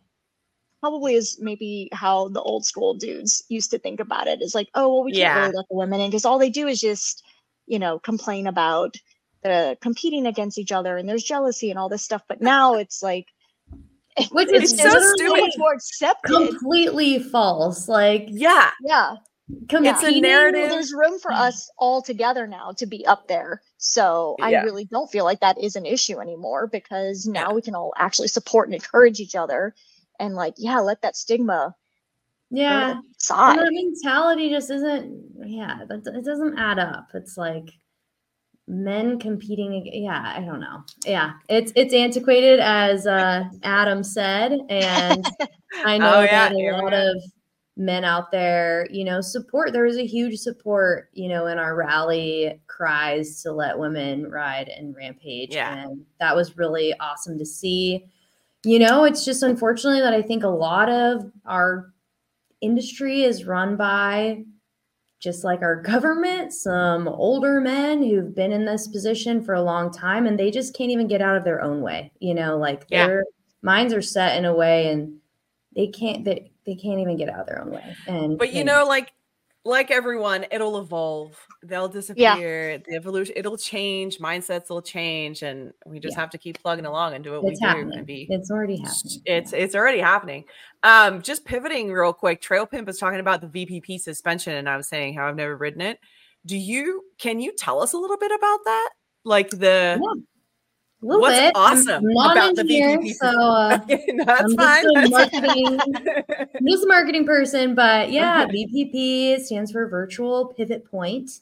probably 0.79 1.15
is 1.15 1.37
maybe 1.41 1.89
how 1.91 2.29
the 2.29 2.41
old 2.41 2.65
school 2.65 2.93
dudes 2.93 3.43
used 3.49 3.71
to 3.71 3.79
think 3.79 3.99
about 3.99 4.27
it 4.27 4.41
is 4.41 4.55
like 4.55 4.69
oh 4.75 4.87
well 4.87 5.03
we 5.03 5.11
can't 5.11 5.19
Yeah. 5.19 5.41
really 5.41 5.55
let 5.57 5.67
the 5.69 5.75
women 5.75 5.99
in 5.99 6.09
because 6.09 6.23
all 6.23 6.39
they 6.39 6.49
do 6.49 6.67
is 6.67 6.79
just 6.79 7.23
you 7.69 7.79
know 7.79 7.99
complain 7.99 8.47
about 8.47 8.95
the 9.43 9.77
competing 9.81 10.25
against 10.27 10.57
each 10.57 10.73
other 10.73 10.97
and 10.97 11.07
there's 11.07 11.23
jealousy 11.23 11.69
and 11.69 11.79
all 11.79 11.89
this 11.89 12.03
stuff 12.03 12.23
but 12.27 12.41
now 12.41 12.75
it's 12.75 13.01
like 13.03 13.27
Which 14.31 14.49
it's 14.51 14.73
is 14.73 14.77
so 14.77 14.83
just 14.83 14.95
so 14.99 15.13
stupid. 15.15 15.51
more 15.57 15.73
accepted 15.73 16.29
completely 16.29 17.19
false. 17.19 17.87
Like 17.87 18.27
yeah. 18.31 18.71
yeah 18.85 19.15
It's 19.47 20.03
a 20.03 20.19
narrative. 20.19 20.69
There's 20.69 20.93
room 20.93 21.19
for 21.19 21.31
us 21.31 21.69
all 21.77 22.01
together 22.01 22.47
now 22.47 22.73
to 22.77 22.85
be 22.85 23.05
up 23.05 23.27
there. 23.27 23.61
So 23.77 24.35
I 24.41 24.51
Yeah. 24.51 24.63
really 24.63 24.85
don't 24.85 25.09
feel 25.09 25.25
like 25.25 25.39
that 25.39 25.57
is 25.63 25.75
an 25.77 25.85
issue 25.85 26.19
anymore 26.19 26.67
because 26.67 27.25
now 27.25 27.53
we 27.53 27.61
can 27.61 27.75
all 27.75 27.93
actually 27.97 28.27
support 28.27 28.67
and 28.67 28.75
encourage 28.75 29.19
each 29.21 29.35
other 29.35 29.73
and 30.19 30.35
like, 30.35 30.55
yeah, 30.57 30.79
let 30.79 31.01
that 31.03 31.15
stigma 31.15 31.55
go 31.55 31.67
to 31.67 31.78
Yeah. 32.51 32.99
side. 33.17 33.59
that 33.59 33.69
mentality 33.71 34.49
just 34.49 34.71
isn't 34.71 35.23
yeah 35.45 35.81
it 35.89 36.25
doesn't 36.25 36.57
add 36.57 36.79
up 36.79 37.09
it's 37.13 37.37
like 37.37 37.69
men 38.67 39.17
competing 39.19 39.85
yeah 39.93 40.33
i 40.37 40.41
don't 40.41 40.59
know 40.59 40.83
yeah 41.05 41.33
it's 41.49 41.71
it's 41.75 41.93
antiquated 41.93 42.59
as 42.59 43.07
uh 43.07 43.43
adam 43.63 44.03
said 44.03 44.53
and 44.69 45.25
i 45.85 45.97
know 45.97 46.15
Oh, 46.17 46.21
yeah, 46.21 46.49
that 46.49 46.53
a 46.55 46.77
lot 46.81 46.93
are. 46.93 47.09
of 47.11 47.23
men 47.77 48.03
out 48.03 48.29
there 48.31 48.85
you 48.91 49.03
know 49.05 49.21
support 49.21 49.71
there 49.73 49.85
was 49.85 49.97
a 49.97 50.05
huge 50.05 50.37
support 50.37 51.09
you 51.13 51.29
know 51.29 51.47
in 51.47 51.57
our 51.57 51.75
rally 51.75 52.59
cries 52.67 53.41
to 53.41 53.51
let 53.51 53.79
women 53.79 54.29
ride 54.29 54.67
and 54.67 54.95
rampage 54.95 55.55
Yeah. 55.55 55.83
and 55.83 56.05
that 56.19 56.35
was 56.35 56.57
really 56.57 56.93
awesome 56.99 57.37
to 57.39 57.45
see 57.45 58.05
you 58.65 58.77
know 58.79 59.03
it's 59.05 59.23
just 59.23 59.41
unfortunately 59.43 60.01
that 60.01 60.13
i 60.13 60.21
think 60.21 60.43
a 60.43 60.47
lot 60.49 60.89
of 60.89 61.31
our 61.45 61.91
industry 62.61 63.23
is 63.23 63.45
run 63.45 63.75
by 63.75 64.43
just 65.19 65.43
like 65.43 65.61
our 65.61 65.75
government, 65.81 66.53
some 66.53 67.07
older 67.07 67.59
men 67.59 68.01
who've 68.03 68.33
been 68.33 68.51
in 68.51 68.65
this 68.65 68.87
position 68.87 69.43
for 69.43 69.53
a 69.53 69.61
long 69.61 69.91
time 69.91 70.25
and 70.25 70.39
they 70.39 70.51
just 70.51 70.73
can't 70.75 70.91
even 70.91 71.07
get 71.07 71.21
out 71.21 71.35
of 71.37 71.43
their 71.43 71.61
own 71.61 71.81
way. 71.81 72.11
You 72.19 72.33
know, 72.33 72.57
like 72.57 72.85
Yeah. 72.89 73.07
their 73.07 73.23
minds 73.61 73.93
are 73.93 74.01
set 74.01 74.37
in 74.37 74.45
a 74.45 74.53
way 74.53 74.89
and 74.91 75.17
they 75.75 75.87
can't 75.87 76.23
they, 76.25 76.51
they 76.65 76.75
can't 76.75 76.99
even 76.99 77.17
get 77.17 77.29
out 77.29 77.41
of 77.41 77.47
their 77.47 77.61
own 77.61 77.71
way. 77.71 77.95
And 78.07 78.37
But 78.37 78.49
you 78.49 78.59
they- 78.59 78.63
know, 78.63 78.85
like 78.87 79.11
like 79.69 79.91
everyone, 79.91 80.45
it'll 80.51 80.79
evolve. 80.79 81.37
They'll 81.63 81.87
disappear. 81.87 82.79
The 82.79 82.95
evolution, 82.95 83.35
it'll 83.37 83.57
change. 83.57 84.17
Mindsets 84.17 84.69
will 84.69 84.81
change, 84.81 85.43
and 85.43 85.71
we 85.85 85.99
just 85.99 86.15
Yeah. 86.15 86.21
have 86.21 86.29
to 86.31 86.37
keep 86.37 86.59
plugging 86.61 86.85
along 86.85 87.13
and 87.13 87.23
do 87.23 87.31
what 87.31 87.39
it's 87.51 87.61
we 87.61 87.65
do 87.65 87.65
happening. 87.67 87.97
and 87.97 88.05
be. 88.07 88.27
it's 88.29 88.51
already 88.51 88.77
happening. 88.77 89.21
It's 89.25 89.53
it's 89.53 89.75
already 89.75 89.99
happening. 89.99 90.45
Um, 90.83 91.21
just 91.21 91.45
pivoting 91.45 91.91
real 91.91 92.13
quick. 92.13 92.41
Trail 92.41 92.65
Pimp 92.65 92.87
was 92.87 92.97
talking 92.97 93.19
about 93.19 93.41
the 93.41 93.47
VPP 93.47 93.99
suspension, 93.99 94.53
and 94.53 94.67
I 94.67 94.75
was 94.77 94.87
saying 94.87 95.13
how 95.13 95.27
I've 95.29 95.35
never 95.35 95.55
ridden 95.55 95.81
it. 95.81 95.99
Do 96.45 96.57
you? 96.57 97.03
Can 97.17 97.39
you 97.39 97.53
tell 97.55 97.81
us 97.81 97.93
a 97.93 97.97
little 97.97 98.17
bit 98.17 98.31
about 98.31 98.59
that? 98.65 98.89
Like 99.25 99.49
the 99.49 99.99
Yeah. 100.01 100.21
A 101.01 101.05
little 101.05 101.21
what's 101.21 101.37
bit. 101.37 101.51
Awesome 101.55 102.05
I'm 102.05 102.13
not 102.13 102.37
about 102.37 102.55
the 102.55 102.63
VPP 102.63 103.13
so 103.13 103.27
uh, 103.27 103.79
No, 104.09 104.23
I'm 104.27 104.55
fine. 104.55 104.83
just 104.83 105.05
a 105.05 105.41
marketing 105.41 105.79
just 106.67 106.83
a 106.83 106.87
marketing 106.87 107.25
person, 107.25 107.75
but 107.75 108.11
yeah, 108.11 108.45
VPP 108.45 109.39
stands 109.39 109.71
for 109.71 109.87
Virtual 109.87 110.53
Pivot 110.57 110.89
Point. 110.89 111.39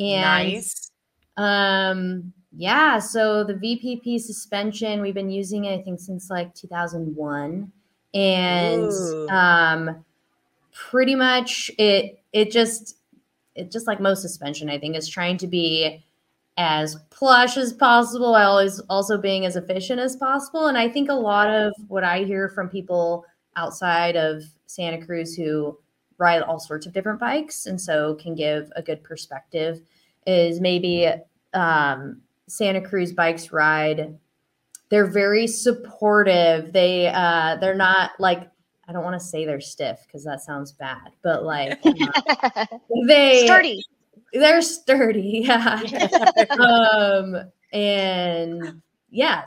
And 0.00 0.52
nice. 0.52 0.90
um 1.36 2.32
yeah, 2.56 2.98
so 2.98 3.44
the 3.44 3.54
VPP 3.54 4.20
suspension, 4.20 5.00
we've 5.00 5.14
been 5.14 5.30
using 5.30 5.66
it 5.66 5.78
I 5.78 5.82
think 5.82 6.00
since 6.00 6.30
like 6.30 6.54
2001 6.54 7.72
and 8.14 8.82
Ooh. 8.82 9.28
um 9.28 10.04
pretty 10.72 11.14
much 11.14 11.70
it 11.78 12.22
it 12.32 12.50
just 12.50 12.96
it 13.54 13.70
just 13.70 13.86
like 13.86 14.00
most 14.00 14.22
suspension 14.22 14.70
I 14.70 14.78
think 14.78 14.96
is 14.96 15.08
trying 15.08 15.36
to 15.38 15.46
be 15.46 16.04
as 16.58 16.96
plush 17.10 17.56
as 17.56 17.72
possible 17.72 18.32
while 18.32 18.50
always 18.50 18.80
also 18.90 19.16
being 19.16 19.46
as 19.46 19.56
efficient 19.56 20.00
as 20.00 20.16
possible 20.16 20.66
and 20.66 20.76
I 20.76 20.88
think 20.88 21.08
a 21.08 21.14
lot 21.14 21.48
of 21.48 21.72
what 21.86 22.04
I 22.04 22.24
hear 22.24 22.48
from 22.48 22.68
people 22.68 23.24
outside 23.56 24.16
of 24.16 24.42
Santa 24.66 25.04
Cruz 25.04 25.34
who 25.34 25.78
ride 26.18 26.42
all 26.42 26.58
sorts 26.58 26.84
of 26.84 26.92
different 26.92 27.20
bikes 27.20 27.66
and 27.66 27.80
so 27.80 28.16
can 28.16 28.34
give 28.34 28.70
a 28.76 28.82
good 28.82 29.02
perspective 29.02 29.80
is 30.26 30.60
maybe 30.60 31.08
um, 31.54 32.20
Santa 32.48 32.80
Cruz 32.80 33.12
bikes 33.12 33.52
ride. 33.52 34.18
They're 34.90 35.06
very 35.06 35.46
supportive. 35.46 36.72
They 36.72 37.08
uh, 37.08 37.56
they're 37.60 37.74
not 37.74 38.12
like 38.18 38.50
I 38.88 38.92
don't 38.92 39.04
want 39.04 39.20
to 39.20 39.26
say 39.26 39.44
they're 39.44 39.60
stiff 39.60 40.00
because 40.06 40.24
that 40.24 40.40
sounds 40.40 40.72
bad, 40.72 41.12
but 41.22 41.44
like 41.44 41.78
uh, 41.84 42.66
they 43.06 43.44
Sturdy. 43.44 43.84
They're 44.32 44.62
sturdy, 44.62 45.42
yeah. 45.46 45.80
um, 46.60 47.36
and 47.72 48.82
yeah, 49.10 49.44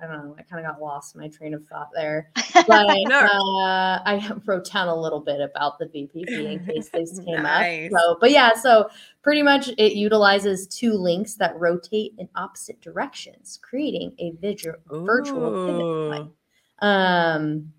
I 0.00 0.06
don't 0.06 0.26
know. 0.26 0.36
I 0.38 0.42
kind 0.42 0.64
of 0.64 0.70
got 0.72 0.80
lost 0.80 1.14
in 1.14 1.20
my 1.20 1.28
train 1.28 1.52
of 1.54 1.66
thought 1.66 1.90
there, 1.94 2.30
but 2.66 2.86
No. 3.08 3.18
uh, 3.18 4.00
I 4.04 4.32
wrote 4.46 4.70
down 4.70 4.88
a 4.88 4.94
little 4.94 5.20
bit 5.20 5.40
about 5.40 5.78
the 5.78 5.86
VPP 5.86 6.28
in 6.28 6.64
case 6.64 6.88
this 6.88 7.18
came 7.18 7.42
Nice. 7.42 7.92
up. 7.92 8.00
So, 8.00 8.16
but 8.20 8.30
yeah, 8.30 8.54
so 8.54 8.88
pretty 9.22 9.42
much 9.42 9.68
it 9.78 9.94
utilizes 9.94 10.66
two 10.66 10.94
links 10.94 11.34
that 11.34 11.58
rotate 11.58 12.14
in 12.18 12.28
opposite 12.36 12.80
directions, 12.80 13.58
creating 13.62 14.12
a 14.18 14.32
visual 14.40 14.76
virtual 14.90 15.66
pivot 15.66 16.10
point. 16.10 16.32
Um, 16.80 17.72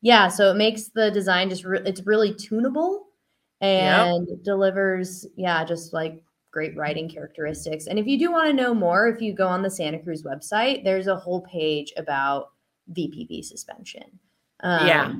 yeah, 0.00 0.28
so 0.28 0.50
it 0.50 0.56
makes 0.56 0.88
the 0.88 1.10
design 1.10 1.50
just 1.50 1.64
re- 1.64 1.82
it's 1.84 2.06
really 2.06 2.32
tunable 2.34 3.06
and 3.60 4.28
delivers 4.42 5.26
yeah, 5.36 5.64
just 5.64 5.92
like 5.92 6.22
great 6.50 6.76
writing 6.76 7.08
characteristics. 7.08 7.86
And 7.86 7.98
if 7.98 8.06
you 8.06 8.18
do 8.18 8.32
want 8.32 8.48
to 8.48 8.52
know 8.52 8.74
more, 8.74 9.08
if 9.08 9.20
you 9.20 9.32
go 9.32 9.46
on 9.46 9.62
the 9.62 9.70
Santa 9.70 9.98
Cruz 9.98 10.22
website, 10.22 10.84
there's 10.84 11.06
a 11.06 11.16
whole 11.16 11.42
page 11.42 11.92
about 11.96 12.50
VPP 12.92 13.44
suspension. 13.44 14.04
Um, 14.60 14.86
Yeah. 14.86 15.12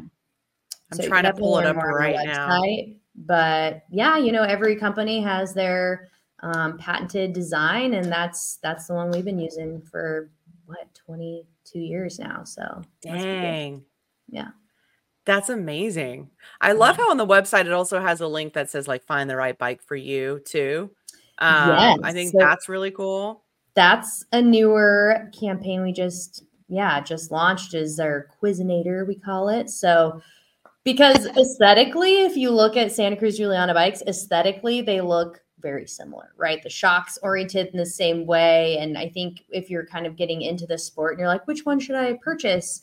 I'm 0.92 0.98
so 0.98 1.06
trying 1.06 1.24
to 1.24 1.32
pull 1.32 1.58
it 1.58 1.66
up 1.66 1.76
learn 1.76 1.84
more 1.84 2.02
on 2.02 2.12
the 2.12 2.18
right 2.18 2.26
now. 2.26 2.48
website. 2.48 2.96
But 3.14 3.82
yeah, 3.90 4.16
you 4.16 4.32
know, 4.32 4.42
every 4.42 4.74
company 4.76 5.20
has 5.22 5.54
their 5.54 6.08
um, 6.42 6.78
patented 6.78 7.32
design, 7.32 7.94
and 7.94 8.10
that's 8.10 8.58
that's 8.62 8.86
the 8.86 8.94
one 8.94 9.10
we've 9.10 9.24
been 9.24 9.38
using 9.38 9.80
for 9.82 10.30
what 10.66 10.92
22 10.94 11.78
years 11.78 12.18
now. 12.18 12.42
So 12.44 12.62
must 12.64 12.84
be 13.04 13.10
good. 13.10 13.22
Dang. 13.22 13.84
Yeah. 14.28 14.48
That's 15.30 15.48
amazing. 15.48 16.28
I 16.60 16.72
love 16.72 16.96
how 16.96 17.08
on 17.08 17.16
the 17.16 17.24
website 17.24 17.66
it 17.66 17.72
also 17.72 18.00
has 18.00 18.20
a 18.20 18.26
link 18.26 18.54
that 18.54 18.68
says 18.68 18.88
like 18.88 19.04
find 19.04 19.30
the 19.30 19.36
right 19.36 19.56
bike 19.56 19.80
for 19.80 19.94
you 19.94 20.40
too. 20.44 20.90
Um, 21.38 22.00
I 22.02 22.12
think 22.12 22.32
so- 22.32 22.38
that's 22.38 22.68
really 22.68 22.90
cool. 22.90 23.44
that's 23.74 24.24
a 24.32 24.42
newer 24.42 25.30
campaign 25.38 25.82
we 25.82 25.92
just 25.92 26.42
yeah 26.68 27.00
just 27.00 27.30
launched 27.30 27.74
is 27.74 28.00
our 28.00 28.26
quizinator 28.42 29.06
we 29.06 29.14
call 29.14 29.48
it 29.48 29.70
so 29.70 30.20
because 30.82 31.26
aesthetically 31.36 32.24
if 32.24 32.36
you 32.36 32.50
look 32.50 32.76
at 32.76 32.90
santa 32.90 33.16
cruz 33.16 33.36
juliana 33.36 33.72
bikes 33.72 34.02
aesthetically 34.08 34.82
they 34.82 35.00
look 35.00 35.40
very 35.60 35.86
similar 35.86 36.32
right 36.36 36.62
the 36.64 36.68
shocks 36.68 37.16
oriented 37.22 37.68
in 37.68 37.78
the 37.78 37.86
same 37.86 38.26
way 38.26 38.76
and 38.78 38.98
i 38.98 39.08
think 39.08 39.44
if 39.50 39.70
you're 39.70 39.86
kind 39.86 40.06
of 40.06 40.16
getting 40.16 40.42
into 40.42 40.66
the 40.66 40.76
sport 40.76 41.12
and 41.12 41.20
you're 41.20 41.28
like 41.28 41.46
which 41.46 41.64
one 41.64 41.78
should 41.78 41.94
i 41.96 42.12
purchase 42.24 42.82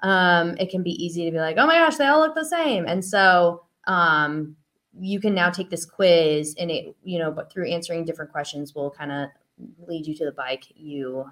um, 0.00 0.56
it 0.58 0.70
can 0.70 0.82
be 0.82 0.92
easy 1.02 1.24
to 1.24 1.30
be 1.30 1.38
like 1.38 1.56
oh 1.58 1.66
my 1.66 1.74
gosh 1.74 1.96
they 1.96 2.06
all 2.06 2.20
look 2.20 2.34
the 2.34 2.44
same 2.44 2.86
and 2.86 3.04
so 3.04 3.64
um, 3.86 4.56
you 4.98 5.20
can 5.20 5.34
now 5.34 5.50
take 5.50 5.70
this 5.70 5.84
quiz 5.84 6.54
and 6.58 6.70
it 6.70 6.94
you 7.04 7.18
know 7.18 7.30
but 7.30 7.50
through 7.50 7.68
answering 7.68 8.04
different 8.04 8.30
questions 8.30 8.74
will 8.74 8.90
kind 8.90 9.12
of 9.12 9.28
lead 9.86 10.06
you 10.06 10.14
to 10.14 10.24
the 10.24 10.32
bike 10.32 10.64
you 10.74 11.24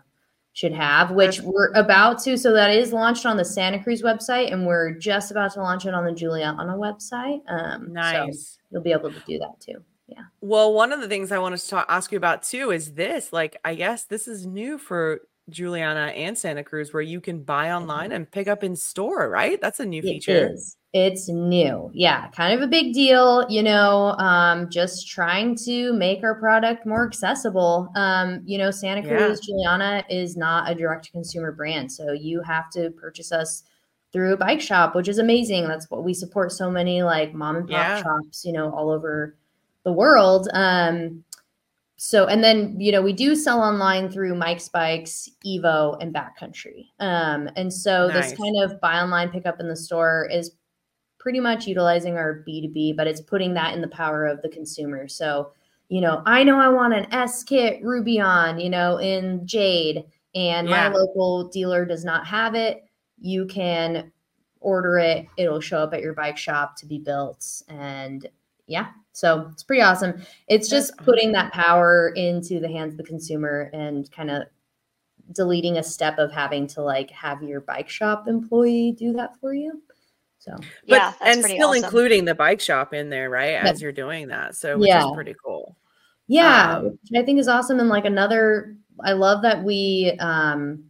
should 0.57 0.73
have, 0.73 1.11
which 1.11 1.43
we're 1.43 1.71
about 1.75 2.19
to. 2.21 2.39
So 2.39 2.51
that 2.55 2.71
is 2.71 2.91
launched 2.91 3.27
on 3.27 3.37
the 3.37 3.45
Santa 3.45 3.83
Cruz 3.83 4.01
website, 4.01 4.51
and 4.51 4.67
we're 4.67 4.93
just 4.93 5.31
about 5.31 5.53
to 5.53 5.61
launch 5.61 5.85
it 5.85 5.93
on 5.93 6.07
the 6.07 6.13
Juliana 6.13 6.73
website. 6.73 7.43
Um, 7.47 7.89
So 7.89 7.93
Nice. 7.93 8.59
you'll 8.71 8.81
be 8.81 8.93
able 8.93 9.13
to 9.13 9.21
do 9.27 9.39
that 9.39 9.61
too. 9.61 9.85
Yeah. 10.09 10.23
Well, 10.41 10.73
one 10.73 10.93
of 10.93 11.03
the 11.03 11.09
things 11.09 11.31
I 11.31 11.39
wanted 11.39 11.59
to 11.59 11.69
talk, 11.69 11.85
ask 11.91 12.11
you 12.11 12.17
about 12.17 12.43
too 12.43 12.71
is 12.71 12.95
this. 12.95 13.35
Like, 13.35 13.59
I 13.67 13.75
guess 13.75 14.05
this 14.05 14.27
is 14.27 14.47
new 14.47 14.79
for 14.79 15.21
Juliana 15.51 16.13
and 16.15 16.37
Santa 16.37 16.65
Cruz, 16.65 16.93
where 16.93 17.03
you 17.03 17.21
can 17.21 17.43
buy 17.43 17.71
online 17.73 18.13
and 18.13 18.31
pick 18.31 18.49
up 18.49 18.65
in 18.65 18.75
store, 18.75 19.29
right? 19.31 19.61
That's 19.61 19.81
a 19.81 19.87
new 19.87 20.01
It 20.01 20.05
feature. 20.05 20.51
is. 20.53 20.77
It's 20.93 21.29
new. 21.29 21.91
Yeah, 21.93 22.29
kind 22.29 22.55
of 22.55 22.63
a 22.63 22.67
big 22.67 22.95
deal, 22.95 23.47
you 23.51 23.63
know, 23.63 24.13
um, 24.19 24.71
just 24.71 25.09
trying 25.09 25.55
to 25.65 25.93
make 25.93 26.25
our 26.25 26.35
product 26.37 26.87
more 26.87 27.07
accessible. 27.07 27.91
Um, 27.97 28.41
you 28.47 28.57
know, 28.57 28.71
Santa 28.71 29.03
Yeah. 29.07 29.19
Cruz 29.19 29.41
Juliana 29.41 30.03
is 30.09 30.37
not 30.37 30.71
a 30.71 30.75
direct 30.75 31.05
to 31.07 31.11
consumer 31.13 31.53
brand. 31.53 31.93
So 31.93 32.13
you 32.13 32.41
have 32.43 32.71
to 32.71 32.91
purchase 32.93 33.31
us 33.31 33.65
through 34.13 34.33
a 34.33 34.37
bike 34.39 34.61
shop, 34.61 34.95
which 34.95 35.09
is 35.09 35.19
amazing. 35.19 35.69
That's 35.69 35.91
what 35.91 36.03
we 36.03 36.15
support 36.15 36.51
so 36.51 36.71
many 36.71 37.03
like 37.03 37.35
mom 37.35 37.57
and 37.57 37.69
pop 37.69 37.73
Yeah. 37.73 38.03
shops, 38.03 38.45
you 38.45 38.53
know, 38.53 38.71
all 38.73 38.91
over 38.91 39.37
the 39.85 39.93
world. 39.93 40.49
Um, 40.55 41.23
so 41.97 42.27
and 42.27 42.43
then 42.45 42.79
you 42.81 42.93
know 42.93 43.01
we 43.03 43.13
do 43.13 43.35
sell 43.35 43.61
online 43.63 44.11
through 44.11 44.35
Mike's 44.35 44.69
Bikes, 44.69 45.29
Evo, 45.47 45.97
and 46.01 46.15
Backcountry. 46.15 46.89
Um, 47.01 47.49
and 47.57 47.73
so 47.73 48.09
Nice. 48.09 48.31
this 48.31 48.39
kind 48.39 48.57
of 48.63 48.81
buy 48.81 49.01
online, 49.01 49.31
pick 49.31 49.47
up 49.47 49.61
in 49.61 49.69
the 49.69 49.77
store 49.77 50.29
is 50.31 50.53
pretty 51.19 51.41
much 51.41 51.67
utilizing 51.67 52.17
our 52.17 52.45
B2B, 52.47 52.97
but 52.97 53.07
it's 53.07 53.21
putting 53.21 53.55
that 53.55 53.75
in 53.75 53.81
the 53.81 53.89
power 53.89 54.27
of 54.27 54.41
the 54.43 54.49
consumer. 54.49 55.09
So, 55.09 55.53
you 55.89 56.01
know, 56.01 56.23
I 56.25 56.45
know 56.45 56.61
I 56.61 56.69
want 56.69 56.95
an 56.95 57.13
S 57.13 57.43
kit 57.43 57.83
Roubion, 57.83 58.63
you 58.63 58.71
know, 58.71 58.99
in 58.99 59.45
Jade, 59.47 60.05
and 60.35 60.69
Yeah. 60.69 60.89
my 60.91 60.95
local 60.97 61.49
dealer 61.49 61.85
does 61.85 62.05
not 62.05 62.27
have 62.27 62.55
it. 62.55 62.85
You 63.19 63.47
can 63.47 64.13
order 64.61 64.99
it, 64.99 65.27
it'll 65.37 65.61
show 65.61 65.79
up 65.79 65.95
at 65.95 66.01
your 66.03 66.13
bike 66.15 66.37
shop 66.37 66.77
to 66.77 66.87
be 66.87 66.99
built. 66.99 67.63
And 67.69 68.27
yeah, 68.67 68.89
so 69.13 69.49
it's 69.53 69.63
pretty 69.63 69.83
awesome. 69.83 70.21
It's 70.49 70.69
just 70.69 70.93
That's 70.97 71.05
putting 71.05 71.33
that 71.33 71.53
power 71.53 72.11
into 72.17 72.61
the 72.61 72.69
hands 72.69 72.93
of 72.95 72.99
the 72.99 73.05
consumer 73.05 73.71
and 73.73 74.11
kind 74.13 74.31
of 74.31 74.43
deleting 75.33 75.79
a 75.79 75.83
step 75.83 76.19
of 76.19 76.31
having 76.31 76.67
to 76.69 76.83
like 76.83 77.11
have 77.11 77.43
your 77.43 77.61
bike 77.63 77.89
shop 77.89 78.29
employee 78.29 78.93
do 78.99 79.13
that 79.15 79.39
for 79.41 79.55
you. 79.55 79.83
So 80.39 80.53
But, 80.57 80.67
yeah, 80.87 81.13
that's 81.19 81.37
and 81.39 81.45
still 81.45 81.71
awesome. 81.71 81.83
including 81.85 82.25
the 82.25 82.35
bike 82.35 82.61
shop 82.61 82.95
in 82.95 83.11
there, 83.11 83.31
right? 83.31 83.53
Yeah. 83.53 83.67
As 83.69 83.83
you're 83.83 83.91
doing 83.91 84.29
that. 84.29 84.55
So 84.55 84.79
which 84.79 84.89
Yeah. 84.89 85.05
is 85.05 85.11
pretty 85.15 85.35
cool. 85.45 85.77
yeah, 86.29 86.77
Um, 86.79 86.85
which 86.85 87.21
I 87.21 87.25
think 87.25 87.41
is 87.41 87.49
awesome. 87.49 87.81
And 87.81 87.89
like 87.89 88.05
another, 88.05 88.77
I 89.03 89.13
love 89.13 89.43
that 89.43 89.65
we 89.65 90.17
um, 90.21 90.85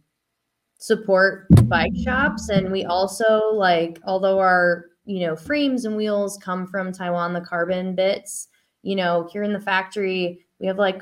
support 0.77 1.47
bike 1.63 1.93
shops, 2.03 2.49
and 2.49 2.71
we 2.71 2.85
also 2.85 3.49
like, 3.53 3.99
although 4.05 4.37
our 4.39 4.85
you 5.07 5.25
know 5.25 5.35
frames 5.35 5.85
and 5.85 5.95
wheels 5.95 6.37
come 6.37 6.67
from 6.67 6.91
Taiwan, 6.91 7.33
the 7.33 7.41
carbon 7.41 7.95
bits, 7.95 8.49
you 8.83 8.95
know, 8.95 9.27
here 9.31 9.43
in 9.43 9.53
the 9.53 9.59
factory 9.59 10.45
we 10.59 10.67
have 10.67 10.77
like 10.77 11.01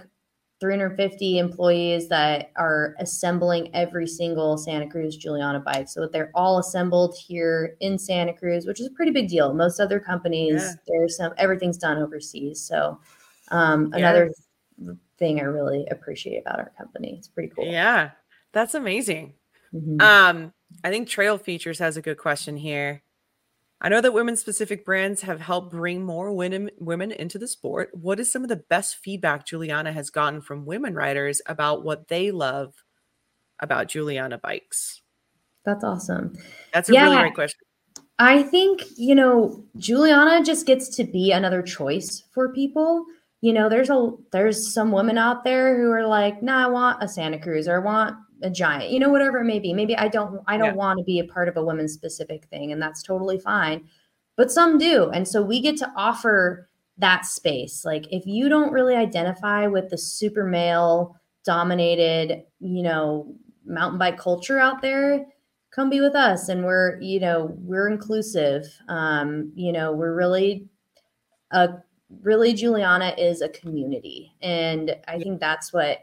350 0.62 1.38
employees 1.38 2.08
that 2.10 2.52
are 2.56 2.96
assembling 3.00 3.70
every 3.76 4.08
single 4.08 4.58
Santa 4.58 4.90
Cruz 4.90 5.18
Juliana 5.18 5.60
bike. 5.60 5.88
So 5.90 6.08
they're 6.08 6.32
all 6.34 6.60
assembled 6.60 7.14
here 7.16 7.76
in 7.82 7.98
Santa 8.00 8.34
Cruz, 8.34 8.66
which 8.66 8.80
is 8.80 8.88
a 8.88 8.92
pretty 8.92 9.12
big 9.12 9.28
deal. 9.28 9.54
Most 9.54 9.80
other 9.82 10.00
companies, 10.00 10.62
Yeah. 10.62 10.72
there's 10.88 11.18
some 11.18 11.34
everything's 11.38 11.78
done 11.78 11.98
overseas. 11.98 12.62
So 12.62 13.00
um, 13.52 13.88
Yeah. 13.92 13.98
another 14.00 14.32
thing 15.18 15.40
I 15.40 15.44
really 15.44 15.86
appreciate 15.92 16.40
about 16.40 16.60
our 16.60 16.72
company. 16.78 17.16
It's 17.18 17.28
pretty 17.28 17.50
cool. 17.56 17.66
Yeah. 17.66 18.12
That's 18.54 18.76
amazing. 18.76 19.34
Mhm. 19.74 20.02
Um, 20.02 20.54
I 20.84 20.90
think 20.90 21.08
Trail 21.10 21.38
Features 21.38 21.80
has 21.80 21.98
a 21.98 22.02
good 22.02 22.18
question 22.18 22.58
here. 22.58 23.02
I 23.82 23.90
know 23.90 24.02
that 24.02 24.14
women 24.14 24.38
specific 24.38 24.86
brands 24.86 25.22
have 25.24 25.42
helped 25.42 25.72
bring 25.72 26.04
more 26.04 26.32
women 26.34 26.72
women 26.80 27.12
into 27.12 27.38
the 27.38 27.48
sport. 27.48 27.90
What 27.94 28.20
is 28.20 28.32
some 28.32 28.44
of 28.44 28.50
the 28.50 28.64
best 28.70 28.98
feedback 28.98 29.46
Juliana 29.46 29.92
has 29.92 30.10
gotten 30.10 30.42
from 30.42 30.66
women 30.66 30.96
riders 30.96 31.42
about 31.46 31.84
what 31.84 32.08
they 32.08 32.32
love 32.32 32.74
about 33.60 33.88
Juliana 33.88 34.38
bikes? 34.38 35.02
That's 35.66 35.84
awesome. 35.84 36.38
That's 36.74 36.90
a 36.90 36.94
really 36.94 37.18
great 37.18 37.36
question. 37.36 37.60
I 38.18 38.44
think, 38.44 38.84
you 38.96 39.14
know, 39.14 39.66
Juliana 39.78 40.44
just 40.44 40.66
gets 40.66 40.96
to 40.96 41.04
be 41.04 41.32
another 41.32 41.62
choice 41.62 42.24
for 42.34 42.54
people. 42.54 43.06
You 43.42 43.52
know, 43.52 43.68
there's 43.68 43.90
a 43.90 44.12
there's 44.32 44.74
some 44.74 44.92
women 44.92 45.18
out 45.18 45.44
there 45.44 45.76
who 45.78 45.92
are 45.92 46.08
like, 46.08 46.42
"Nah, 46.42 46.66
I 46.66 46.68
want 46.68 47.04
a 47.04 47.08
Santa 47.08 47.40
Cruz 47.40 47.68
or 47.68 47.82
I 47.82 47.86
want 47.86 48.16
a 48.46 48.50
giant." 48.50 48.92
You 48.92 49.00
know, 49.00 49.10
whatever 49.10 49.40
it 49.40 49.46
may 49.46 49.60
be. 49.60 49.74
Maybe 49.74 49.96
I 49.98 50.08
don't 50.08 50.42
I 50.48 50.58
don't 50.58 50.70
Yeah. 50.70 50.74
want 50.76 51.00
to 51.00 51.04
be 51.06 51.20
a 51.20 51.26
part 51.26 51.48
of 51.50 51.58
a 51.58 51.64
women's 51.66 51.94
specific 51.94 52.46
thing 52.46 52.72
and 52.72 52.82
that's 52.82 53.04
totally 53.04 53.40
fine. 53.40 53.88
But 54.38 54.52
some 54.52 54.78
do. 54.78 55.10
And 55.12 55.28
so 55.28 55.42
we 55.42 55.62
get 55.62 55.78
to 55.78 55.92
offer 55.96 56.70
that 56.98 57.26
space. 57.26 57.84
Like 57.86 58.06
if 58.12 58.26
you 58.26 58.50
don't 58.50 58.72
really 58.72 58.96
identify 58.96 59.68
with 59.68 59.90
the 59.90 59.98
super 59.98 60.44
male 60.46 61.18
dominated, 61.46 62.44
you 62.60 62.84
know, 62.84 63.34
mountain 63.66 64.00
bike 64.00 64.18
culture 64.18 64.60
out 64.60 64.82
there, 64.82 65.26
come 65.72 65.90
be 65.90 66.00
with 66.02 66.16
us 66.16 66.48
and 66.50 66.64
we're 66.64 67.00
you 67.02 67.20
know 67.20 67.54
we're 67.60 67.90
inclusive 67.90 68.66
um 68.88 69.52
you 69.56 69.74
know 69.74 69.92
we're 69.92 70.16
really 70.16 70.70
a 71.52 71.70
really 72.22 72.54
juliana 72.54 73.14
is 73.18 73.42
a 73.42 73.50
community 73.50 74.32
and 74.42 74.96
i 75.08 75.18
think 75.20 75.40
that's 75.40 75.74
what 75.74 76.00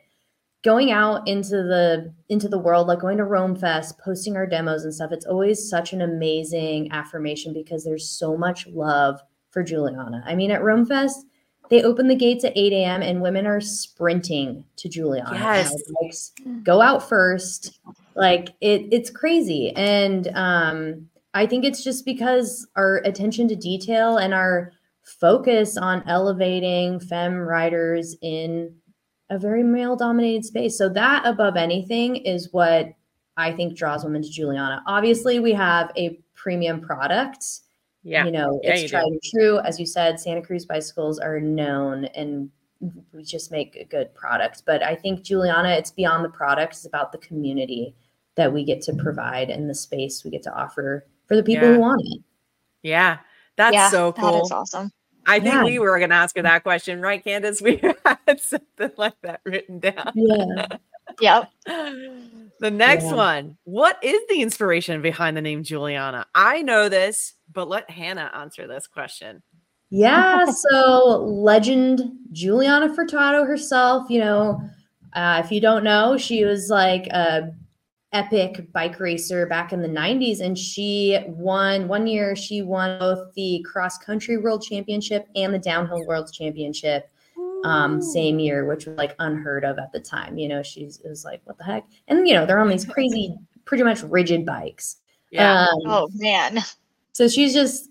going 0.63 0.93
out 0.93 1.27
into 1.27 1.57
the 1.57 2.13
into 2.29 2.49
the 2.49 2.59
world 2.59 2.87
like 2.87 3.01
going 3.01 3.19
to 3.19 3.25
Roam 3.25 3.55
Fest 3.57 3.99
posting 3.99 4.37
our 4.37 4.47
demos 4.47 4.85
and 4.85 4.95
stuff 4.95 5.13
it's 5.13 5.27
always 5.27 5.69
such 5.69 5.93
an 5.93 6.01
amazing 6.01 6.91
affirmation 6.93 7.53
because 7.53 7.85
there's 7.85 8.09
so 8.09 8.37
much 8.37 8.67
love 8.69 9.21
for 9.51 9.63
juliana. 9.63 10.23
I 10.27 10.35
mean 10.35 10.51
at 10.51 10.63
Roam 10.63 10.87
Fest 10.87 11.27
they 11.71 11.83
open 11.83 12.09
the 12.09 12.15
gates 12.15 12.45
at 12.45 12.53
8 12.57 12.73
a.m 12.73 13.03
and 13.03 13.23
women 13.23 13.47
are 13.47 13.61
sprinting 13.61 14.65
to 14.77 14.89
juliana. 14.89 15.35
Yes. 15.35 15.75
bikes 16.01 16.33
go 16.63 16.81
out 16.81 17.09
first. 17.09 17.81
Like 18.15 18.51
it 18.61 18.87
it's 18.93 19.11
crazy. 19.11 19.73
And 19.75 20.29
um 20.35 21.09
i 21.35 21.47
think 21.47 21.65
it's 21.65 21.83
just 21.83 22.05
because 22.05 22.67
our 22.77 22.99
attention 23.05 23.49
to 23.49 23.57
detail 23.57 24.19
and 24.19 24.35
our 24.35 24.73
focus 25.03 25.77
on 25.77 26.03
elevating 26.07 27.01
femme 27.01 27.37
riders 27.37 28.15
in 28.23 28.73
a 29.33 29.39
very 29.39 29.63
male 29.63 29.97
dominated 29.97 30.45
space 30.45 30.77
so 30.77 30.89
that 30.89 31.23
above 31.27 31.57
anything 31.57 32.17
is 32.17 32.53
what 32.53 32.89
i 33.37 33.51
think 33.51 33.75
draws 33.77 34.05
women 34.05 34.23
to 34.23 34.29
juliana 34.31 34.83
obviously 34.87 35.41
we 35.41 35.53
have 35.53 35.91
a 35.97 36.21
premium 36.35 36.81
product 36.81 37.45
Yeah. 38.03 38.25
you 38.27 38.31
know 38.33 38.61
Yeah, 38.63 38.73
it's 38.73 38.83
you 38.83 38.89
do. 38.89 38.93
tried 38.93 39.05
and 39.07 39.23
true 39.23 39.59
as 39.61 39.81
you 39.81 39.87
said 39.87 40.21
santa 40.21 40.43
cruz 40.43 40.67
bicycles 40.67 41.19
are 41.19 41.41
known 41.41 42.05
and 42.15 42.51
we 43.13 43.23
just 43.23 43.51
make 43.51 43.77
a 43.77 43.85
good 43.85 44.13
product 44.15 44.65
but 44.67 44.83
i 44.83 44.95
think 44.95 45.23
juliana 45.23 45.71
it's 45.71 45.91
beyond 45.93 46.25
the 46.25 46.29
product 46.29 46.73
it's 46.75 46.85
about 46.87 47.11
the 47.13 47.19
community 47.19 47.95
that 48.35 48.53
we 48.53 48.65
get 48.65 48.83
to 48.83 48.93
provide 48.95 49.49
and 49.51 49.69
the 49.71 49.75
space 49.75 50.25
we 50.25 50.31
get 50.31 50.43
to 50.43 50.53
offer 50.55 51.07
for 51.27 51.37
the 51.37 51.43
people 51.43 51.69
Yeah. 51.69 51.75
who 51.75 51.81
want 51.81 52.03
it 52.05 52.21
Yeah. 52.83 53.19
That's 53.57 53.75
yeah, 53.75 53.91
so 53.91 54.13
cool. 54.15 54.33
That 54.39 54.43
is 54.45 54.51
awesome. 54.51 54.91
I 55.27 55.41
think 55.41 55.55
Yeah. 55.55 55.65
we 55.65 55.79
were 55.79 55.99
going 55.99 56.11
to 56.11 56.17
ask 56.17 56.37
her 56.37 56.43
that 56.43 56.63
question, 56.63 57.01
right, 57.01 57.23
Candace? 57.23 57.61
We 57.63 57.77
had 58.05 58.41
something 58.41 58.91
like 58.97 59.15
that 59.23 59.41
written 59.45 59.79
down. 59.81 60.13
yeah 60.15 60.67
Yep. 61.21 61.51
The 62.61 62.71
next 62.71 63.05
Yeah. 63.05 63.15
one. 63.15 63.57
What 63.65 63.99
is 64.03 64.21
the 64.29 64.41
inspiration 64.41 65.03
behind 65.03 65.37
the 65.37 65.43
name 65.43 65.65
Juliana? 65.65 66.27
I 66.35 66.63
know 66.63 66.89
this, 66.89 67.35
but 67.53 67.69
let 67.69 67.91
Hannah 67.91 68.31
answer 68.35 68.67
this 68.69 68.87
question. 68.87 69.43
Yeah, 69.91 70.45
so 70.47 71.23
legend 71.27 72.03
Juliana 72.31 72.89
Furtado 72.95 73.47
herself, 73.47 74.09
you 74.09 74.21
know, 74.21 74.61
uh, 75.13 75.43
if 75.45 75.51
you 75.53 75.61
don't 75.61 75.85
know, 75.85 76.17
she 76.17 76.45
was 76.45 76.71
like 76.71 77.09
a 77.09 77.53
epic 78.13 78.71
bike 78.73 79.01
racer 79.01 79.47
back 79.47 79.73
in 79.73 79.81
the 79.81 79.89
90s 79.89 80.41
and 80.41 80.57
she 80.59 81.19
won 81.29 81.89
one 81.89 82.07
year 82.07 82.37
she 82.37 82.61
won 82.61 82.99
both 82.99 83.33
the 83.35 83.65
cross 83.71 83.97
country 83.99 84.37
world 84.37 84.63
championship 84.63 85.27
and 85.35 85.53
the 85.55 85.59
downhill 85.59 86.05
world 86.07 86.31
championship 86.33 87.09
um 87.65 88.03
same 88.03 88.39
year 88.39 88.67
which 88.67 88.87
was 88.87 88.97
like 88.99 89.15
unheard 89.21 89.65
of 89.65 89.79
at 89.79 89.91
the 89.93 90.01
time 90.01 90.37
you 90.37 90.47
know 90.49 90.63
she's 90.63 90.99
it 91.01 91.09
was 91.09 91.25
like 91.25 91.41
what 91.45 91.57
the 91.57 91.65
heck 91.65 91.87
and 92.09 92.29
you 92.29 92.35
know 92.35 92.45
they're 92.45 92.59
on 92.61 92.69
these 92.69 92.85
crazy 92.85 93.35
pretty 93.65 93.83
much 93.85 94.03
rigid 94.03 94.45
bikes 94.45 94.97
Yeah. 95.31 95.69
um, 95.69 95.79
Oh 95.87 96.09
man. 96.15 96.59
so 97.13 97.29
she's 97.29 97.55
just 97.55 97.89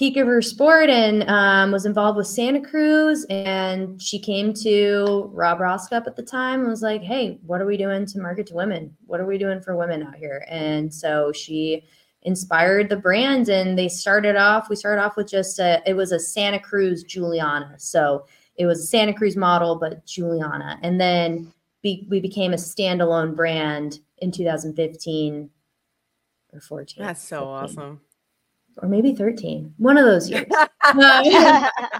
peak 0.00 0.16
of 0.16 0.26
her 0.26 0.40
sport 0.40 0.88
and 0.88 1.28
um, 1.28 1.70
was 1.70 1.84
involved 1.84 2.16
with 2.16 2.26
Santa 2.26 2.62
Cruz. 2.62 3.26
And 3.28 4.00
she 4.00 4.18
came 4.18 4.54
to 4.54 5.30
Rob 5.34 5.58
Roskopp 5.58 6.06
at 6.06 6.16
the 6.16 6.22
time 6.22 6.60
and 6.60 6.70
was 6.70 6.80
like, 6.80 7.02
"Hey, 7.02 7.38
what 7.44 7.60
are 7.60 7.66
we 7.66 7.76
doing 7.76 8.06
to 8.06 8.18
market 8.18 8.46
to 8.46 8.54
women? 8.54 8.96
What 9.04 9.20
are 9.20 9.26
we 9.26 9.36
doing 9.36 9.60
for 9.60 9.76
women 9.76 10.02
out 10.02 10.16
here?" 10.16 10.46
And 10.48 10.92
so 10.92 11.32
she 11.32 11.84
inspired 12.22 12.88
the 12.88 12.96
brand, 12.96 13.50
and 13.50 13.78
they 13.78 13.90
started 13.90 14.36
off. 14.36 14.70
We 14.70 14.76
started 14.76 15.02
off 15.02 15.18
with 15.18 15.28
just 15.28 15.58
a. 15.58 15.82
It 15.84 15.94
was 15.94 16.12
a 16.12 16.18
Santa 16.18 16.58
Cruz 16.58 17.04
Juliana, 17.04 17.74
so 17.76 18.24
it 18.56 18.64
was 18.64 18.80
a 18.80 18.86
Santa 18.86 19.12
Cruz 19.12 19.36
model, 19.36 19.76
but 19.76 20.06
Juliana, 20.06 20.78
and 20.82 20.98
then 20.98 21.52
be, 21.82 22.06
we 22.08 22.20
became 22.20 22.54
a 22.54 22.56
standalone 22.56 23.36
brand 23.36 24.00
in 24.18 24.32
2015 24.32 25.50
or 26.52 26.60
14. 26.60 27.04
That's 27.04 27.22
so 27.22 27.40
15 27.40 27.48
awesome. 27.48 28.00
Or 28.82 28.88
maybe 28.88 29.14
13 29.14 29.74
one 29.78 29.96
of 29.98 30.04
those 30.04 30.28
years 30.30 30.46
Um, 30.82 30.98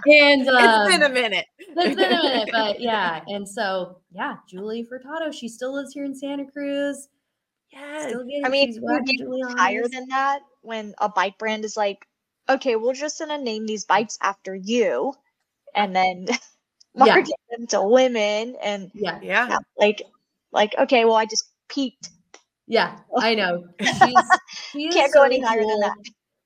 and 0.05 0.49
um, 0.49 0.57
it's 0.59 0.97
been 0.97 1.03
a 1.03 1.09
minute. 1.13 1.45
it's 1.59 1.95
been 1.95 2.11
a 2.11 2.23
minute 2.23 2.49
but 2.51 2.81
yeah 2.81 3.21
and 3.27 3.47
so 3.47 3.97
yeah 4.11 4.35
julie 4.49 4.85
furtado 4.85 5.31
she 5.33 5.47
still 5.47 5.73
lives 5.73 5.93
here 5.93 6.03
in 6.03 6.13
santa 6.15 6.45
cruz 6.51 7.07
Yeah. 7.71 8.11
I 8.43 8.49
mean, 8.49 8.67
she's 8.67 8.77
you 8.77 8.85
riding 8.85 9.55
higher 9.57 9.87
than 9.87 10.07
that 10.09 10.39
when 10.61 10.93
a 10.99 11.07
bike 11.07 11.37
brand 11.37 11.63
is 11.63 11.77
like, 11.77 12.05
okay, 12.49 12.75
we're 12.75 12.93
just 12.93 13.17
gonna 13.19 13.37
name 13.37 13.65
these 13.65 13.85
bikes 13.85 14.17
after 14.21 14.53
you, 14.55 15.13
and 15.75 15.95
then 15.95 16.25
Yeah. 16.95 17.15
market 17.15 17.35
them 17.49 17.67
to 17.67 17.81
women, 17.83 18.57
and 18.61 18.91
yeah 18.93 19.19
Yeah. 19.21 19.47
yeah, 19.47 19.57
like, 19.77 20.01
like 20.51 20.75
okay, 20.77 21.05
well, 21.05 21.15
I 21.15 21.25
just 21.25 21.45
peaked. 21.69 22.09
yeah 22.67 22.97
i 23.19 23.33
know 23.35 23.63
she's 23.79 24.39
she 24.71 24.89
Can't 24.91 25.13
go 25.13 25.19
so 25.21 25.25
any 25.25 25.39
higher 25.41 25.61
than 25.65 25.79
that. 25.79 25.95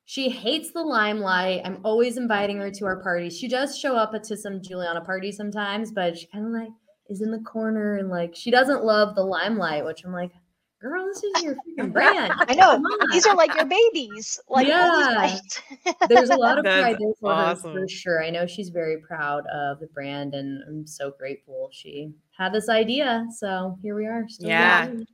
She 0.06 0.30
hates 0.30 0.72
the 0.72 0.84
limelight. 0.84 1.62
I'm 1.66 1.80
always 1.84 2.18
inviting 2.18 2.58
her 2.58 2.70
to 2.70 2.86
our 2.86 3.02
parties. 3.02 3.38
She 3.38 3.48
does 3.48 3.78
show 3.78 3.96
up 3.96 4.14
to 4.22 4.38
some 4.38 4.62
Juliana 4.62 5.02
parties 5.02 5.36
sometimes, 5.36 5.92
but 5.92 6.18
she 6.18 6.28
kind 6.28 6.46
of 6.46 6.52
like 6.52 6.70
is 7.10 7.22
in 7.22 7.32
the 7.32 7.40
corner 7.40 7.98
and 7.98 8.10
like 8.10 8.36
she 8.36 8.52
doesn't 8.52 8.84
love 8.84 9.16
the 9.16 9.24
limelight, 9.24 9.84
which 9.84 10.04
I'm 10.06 10.14
like, 10.14 10.32
girl, 10.80 11.06
this 11.08 11.24
is 11.24 11.44
your 11.44 11.56
freaking 11.56 11.92
brand. 11.92 12.34
I 12.48 12.54
know 12.54 12.80
these 13.12 13.26
are 13.26 13.36
like 13.36 13.56
your 13.56 13.66
babies. 13.66 14.40
Like 14.48 14.68
all 14.68 14.96
these 14.96 15.08
Yeah. 15.08 15.40
bikes. 15.86 15.98
There's 16.10 16.30
a 16.30 16.36
lot 16.36 16.60
of 16.60 16.66
That's 16.66 16.76
pride 16.84 16.98
there 17.00 17.14
for 17.20 17.34
her 17.34 17.56
for 17.56 17.88
sure. 17.88 18.24
I 18.24 18.30
know 18.30 18.46
she's 18.46 18.70
very 18.70 18.98
proud 19.02 19.44
of 19.48 19.80
the 19.80 19.88
brand, 19.88 20.36
and 20.36 20.62
I'm 20.68 20.86
so 20.86 21.12
grateful 21.18 21.70
she 21.74 22.12
had 22.38 22.54
this 22.54 22.70
idea. 22.70 23.26
So 23.40 23.80
here 23.82 23.96
we 23.96 24.06
are. 24.06 24.26
Still 24.28 24.50
Yeah. 24.52 24.86
going. 24.86 25.08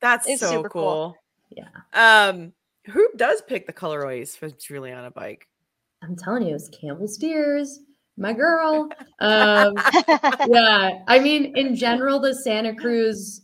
That's 0.00 0.28
It's 0.28 0.40
so 0.40 0.50
super 0.58 0.68
cool. 0.68 1.16
cool. 1.16 1.16
Yeah. 1.50 2.28
Um, 2.28 2.52
who 2.90 3.08
does 3.16 3.42
pick 3.42 3.66
the 3.66 3.72
colorways 3.72 4.36
for 4.36 4.50
Juliana 4.50 5.10
bike? 5.10 5.46
I'm 6.02 6.16
telling 6.16 6.46
you, 6.46 6.54
it's 6.54 6.68
Campbell 6.68 7.08
Steers, 7.08 7.80
my 8.16 8.32
girl. 8.32 8.88
Um, 9.20 9.74
yeah, 10.48 11.00
I 11.06 11.18
mean, 11.18 11.54
in 11.58 11.76
general, 11.76 12.18
the 12.20 12.34
Santa 12.34 12.74
Cruz, 12.74 13.42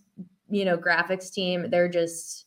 you 0.49 0.65
know, 0.65 0.79
graphics 0.79 1.31
team, 1.31 1.69
they're 1.71 1.89
just 1.91 2.47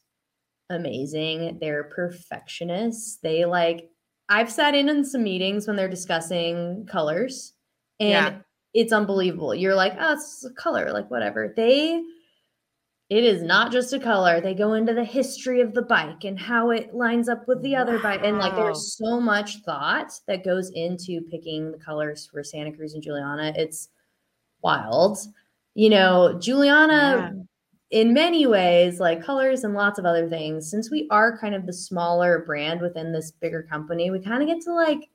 amazing. 0.71 1.59
They're 1.61 1.83
perfectionists. 1.85 3.17
They 3.21 3.45
like. 3.45 3.89
I've 4.31 4.51
sat 4.51 4.75
in 4.75 4.89
in 4.89 5.03
some 5.05 5.23
meetings 5.23 5.65
when 5.67 5.75
they're 5.75 5.87
discussing 5.89 6.85
colors, 6.87 7.53
and 7.99 8.09
Yeah. 8.35 8.39
it's 8.75 8.93
unbelievable. 8.93 9.53
You're 9.55 9.73
like, 9.75 9.93
oh, 9.99 10.13
it's 10.13 10.45
a 10.45 10.53
color, 10.53 10.91
like 10.91 11.09
whatever. 11.09 11.53
They 11.55 12.01
it 13.09 13.23
is 13.23 13.41
not 13.41 13.71
just 13.71 13.91
a 13.93 13.99
color. 13.99 14.39
They 14.39 14.53
go 14.53 14.73
into 14.73 14.93
the 14.93 15.03
history 15.03 15.61
of 15.61 15.73
the 15.73 15.81
bike 15.81 16.25
and 16.25 16.39
how 16.39 16.69
it 16.69 16.93
lines 16.93 17.27
up 17.27 17.47
with 17.47 17.61
the 17.63 17.75
other 17.75 17.97
bike. 17.99 18.21
And 18.23 18.37
like 18.37 18.55
there's 18.55 18.95
so 18.95 19.19
much 19.19 19.57
thought 19.63 20.11
that 20.27 20.45
goes 20.45 20.69
into 20.71 21.21
picking 21.21 21.71
the 21.71 21.79
colors 21.79 22.29
for 22.31 22.43
Santa 22.43 22.71
Cruz 22.71 22.93
and 22.93 23.01
Juliana. 23.01 23.51
It's 23.55 23.89
wild. 24.61 25.17
You 25.73 25.89
know, 25.89 26.37
Juliana 26.39 27.33
in 27.91 28.13
many 28.13 28.45
ways, 28.45 28.99
like 28.99 29.23
colors 29.23 29.63
and 29.63 29.73
lots 29.73 29.97
of 29.97 30.05
other 30.05 30.29
things, 30.29 30.69
since 30.69 30.91
we 30.91 31.07
are 31.09 31.37
kind 31.37 31.55
of 31.55 31.65
the 31.65 31.73
smaller 31.73 32.43
brand 32.45 32.81
within 32.81 33.11
this 33.11 33.31
bigger 33.31 33.63
company, 33.63 34.11
we 34.11 34.19
kind 34.19 34.43
of 34.43 34.47
get 34.47 34.61
to 34.61 34.73
like 34.73 35.09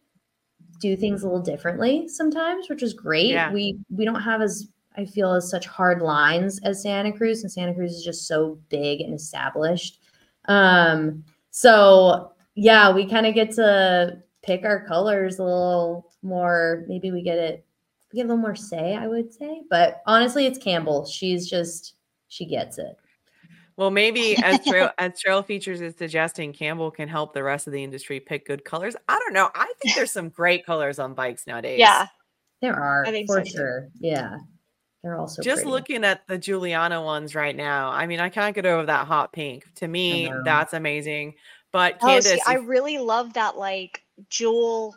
do 0.81 0.97
things 0.97 1.23
a 1.23 1.27
little 1.27 1.43
differently 1.43 2.09
sometimes, 2.09 2.69
which 2.69 2.83
is 2.83 2.93
great. 2.93 3.31
Yeah. 3.31 3.53
We 3.53 3.79
we 3.89 4.05
don't 4.05 4.21
have 4.21 4.43
as 4.43 4.69
I 4.97 5.05
feel 5.05 5.33
as 5.33 5.51
such 5.51 5.67
hard 5.67 6.03
lines 6.03 6.61
as 6.63 6.83
Santa 6.83 7.13
Cruz, 7.13 7.43
and 7.43 7.51
Santa 7.51 7.75
Cruz 7.75 7.93
is 7.95 8.05
just 8.05 8.27
so 8.27 8.59
big 8.69 9.01
and 9.01 9.15
established. 9.15 10.01
Um, 10.47 11.25
so 11.51 12.33
yeah, 12.55 12.93
we 12.93 13.09
kind 13.09 13.27
of 13.27 13.35
get 13.35 13.51
to 13.53 14.19
pick 14.43 14.65
our 14.65 14.85
colors 14.87 15.39
a 15.39 15.45
little 15.45 16.13
more. 16.23 16.85
Maybe 16.89 17.11
we 17.11 17.23
get 17.23 17.39
it, 17.39 17.65
we 18.13 18.19
get 18.19 18.27
a 18.27 18.29
little 18.29 18.43
more 18.43 18.55
say, 18.55 18.95
I 18.95 19.09
would 19.09 19.33
say. 19.33 19.63
But 19.71 20.03
honestly, 20.07 20.47
it's 20.47 20.59
Campbell. 20.59 21.07
She's 21.07 21.49
just 21.49 21.95
she 22.29 22.47
gets 22.47 22.79
it. 22.79 22.97
Well, 23.77 23.91
maybe 23.91 24.37
as 24.43 24.65
trail 24.67 24.91
as 24.99 25.19
Trail 25.19 25.43
Features 25.43 25.81
is 25.81 25.97
suggesting, 25.97 26.53
Campbell 26.53 26.91
can 26.91 27.09
help 27.09 27.35
the 27.35 27.43
rest 27.43 27.67
of 27.67 27.73
the 27.73 27.83
industry 27.83 28.21
pick 28.21 28.47
good 28.47 28.65
colors. 28.65 28.95
I 29.09 29.19
don't 29.19 29.35
know. 29.35 29.51
I 29.55 29.73
think 29.83 29.97
there's 29.97 30.13
some 30.13 30.29
great 30.29 30.65
colors 30.65 30.99
on 30.99 31.15
bikes 31.15 31.47
nowadays. 31.47 31.81
yeah. 31.81 32.07
There 32.61 32.75
are 32.75 33.05
I 33.05 33.11
think 33.11 33.27
for 33.27 33.41
so, 33.41 33.45
too. 33.45 33.51
sure. 33.51 33.89
Yeah, 34.01 34.39
they're 35.05 35.21
also 35.21 35.43
Just 35.43 35.63
pretty. 35.63 35.71
looking 35.71 36.03
at 36.05 36.27
the 36.27 36.39
Juliana 36.39 37.03
ones 37.03 37.35
right 37.35 37.55
now, 37.55 37.91
I 37.91 38.07
mean, 38.07 38.21
I 38.21 38.31
can't 38.31 38.55
get 38.55 38.65
over 38.65 38.87
that 38.87 39.07
hot 39.07 39.35
pink. 39.35 39.67
To 39.77 39.87
me, 39.87 40.33
that's 40.45 40.73
amazing. 40.73 41.35
But 41.73 41.97
Oh, 42.01 42.07
Candace, 42.07 42.33
see, 42.33 42.41
I 42.47 42.55
really 42.55 42.97
love 42.97 43.35
that 43.35 43.59
like 43.59 44.03
jewel 44.31 44.97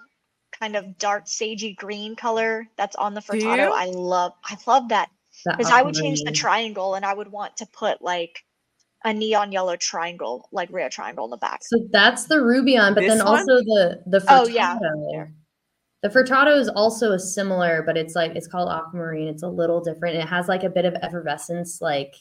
kind 0.57 0.77
of 0.77 0.97
dark 0.97 1.25
sagey 1.25 1.75
green 1.75 2.15
color 2.15 2.65
that's 2.77 2.95
on 2.95 3.13
the 3.15 3.21
Do 3.21 3.33
Furtado. 3.33 3.69
I 3.71 3.85
love 3.87 4.31
I 4.45 4.57
love 4.65 4.87
that 4.89 5.09
That 5.43 5.57
because 5.57 5.71
I 5.71 5.81
would 5.81 5.93
change 5.95 6.21
the 6.23 6.31
triangle 6.31 6.95
and 6.95 7.05
I 7.05 7.13
would 7.13 7.29
want 7.29 7.57
to 7.57 7.65
put 7.65 8.01
like 8.01 8.45
a 9.03 9.13
neon 9.13 9.51
yellow 9.51 9.75
triangle, 9.75 10.47
like 10.53 10.71
rare 10.71 10.89
triangle 10.89 11.25
in 11.25 11.31
the 11.31 11.37
back. 11.37 11.59
So 11.63 11.85
that's 11.91 12.25
the 12.25 12.35
Roubion, 12.35 12.95
but 12.95 13.01
then 13.07 13.17
one? 13.17 13.27
also 13.27 13.57
the 13.57 14.01
the 14.05 14.19
Furtado. 14.19 14.45
Oh, 14.45 14.47
yeah. 14.47 15.25
The 16.03 16.09
Furtado 16.09 16.57
is 16.59 16.69
also 16.69 17.13
a 17.13 17.19
similar, 17.19 17.81
but 17.83 17.97
it's 17.97 18.13
like 18.15 18.35
it's 18.35 18.47
called 18.47 18.69
aquamarine. 18.69 19.27
It's 19.27 19.43
a 19.43 19.47
little 19.47 19.81
different. 19.81 20.15
It 20.17 20.27
has 20.27 20.47
like 20.47 20.63
a 20.63 20.69
bit 20.69 20.85
of 20.85 20.93
effervescence. 21.01 21.81
Like 21.81 22.15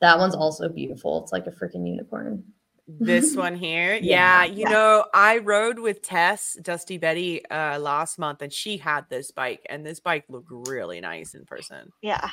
that 0.00 0.18
one's 0.18 0.34
also 0.34 0.68
beautiful. 0.68 1.22
It's 1.22 1.32
like 1.32 1.46
a 1.46 1.50
freaking 1.50 1.88
unicorn. 1.88 2.44
this 2.86 3.34
one 3.44 3.54
here, 3.56 3.94
Yeah. 3.96 4.44
yeah, 4.44 4.52
you 4.52 4.60
Yeah. 4.62 4.70
know, 4.70 5.04
I 5.12 5.38
rode 5.38 5.78
with 5.78 6.02
Tess, 6.02 6.56
Dusty 6.62 6.98
Betty, 6.98 7.44
uh, 7.50 7.78
last 7.78 8.18
month, 8.18 8.40
and 8.42 8.52
she 8.52 8.76
had 8.78 9.06
this 9.10 9.30
bike, 9.30 9.66
and 9.68 9.84
this 9.84 10.00
bike 10.00 10.24
looked 10.28 10.48
really 10.50 11.00
nice 11.00 11.34
in 11.34 11.44
person. 11.44 11.90
Yeah. 12.00 12.30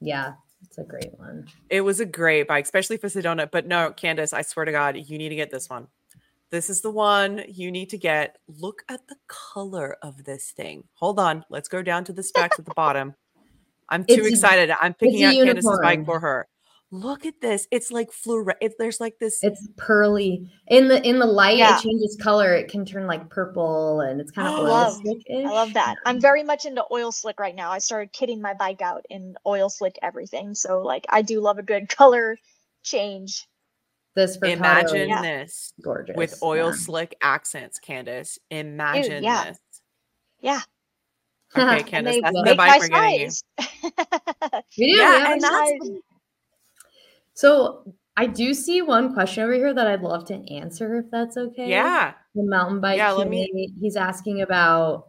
Yeah, 0.00 0.34
it's 0.64 0.78
a 0.78 0.82
great 0.84 1.18
one. 1.18 1.46
It 1.70 1.80
was 1.82 2.00
a 2.00 2.06
great 2.06 2.46
bike, 2.48 2.64
especially 2.64 2.96
for 2.96 3.08
Sedona. 3.08 3.50
But 3.50 3.66
no, 3.66 3.90
Candace, 3.92 4.32
I 4.32 4.42
swear 4.42 4.64
to 4.64 4.72
God, 4.72 4.96
you 4.96 5.18
need 5.18 5.28
to 5.30 5.36
get 5.36 5.50
this 5.50 5.68
one. 5.68 5.88
This 6.50 6.70
is 6.70 6.80
the 6.80 6.90
one 6.90 7.42
you 7.48 7.70
need 7.72 7.90
to 7.90 7.98
get. 7.98 8.36
Look 8.46 8.82
at 8.88 9.06
the 9.08 9.16
color 9.26 9.96
of 10.02 10.24
this 10.24 10.52
thing. 10.52 10.84
Hold 10.94 11.18
on. 11.18 11.44
Let's 11.50 11.68
go 11.68 11.82
down 11.82 12.04
to 12.04 12.12
the 12.12 12.22
specs 12.22 12.58
at 12.58 12.64
the 12.64 12.74
bottom. 12.74 13.14
I'm 13.88 14.04
too 14.04 14.14
It's 14.14 14.28
excited. 14.28 14.70
I'm 14.80 14.94
picking 14.94 15.24
out 15.24 15.34
Candace's 15.34 15.80
bike 15.82 16.04
for 16.04 16.20
her. 16.20 16.48
Look 16.92 17.26
at 17.26 17.40
this. 17.40 17.66
It's 17.72 17.90
like 17.90 18.12
fluorescent. 18.12 18.58
It, 18.60 18.74
there's 18.78 19.00
like 19.00 19.18
this. 19.18 19.42
It's 19.42 19.68
pearly 19.76 20.48
in 20.68 20.86
the 20.86 21.04
in 21.06 21.18
the 21.18 21.26
light. 21.26 21.56
Yeah. 21.56 21.76
It 21.76 21.82
changes 21.82 22.16
color. 22.20 22.54
It 22.54 22.68
can 22.68 22.84
turn 22.84 23.08
like 23.08 23.28
purple, 23.28 24.00
and 24.00 24.20
it's 24.20 24.30
kind 24.30 24.46
of 24.46 24.58
oil 24.60 24.68
love-. 24.68 25.00
I 25.28 25.42
love 25.42 25.72
that. 25.74 25.96
I'm 26.06 26.20
very 26.20 26.44
much 26.44 26.64
into 26.64 26.84
oil 26.92 27.10
slick 27.10 27.40
right 27.40 27.56
now. 27.56 27.72
I 27.72 27.78
started 27.78 28.12
kitting 28.12 28.40
my 28.40 28.54
bike 28.54 28.82
out 28.82 29.04
in 29.10 29.34
oil 29.44 29.68
slick 29.68 29.98
everything. 30.00 30.54
So 30.54 30.80
like 30.80 31.04
I 31.08 31.22
do 31.22 31.40
love 31.40 31.58
a 31.58 31.62
good 31.62 31.88
color 31.96 32.38
change. 32.84 33.46
This 34.16 34.38
Furtado 34.38 34.52
imagine 34.56 35.08
Yeah. 35.10 35.22
this 35.22 35.74
gorgeous 35.82 36.16
with 36.16 36.42
oil 36.42 36.68
Yeah. 36.70 36.76
slick 36.76 37.14
accents, 37.20 37.78
Candace. 37.78 38.38
Imagine 38.50 39.22
yeah. 39.22 39.44
this. 39.50 39.58
Yeah. 40.40 40.60
Okay, 41.54 41.62
And 41.78 41.86
Candace, 41.86 42.14
they 42.14 42.20
that's 42.22 42.34
the 42.34 42.42
make 42.44 42.56
bike 42.56 42.80
we're 42.80 42.88
getting 42.88 43.20
you. 43.20 43.30
We 44.78 44.92
do. 44.92 44.98
Yeah, 44.98 45.10
we 45.10 45.18
have 45.20 45.30
and 45.32 45.38
a 45.38 45.40
that's 45.42 45.70
size. 45.70 45.90
So 47.34 47.94
I 48.16 48.26
do 48.26 48.54
see 48.54 48.80
one 48.80 49.12
question 49.12 49.42
over 49.44 49.52
here 49.52 49.74
that 49.74 49.86
I'd 49.86 50.00
love 50.00 50.24
to 50.26 50.34
answer 50.52 50.96
if 50.98 51.10
that's 51.10 51.36
okay. 51.36 51.68
Yeah. 51.68 52.14
The 52.34 52.42
mountain 52.42 52.80
bike. 52.80 52.96
Yeah, 52.96 53.10
let 53.10 53.28
me- 53.28 53.46
Q&A, 53.46 53.80
He's 53.80 53.96
asking 53.96 54.40
about 54.40 55.08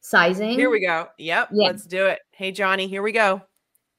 sizing. 0.00 0.50
Here 0.58 0.70
we 0.70 0.80
go. 0.80 1.06
Yep. 1.18 1.50
Yeah. 1.52 1.66
Let's 1.68 1.86
do 1.86 2.06
it. 2.06 2.18
Hey, 2.32 2.50
Johnny, 2.50 2.88
here 2.88 3.02
we 3.02 3.12
go. 3.12 3.42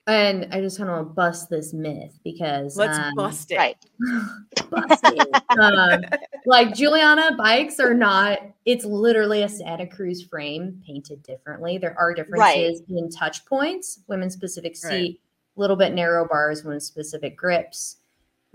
And 0.07 0.47
I 0.51 0.61
just 0.61 0.77
kind 0.77 0.89
of 0.89 0.95
want 0.95 1.09
to 1.09 1.13
bust 1.13 1.49
this 1.49 1.73
myth 1.73 2.19
because 2.23 2.75
Let's 2.75 2.97
um, 2.97 3.13
bust 3.15 3.51
it. 3.51 3.57
right. 3.57 3.77
bust 4.69 5.03
it. 5.05 5.43
um, 5.59 6.01
like 6.45 6.73
Juliana 6.73 7.35
bikes 7.37 7.79
are 7.79 7.93
not. 7.93 8.39
It's 8.65 8.83
literally 8.83 9.43
a 9.43 9.49
Santa 9.49 9.85
Cruz 9.85 10.23
frame 10.23 10.81
painted 10.85 11.21
differently. 11.23 11.77
There 11.77 11.97
are 11.99 12.13
differences 12.15 12.81
in 12.89 13.09
touch 13.09 13.45
points, 13.45 13.99
women's 14.07 14.33
specific 14.33 14.75
Right. 14.83 14.89
seat, 14.91 15.21
little 15.55 15.75
bit 15.75 15.93
narrow 15.93 16.27
bars, 16.27 16.63
women's 16.63 16.85
specific 16.85 17.37
grips. 17.37 17.97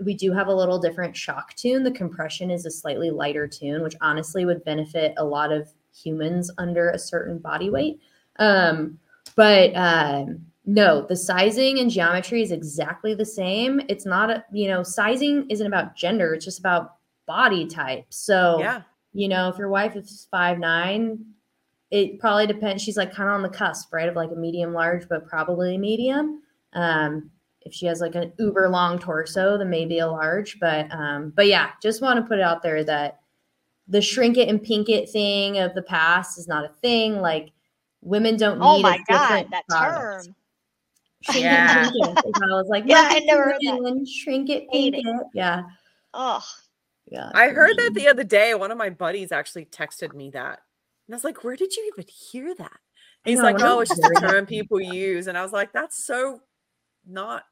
We 0.03 0.13
do 0.13 0.33
have 0.33 0.47
a 0.47 0.53
little 0.53 0.77
different 0.79 1.15
shock 1.15 1.53
tune. 1.55 1.81
The 1.83 1.91
compression 1.91 2.51
is 2.51 2.65
a 2.65 2.71
slightly 2.71 3.09
lighter 3.09 3.47
tune, 3.47 3.81
which 3.83 3.95
honestly 4.01 4.43
would 4.45 4.63
benefit 4.65 5.13
a 5.17 5.23
lot 5.23 5.51
of 5.53 5.69
humans 5.95 6.51
under 6.57 6.89
a 6.89 6.99
certain 6.99 7.39
body 7.39 7.69
weight. 7.69 7.99
Um, 8.37 8.99
but 9.35 9.71
um, 9.75 10.45
no, 10.69 11.05
the 11.07 11.15
sizing 11.15 11.79
and 11.79 11.89
geometry 11.89 12.41
is 12.41 12.51
exactly 12.51 13.13
the 13.15 13.25
same. 13.25 13.81
It's 13.87 14.05
not 14.05 14.29
a, 14.29 14.43
you 14.51 14.67
know, 14.67 14.83
sizing 14.83 15.49
isn't 15.49 15.65
about 15.65 15.95
gender, 15.95 16.33
it's 16.33 16.43
just 16.45 16.59
about 16.59 16.95
body 17.25 17.65
type. 17.65 18.05
So, 18.09 18.59
Yeah. 18.59 18.81
you 19.13 19.29
know, 19.29 19.47
if 19.49 19.57
your 19.57 19.69
wife 19.69 19.95
is 19.95 20.27
five 20.29 20.59
nine, 20.59 21.25
it 21.89 22.19
probably 22.19 22.47
depends. 22.47 22.83
She's 22.83 22.97
like 22.97 23.13
kind 23.13 23.29
of 23.29 23.35
on 23.35 23.41
the 23.43 23.49
cusp, 23.49 23.93
right? 23.93 24.09
Of 24.09 24.15
like 24.15 24.31
a 24.31 24.35
medium 24.35 24.73
large, 24.73 25.07
but 25.07 25.25
probably 25.25 25.77
medium. 25.77 26.41
Um, 26.73 27.31
if 27.61 27.73
she 27.73 27.85
has 27.85 28.01
like 28.01 28.15
an 28.15 28.33
uber 28.37 28.67
long 28.69 28.99
torso, 28.99 29.57
then 29.57 29.69
maybe 29.69 29.99
a 29.99 30.07
large. 30.07 30.59
But 30.59 30.91
um, 30.91 31.31
but 31.35 31.47
yeah, 31.47 31.71
just 31.81 32.01
want 32.01 32.17
to 32.19 32.25
put 32.27 32.39
it 32.39 32.43
out 32.43 32.61
there 32.61 32.83
that 32.83 33.19
the 33.87 34.01
shrink 34.01 34.35
it 34.37 34.49
and 34.49 34.61
pink 34.61 34.89
it 34.89 35.09
thing 35.09 35.59
of 35.59 35.73
the 35.75 35.81
past 35.81 36.37
is 36.37 36.47
not 36.47 36.65
a 36.65 36.73
thing. 36.81 37.21
Like 37.21 37.51
women 38.01 38.35
don't 38.35 38.59
need 38.59 38.65
Oh 38.65 38.79
a 38.79 38.81
my 38.81 38.99
god, 39.09 39.47
that 39.51 39.63
product. 39.69 40.25
term. 40.27 40.35
Shrink 41.31 41.43
Yeah. 41.45 41.87
it, 41.87 41.93
pink 41.93 42.17
it. 42.17 42.35
I 42.43 42.45
was 42.55 42.67
like, 42.69 42.83
Yeah, 42.87 43.01
"Look 43.01 43.11
I 43.11 43.17
at 43.17 43.23
never 43.25 43.43
heard 43.43 43.55
that. 43.61 44.07
Shrink 44.23 44.49
it, 44.49 44.67
Hate 44.71 44.93
pink 44.93 45.07
it. 45.07 45.09
it. 45.09 45.27
Yeah, 45.33 45.63
Oh, 46.13 46.43
yeah. 47.05 47.31
I 47.33 47.49
heard 47.49 47.77
that 47.77 47.93
the 47.93 48.07
other 48.07 48.23
day. 48.23 48.53
One 48.55 48.71
of 48.71 48.77
my 48.77 48.89
buddies 48.89 49.31
actually 49.31 49.65
texted 49.65 50.13
me 50.13 50.29
that. 50.31 50.59
And 51.07 51.13
I 51.13 51.15
was 51.15 51.23
like, 51.23 51.43
where 51.43 51.55
did 51.55 51.75
you 51.75 51.91
even 51.95 52.05
hear 52.31 52.53
that? 52.55 52.79
I 53.25 53.29
He's 53.29 53.37
know, 53.39 53.45
like, 53.45 53.61
I 53.61 53.67
oh, 53.69 53.79
it's 53.81 53.89
just 53.95 54.03
a 54.03 54.19
term 54.19 54.45
people 54.45 54.79
use. 54.81 55.27
And 55.27 55.37
I 55.37 55.41
was 55.43 55.51
like, 55.53 55.71
that's 55.73 56.03
so 56.05 56.41
not. 57.05 57.43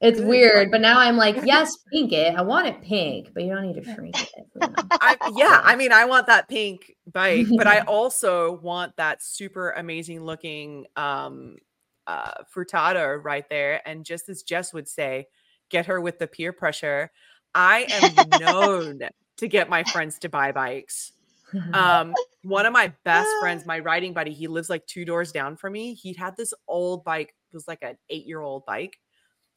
It's 0.00 0.20
Good, 0.20 0.28
weird, 0.28 0.56
like- 0.58 0.70
but 0.70 0.80
now 0.80 0.98
I'm 1.00 1.16
like, 1.16 1.36
yes, 1.44 1.76
pink 1.92 2.12
it. 2.12 2.34
I 2.36 2.42
want 2.42 2.66
it 2.68 2.80
pink, 2.82 3.30
but 3.34 3.42
you 3.42 3.52
don't 3.54 3.66
need 3.66 3.82
to 3.84 3.94
shrink 3.94 4.14
it. 4.20 4.28
I, 4.92 5.16
yeah, 5.36 5.60
I 5.64 5.74
mean, 5.76 5.90
I 5.92 6.04
want 6.04 6.26
that 6.28 6.48
pink 6.48 6.92
bike, 7.12 7.46
but 7.56 7.66
I 7.66 7.80
also 7.86 8.52
want 8.60 8.96
that 8.96 9.22
super 9.22 9.70
amazing 9.72 10.24
looking 10.24 10.86
um 10.96 11.56
uh 12.08 12.42
Furtado 12.52 13.22
right 13.22 13.48
there. 13.48 13.86
And 13.86 14.04
just 14.04 14.28
as 14.28 14.42
Jess 14.42 14.72
would 14.72 14.88
say, 14.88 15.26
get 15.70 15.86
her 15.86 16.00
with 16.00 16.18
the 16.18 16.26
peer 16.26 16.52
pressure. 16.52 17.12
I 17.54 17.86
am 17.88 18.40
known 18.40 19.00
to 19.36 19.48
get 19.48 19.68
my 19.68 19.84
friends 19.84 20.18
to 20.20 20.28
buy 20.28 20.50
bikes. 20.52 21.12
um 21.72 22.14
one 22.42 22.66
of 22.66 22.74
my 22.74 22.92
best 23.04 23.30
friends 23.40 23.64
my 23.64 23.78
riding 23.78 24.12
buddy 24.12 24.34
he 24.34 24.46
lives 24.46 24.68
like 24.68 24.84
two 24.84 25.06
doors 25.06 25.32
down 25.32 25.56
from 25.56 25.72
me 25.72 25.94
he 25.94 26.12
had 26.12 26.36
this 26.36 26.52
old 26.66 27.02
bike 27.04 27.28
it 27.28 27.56
was 27.56 27.66
like 27.66 27.78
an 27.80 27.96
eight 28.10 28.26
year 28.26 28.42
old 28.42 28.66
bike 28.66 28.98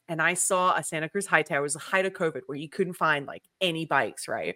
and 0.08 0.22
i 0.22 0.32
saw 0.32 0.74
a 0.74 0.82
santa 0.82 1.06
cruz 1.06 1.26
Hightower 1.26 1.58
it 1.58 1.62
was 1.62 1.74
the 1.74 1.80
height 1.80 2.06
of 2.06 2.14
covid 2.14 2.40
where 2.46 2.56
you 2.56 2.66
couldn't 2.66 2.94
find 2.94 3.26
like 3.26 3.42
any 3.60 3.84
bikes 3.84 4.26
right 4.26 4.54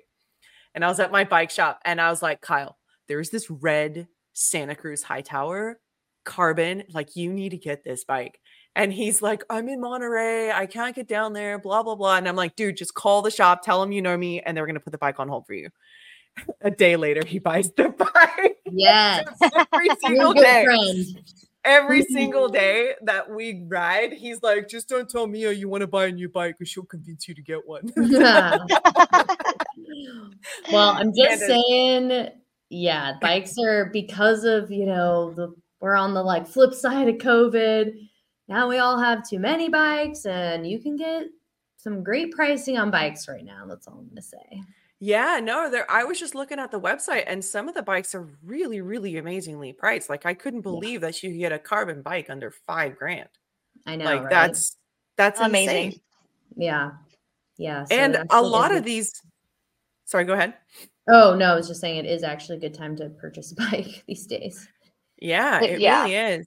and 0.74 0.82
i 0.82 0.88
was 0.88 0.98
at 0.98 1.12
my 1.12 1.24
bike 1.24 1.50
shop 1.50 1.78
and 1.84 2.00
i 2.00 2.08
was 2.08 2.22
like 2.22 2.40
kyle 2.40 2.78
there's 3.06 3.28
this 3.28 3.50
red 3.50 4.08
Santa 4.32 4.74
Cruz 4.74 5.02
Hightower 5.02 5.80
carbon. 6.26 6.82
Like, 6.92 7.16
you 7.16 7.32
need 7.32 7.50
to 7.50 7.56
get 7.56 7.82
this 7.84 8.04
bike. 8.04 8.38
And 8.74 8.92
he's 8.92 9.22
like, 9.22 9.42
I'm 9.48 9.70
in 9.70 9.80
Monterey. 9.80 10.52
I 10.52 10.66
can't 10.66 10.94
get 10.94 11.08
down 11.08 11.32
there, 11.32 11.58
blah, 11.58 11.82
blah, 11.82 11.94
blah. 11.94 12.16
And 12.18 12.28
I'm 12.28 12.36
like, 12.36 12.56
dude, 12.56 12.76
just 12.76 12.92
call 12.92 13.22
the 13.22 13.30
shop, 13.30 13.62
tell 13.62 13.80
them 13.80 13.90
you 13.90 14.02
know 14.02 14.18
me, 14.18 14.42
and 14.42 14.54
they're 14.54 14.66
going 14.66 14.74
to 14.74 14.80
put 14.80 14.90
the 14.92 14.98
bike 14.98 15.18
on 15.18 15.28
hold 15.28 15.46
for 15.46 15.54
you. 15.54 15.70
A 16.60 16.70
day 16.70 16.96
later, 16.96 17.24
he 17.26 17.38
buys 17.38 17.70
the 17.72 17.88
bike. 18.14 18.58
Yes. 18.66 19.26
Every 19.72 19.88
single 20.04 20.34
day. 20.34 20.64
friend. 20.66 21.22
Every 21.64 22.02
single 22.02 22.48
day 22.48 22.92
that 23.02 23.28
we 23.28 23.64
ride, 23.66 24.12
he's 24.12 24.40
like, 24.42 24.68
just 24.68 24.88
don't 24.88 25.08
tell 25.10 25.26
Mia 25.26 25.50
you 25.50 25.68
want 25.68 25.80
to 25.80 25.88
buy 25.88 26.06
a 26.06 26.12
new 26.12 26.28
bike 26.28 26.56
because 26.56 26.70
she'll 26.70 26.84
convince 26.84 27.26
you 27.26 27.34
to 27.34 27.42
get 27.42 27.66
one. 27.66 27.92
well, 30.70 30.90
I'm 30.92 31.12
just 31.12 31.40
Candace. 31.40 31.64
saying, 31.68 32.28
yeah, 32.68 33.14
bikes 33.20 33.58
are 33.58 33.86
because 33.86 34.44
of 34.44 34.70
you 34.70 34.86
know 34.86 35.32
the 35.32 35.52
we're 35.80 35.96
on 35.96 36.14
the 36.14 36.22
like 36.22 36.46
flip 36.46 36.74
side 36.74 37.08
of 37.08 37.16
COVID. 37.16 37.92
Now 38.48 38.68
we 38.68 38.78
all 38.78 38.98
have 38.98 39.28
too 39.28 39.38
many 39.38 39.68
bikes, 39.68 40.24
and 40.26 40.66
you 40.68 40.78
can 40.80 40.96
get 40.96 41.26
some 41.76 42.02
great 42.02 42.32
pricing 42.32 42.78
on 42.78 42.90
bikes 42.90 43.28
right 43.28 43.44
now. 43.44 43.64
That's 43.66 43.86
all 43.86 43.98
I'm 43.98 44.08
gonna 44.08 44.22
say. 44.22 44.62
Yeah, 44.98 45.40
no, 45.42 45.68
there 45.70 45.88
I 45.90 46.04
was 46.04 46.18
just 46.18 46.34
looking 46.34 46.58
at 46.58 46.70
the 46.70 46.80
website 46.80 47.24
and 47.26 47.44
some 47.44 47.68
of 47.68 47.74
the 47.74 47.82
bikes 47.82 48.14
are 48.14 48.26
really, 48.42 48.80
really 48.80 49.18
amazingly 49.18 49.74
priced. 49.74 50.08
Like 50.08 50.24
I 50.24 50.32
couldn't 50.32 50.62
believe 50.62 51.02
that 51.02 51.22
you 51.22 51.30
could 51.30 51.38
get 51.38 51.52
a 51.52 51.58
carbon 51.58 52.00
bike 52.00 52.30
under 52.30 52.50
five 52.50 52.96
grand. 52.96 53.28
I 53.84 53.96
know, 53.96 54.06
like 54.06 54.22
right? 54.22 54.30
that's 54.30 54.76
that's 55.16 55.38
Amazing. 55.40 55.76
amazing. 55.76 56.00
yeah, 56.56 56.90
yeah. 57.58 57.84
so 57.84 57.94
And 57.94 58.24
a 58.30 58.40
lot 58.40 58.70
it 58.72 58.78
of 58.78 58.84
is. 58.84 58.86
these 58.86 59.22
sorry, 60.06 60.24
go 60.24 60.32
ahead. 60.32 60.54
Oh 61.08 61.36
no, 61.36 61.52
I 61.52 61.54
was 61.54 61.68
just 61.68 61.80
saying 61.82 61.98
it 61.98 62.06
is 62.06 62.22
actually 62.22 62.56
a 62.56 62.60
good 62.60 62.74
time 62.74 62.96
to 62.96 63.10
purchase 63.10 63.52
a 63.52 63.54
bike 63.70 64.02
these 64.08 64.26
days. 64.26 64.66
Yeah, 65.18 65.62
it 65.62 65.80
yeah. 65.80 66.02
really 66.02 66.14
is. 66.14 66.46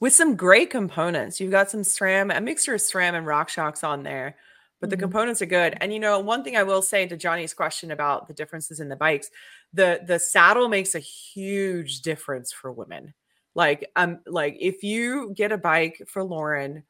With 0.00 0.12
some 0.12 0.36
great 0.36 0.70
components. 0.70 1.40
You've 1.40 1.50
got 1.52 1.70
some 1.70 1.82
SRAM, 1.82 2.36
a 2.36 2.40
mixture 2.40 2.74
of 2.74 2.80
SRAM 2.80 3.14
and 3.14 3.26
RockShox 3.26 3.84
on 3.84 4.02
there, 4.02 4.36
but 4.80 4.90
the 4.90 4.96
Mhm. 4.96 5.00
components 5.00 5.42
are 5.42 5.46
good. 5.46 5.76
And 5.80 5.92
you 5.92 6.00
know, 6.00 6.18
one 6.20 6.44
thing 6.44 6.56
I 6.56 6.64
will 6.64 6.82
say 6.82 7.06
to 7.06 7.16
Johnny's 7.16 7.54
question 7.54 7.90
about 7.92 8.28
the 8.28 8.34
differences 8.34 8.80
in 8.80 8.88
the 8.88 8.96
bikes, 8.96 9.30
the 9.72 10.02
the 10.06 10.18
saddle 10.18 10.68
makes 10.68 10.94
a 10.94 10.98
huge 11.00 12.02
difference 12.02 12.52
for 12.52 12.72
women. 12.72 13.14
Like 13.54 13.90
um 13.96 14.20
like 14.26 14.56
if 14.60 14.82
you 14.82 15.32
get 15.36 15.52
a 15.52 15.58
bike 15.58 16.02
for 16.08 16.24
Lauren 16.24 16.84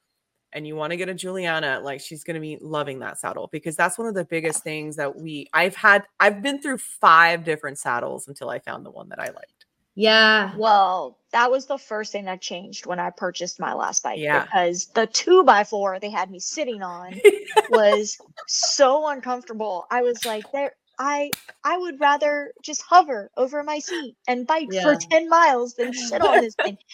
and 0.53 0.67
you 0.67 0.77
want 0.77 0.93
to 0.93 0.97
get 0.99 1.09
a 1.11 1.15
Juliana, 1.15 1.81
like 1.83 2.01
she's 2.01 2.25
going 2.25 2.35
to 2.37 2.41
be 2.41 2.59
loving 2.61 3.01
that 3.01 3.19
saddle 3.21 3.49
because 3.53 3.77
that's 3.77 3.99
one 3.99 4.09
of 4.09 4.15
the 4.15 4.25
biggest 4.27 4.65
things 4.65 4.97
that 4.97 5.17
we 5.17 5.49
I've 5.55 5.77
had 5.77 6.07
I've 6.21 6.43
been 6.43 6.61
through 6.63 6.79
five 6.79 7.45
different 7.45 7.79
saddles 7.79 8.29
until 8.29 8.51
I 8.51 8.59
found 8.61 8.87
the 8.87 8.91
one 8.93 9.09
that 9.11 9.21
I 9.21 9.27
liked. 9.29 9.67
Yeah, 9.95 10.57
Well, 10.57 11.19
that 11.33 11.51
was 11.51 11.67
the 11.67 11.79
first 11.79 12.13
thing 12.13 12.25
that 12.25 12.41
changed 12.41 12.87
when 12.87 12.99
I 12.99 13.11
purchased 13.11 13.61
my 13.61 13.75
last 13.75 14.03
bike 14.03 14.19
Yeah. 14.19 14.45
because 14.45 14.87
the 14.87 15.07
two 15.07 15.45
by 15.45 15.65
four 15.65 15.99
they 16.01 16.11
had 16.11 16.31
me 16.31 16.39
sitting 16.41 16.83
on 16.83 17.21
was 17.71 18.19
so 18.47 19.07
uncomfortable. 19.09 19.87
I 19.91 20.03
was 20.03 20.25
like, 20.25 20.51
there 20.53 20.73
I 20.99 21.31
I 21.65 21.77
would 21.79 22.01
rather 22.01 22.53
just 22.63 22.83
hover 22.83 23.31
over 23.37 23.63
my 23.63 23.79
seat 23.79 24.17
and 24.27 24.47
bike 24.47 24.69
for 24.83 24.95
10 24.95 25.29
miles 25.29 25.75
than 25.75 25.93
sit 25.93 26.23
on 26.23 26.41
this 26.41 26.55
thing. 26.55 26.79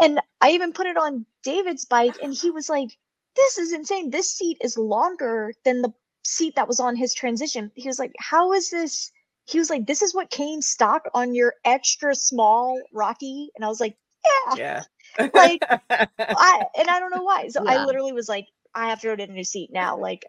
And 0.00 0.20
I 0.40 0.52
even 0.52 0.72
put 0.72 0.86
it 0.86 0.96
on 0.96 1.26
David's 1.42 1.84
bike 1.84 2.16
and 2.22 2.32
he 2.32 2.50
was 2.50 2.68
like, 2.70 2.96
This 3.36 3.58
is 3.58 3.72
insane. 3.72 4.10
This 4.10 4.32
seat 4.32 4.56
is 4.62 4.78
longer 4.78 5.52
than 5.64 5.82
the 5.82 5.92
seat 6.24 6.54
that 6.56 6.66
was 6.66 6.80
on 6.80 6.96
his 6.96 7.12
transition. 7.14 7.70
He 7.74 7.88
was 7.88 7.98
like, 7.98 8.12
How 8.18 8.52
is 8.52 8.70
this? 8.70 9.12
He 9.52 9.58
was 9.58 9.70
like, 9.70 9.86
This 9.86 10.02
is 10.02 10.14
what 10.14 10.30
came 10.30 10.60
stock 10.62 11.02
on 11.14 11.34
your 11.34 11.54
extra 11.64 12.14
small 12.14 12.80
Rocky. 12.92 13.50
And 13.54 13.64
I 13.64 13.68
was 13.68 13.80
like, 13.80 13.96
Yeah. 14.48 14.54
Yeah. 14.56 14.82
Like, 15.34 15.60
I 15.90 16.64
and 16.78 16.88
I 16.88 16.98
don't 16.98 17.14
know 17.14 17.22
why. 17.22 17.48
So 17.48 17.62
Yeah. 17.64 17.72
I 17.72 17.84
literally 17.84 18.12
was 18.12 18.28
like, 18.28 18.46
I 18.74 18.88
have 18.88 19.00
to 19.02 19.08
go 19.08 19.16
get 19.16 19.28
a 19.28 19.32
new 19.32 19.44
seat 19.44 19.70
now. 19.72 19.98
Like 19.98 20.24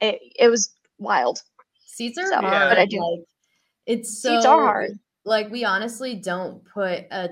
it, 0.00 0.20
it 0.38 0.48
was 0.48 0.74
wild. 0.98 1.42
seats 1.86 2.18
are 2.18 2.26
So, 2.26 2.40
hard. 2.40 2.70
but 2.70 2.78
I 2.78 2.86
do- 2.86 3.00
Like, 3.00 3.24
it's 3.86 4.20
so 4.20 4.30
Seats 4.34 4.44
are 4.46 4.60
hard. 4.64 4.98
like 5.24 5.50
we 5.50 5.64
honestly 5.64 6.14
don't 6.16 6.64
put 6.64 7.04
a 7.10 7.30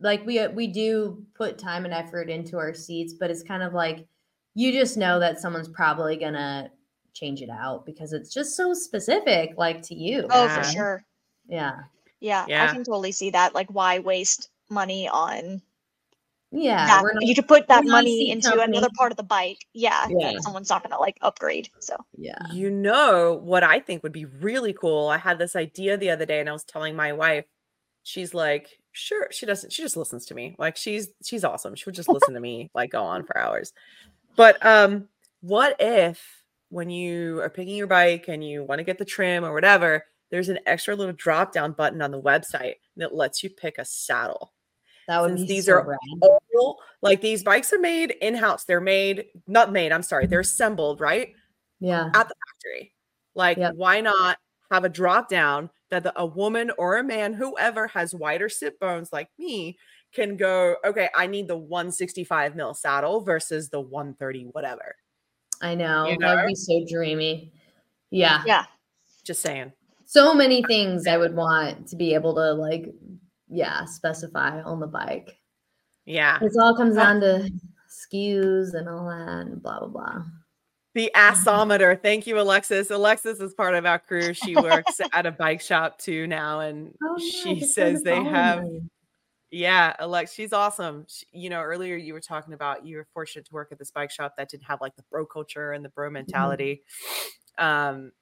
like 0.00 0.26
we 0.26 0.46
we 0.48 0.66
do 0.66 1.24
put 1.34 1.58
time 1.58 1.84
and 1.86 1.94
effort 1.94 2.28
into 2.28 2.58
our 2.58 2.74
seats 2.74 3.14
but 3.14 3.30
it's 3.30 3.42
kind 3.42 3.62
of 3.62 3.72
like 3.72 4.06
you 4.54 4.72
just 4.72 4.96
know 4.98 5.18
that 5.20 5.38
someone's 5.40 5.68
probably 5.68 6.16
gonna 6.16 6.70
change 7.16 7.40
it 7.42 7.50
out 7.50 7.86
because 7.86 8.12
it's 8.12 8.32
just 8.32 8.56
so 8.56 8.74
specific 8.74 9.54
like 9.56 9.82
to 9.82 9.94
you 9.94 10.26
Oh, 10.30 10.44
Yeah. 10.44 10.62
for 10.62 10.64
sure. 10.64 11.04
yeah 11.48 11.76
Yeah, 12.20 12.44
Yeah. 12.48 12.64
I 12.64 12.66
can 12.68 12.84
totally 12.84 13.12
see 13.12 13.30
that. 13.30 13.54
Like, 13.54 13.68
why 13.70 13.98
waste 14.00 14.50
money 14.70 15.08
on 15.08 15.62
yeah 16.52 16.86
that? 16.86 17.02
not, 17.14 17.22
you 17.26 17.34
could 17.34 17.48
put 17.48 17.68
that 17.68 17.84
we're 17.84 17.90
not 17.90 18.00
a 18.00 18.02
money 18.02 18.30
into 18.30 18.48
company. 18.50 18.76
another 18.76 18.90
part 18.96 19.12
of 19.12 19.16
the 19.16 19.22
bike. 19.22 19.64
Yeah, 19.72 20.06
Yeah. 20.10 20.38
someone's 20.40 20.68
not 20.70 20.82
gonna 20.82 21.00
like 21.00 21.16
upgrade. 21.22 21.70
So 21.80 21.96
yeah 22.16 22.38
You 22.52 22.70
know 22.70 23.40
what 23.42 23.62
I 23.64 23.80
think 23.80 24.02
would 24.02 24.12
be 24.12 24.24
really 24.26 24.72
cool? 24.72 25.08
I 25.08 25.18
had 25.18 25.38
this 25.38 25.56
idea 25.56 25.96
the 25.96 26.10
other 26.10 26.26
day 26.26 26.40
and 26.40 26.48
I 26.48 26.52
was 26.52 26.64
telling 26.64 26.94
my 26.96 27.12
wife, 27.12 27.44
she's 28.02 28.34
like, 28.34 28.68
sure, 28.92 29.28
she 29.30 29.46
doesn't, 29.46 29.72
she 29.72 29.82
just 29.82 29.96
listens 29.96 30.26
to 30.26 30.34
me. 30.34 30.54
Like 30.58 30.76
she's 30.76 31.08
she's 31.24 31.44
awesome. 31.44 31.74
She 31.74 31.84
would 31.86 31.94
just 31.94 32.08
listen 32.08 32.34
to 32.34 32.40
me 32.40 32.70
like 32.74 32.90
go 32.90 33.02
on 33.02 33.24
for 33.24 33.36
hours. 33.38 33.72
But 34.36 34.64
um, 34.64 35.08
what 35.40 35.76
if 35.80 36.35
when 36.76 36.90
you 36.90 37.40
are 37.40 37.48
picking 37.48 37.74
your 37.74 37.86
bike 37.86 38.26
and 38.28 38.44
you 38.44 38.62
want 38.62 38.78
to 38.80 38.84
get 38.84 38.98
the 38.98 39.04
trim 39.04 39.44
or 39.46 39.54
whatever, 39.54 40.04
there's 40.30 40.50
an 40.50 40.58
extra 40.66 40.94
little 40.94 41.14
drop 41.14 41.50
down 41.50 41.72
button 41.72 42.02
on 42.02 42.10
the 42.10 42.20
website 42.20 42.74
that 42.98 43.14
lets 43.14 43.42
you 43.42 43.48
pick 43.48 43.78
a 43.78 43.84
saddle. 43.84 44.52
that 45.08 45.22
would 45.22 45.30
Since 45.30 45.40
be 45.42 45.46
these 45.46 45.66
so 45.66 45.72
are. 45.72 45.96
All 46.20 46.78
like 47.00 47.22
these 47.22 47.42
bikes 47.42 47.72
are 47.72 47.78
made 47.78 48.10
in-house. 48.20 48.64
They're 48.64 48.80
made, 48.82 49.24
not 49.46 49.72
made, 49.72 49.90
I'm 49.90 50.02
sorry, 50.02 50.26
they're 50.26 50.40
assembled, 50.40 51.00
right? 51.00 51.32
yeah 51.80 52.06
at 52.14 52.28
the 52.28 52.34
factory. 52.46 52.92
Like, 53.34 53.56
Yep. 53.56 53.74
why 53.76 54.00
not 54.02 54.36
have 54.70 54.84
a 54.84 54.88
drop 54.90 55.28
down 55.30 55.70
that 55.90 56.02
the, 56.02 56.12
a 56.20 56.26
woman 56.26 56.70
or 56.76 56.98
a 56.98 57.04
man, 57.04 57.32
whoever 57.32 57.86
has 57.88 58.14
wider 58.14 58.48
sit 58.50 58.78
bones 58.80 59.12
like 59.14 59.28
me, 59.38 59.78
can 60.12 60.36
go, 60.36 60.76
okay, 60.84 61.08
I 61.14 61.26
need 61.26 61.48
the 61.48 61.56
165 61.56 62.54
mil 62.54 62.74
saddle 62.74 63.20
versus 63.22 63.70
the 63.70 63.80
130, 63.80 64.50
whatever. 64.52 64.96
I 65.62 65.74
know 65.74 66.06
You 66.08 66.18
that 66.18 66.20
know? 66.20 66.36
would 66.36 66.46
be 66.48 66.54
so 66.54 66.84
dreamy 66.88 67.52
yeah 68.10 68.42
yeah, 68.46 68.64
Just 69.24 69.42
saying. 69.42 69.72
so 70.04 70.32
many 70.34 70.62
things 70.64 71.06
i 71.06 71.16
would 71.16 71.34
want 71.34 71.88
to 71.88 71.96
be 71.96 72.14
able 72.14 72.34
to 72.34 72.52
like 72.52 72.92
yeah 73.48 73.84
specify 73.84 74.62
on 74.62 74.80
the 74.80 74.86
bike 74.86 75.36
Yeah. 76.04 76.38
It 76.40 76.52
all 76.60 76.76
comes 76.76 76.94
down 76.96 77.20
to 77.20 77.50
SKUs 77.90 78.74
and 78.74 78.88
all 78.88 79.08
that 79.08 79.46
and 79.46 79.60
blah 79.62 79.80
blah 79.80 79.88
blah. 79.88 80.22
The 80.94 81.10
assometer. 81.14 82.00
Thank 82.00 82.26
you, 82.26 82.38
Alexis. 82.40 82.90
Alexis 82.90 83.40
is 83.40 83.52
part 83.54 83.74
of 83.74 83.84
our 83.86 83.98
crew. 83.98 84.32
She 84.32 84.54
works 84.56 85.00
at 85.12 85.26
a 85.26 85.30
bike 85.32 85.60
shop 85.60 85.98
too 85.98 86.26
now. 86.26 86.60
And 86.60 86.94
Oh, 87.04 87.18
she 87.18 87.56
just 87.60 87.74
says 87.74 88.02
they 88.02 88.22
have 88.22 88.62
them. 88.62 88.88
Yeah, 89.56 89.96
Alex, 89.98 90.34
she's 90.34 90.52
awesome. 90.52 91.06
Sh 91.08 91.22
you 91.32 91.48
know, 91.48 91.62
earlier 91.62 91.96
you 91.96 92.12
were 92.12 92.20
talking 92.20 92.52
about 92.52 92.84
you 92.84 92.98
were 92.98 93.06
fortunate 93.14 93.46
to 93.46 93.54
work 93.54 93.72
at 93.72 93.78
this 93.78 93.90
bike 93.90 94.10
shop 94.10 94.34
that 94.36 94.50
didn't 94.50 94.64
have 94.64 94.82
like 94.82 94.94
the 94.96 95.04
bro 95.10 95.24
culture 95.24 95.72
and 95.72 95.82
the 95.82 95.88
bro 95.88 96.10
mentality. 96.10 96.82
Um, 97.56 98.12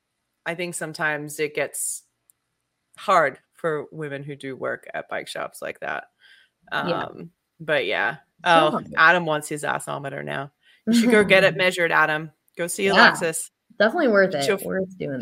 I 0.47 0.55
think 0.55 0.76
sometimes 0.76 1.41
it 1.41 1.57
gets 1.57 2.05
hard 2.97 3.41
for 3.55 3.87
women 3.91 4.22
who 4.22 4.37
do 4.37 4.55
work 4.55 4.89
at 4.95 5.09
bike 5.09 5.26
shops 5.26 5.61
like 5.61 5.80
that. 5.80 6.05
Um, 6.70 6.89
Yeah. 6.89 7.09
but 7.59 7.87
yeah. 7.87 8.18
Oh. 8.45 8.80
Adam 8.97 9.26
wants 9.26 9.49
his 9.49 9.64
assometer 9.64 10.24
now. 10.24 10.53
You 10.87 10.95
should 10.95 11.11
go 11.11 11.24
get 11.24 11.43
it 11.43 11.57
measured, 11.57 11.91
Adam. 11.91 12.30
Go 12.57 12.68
see 12.68 12.87
Yeah. 12.87 12.93
Alexis. 12.93 13.51
Definitely 13.76 14.09
worth 14.09 14.37
it. 14.37 14.45
She'll- 14.45 14.59
Worth 14.64 14.97
doing 14.99 15.20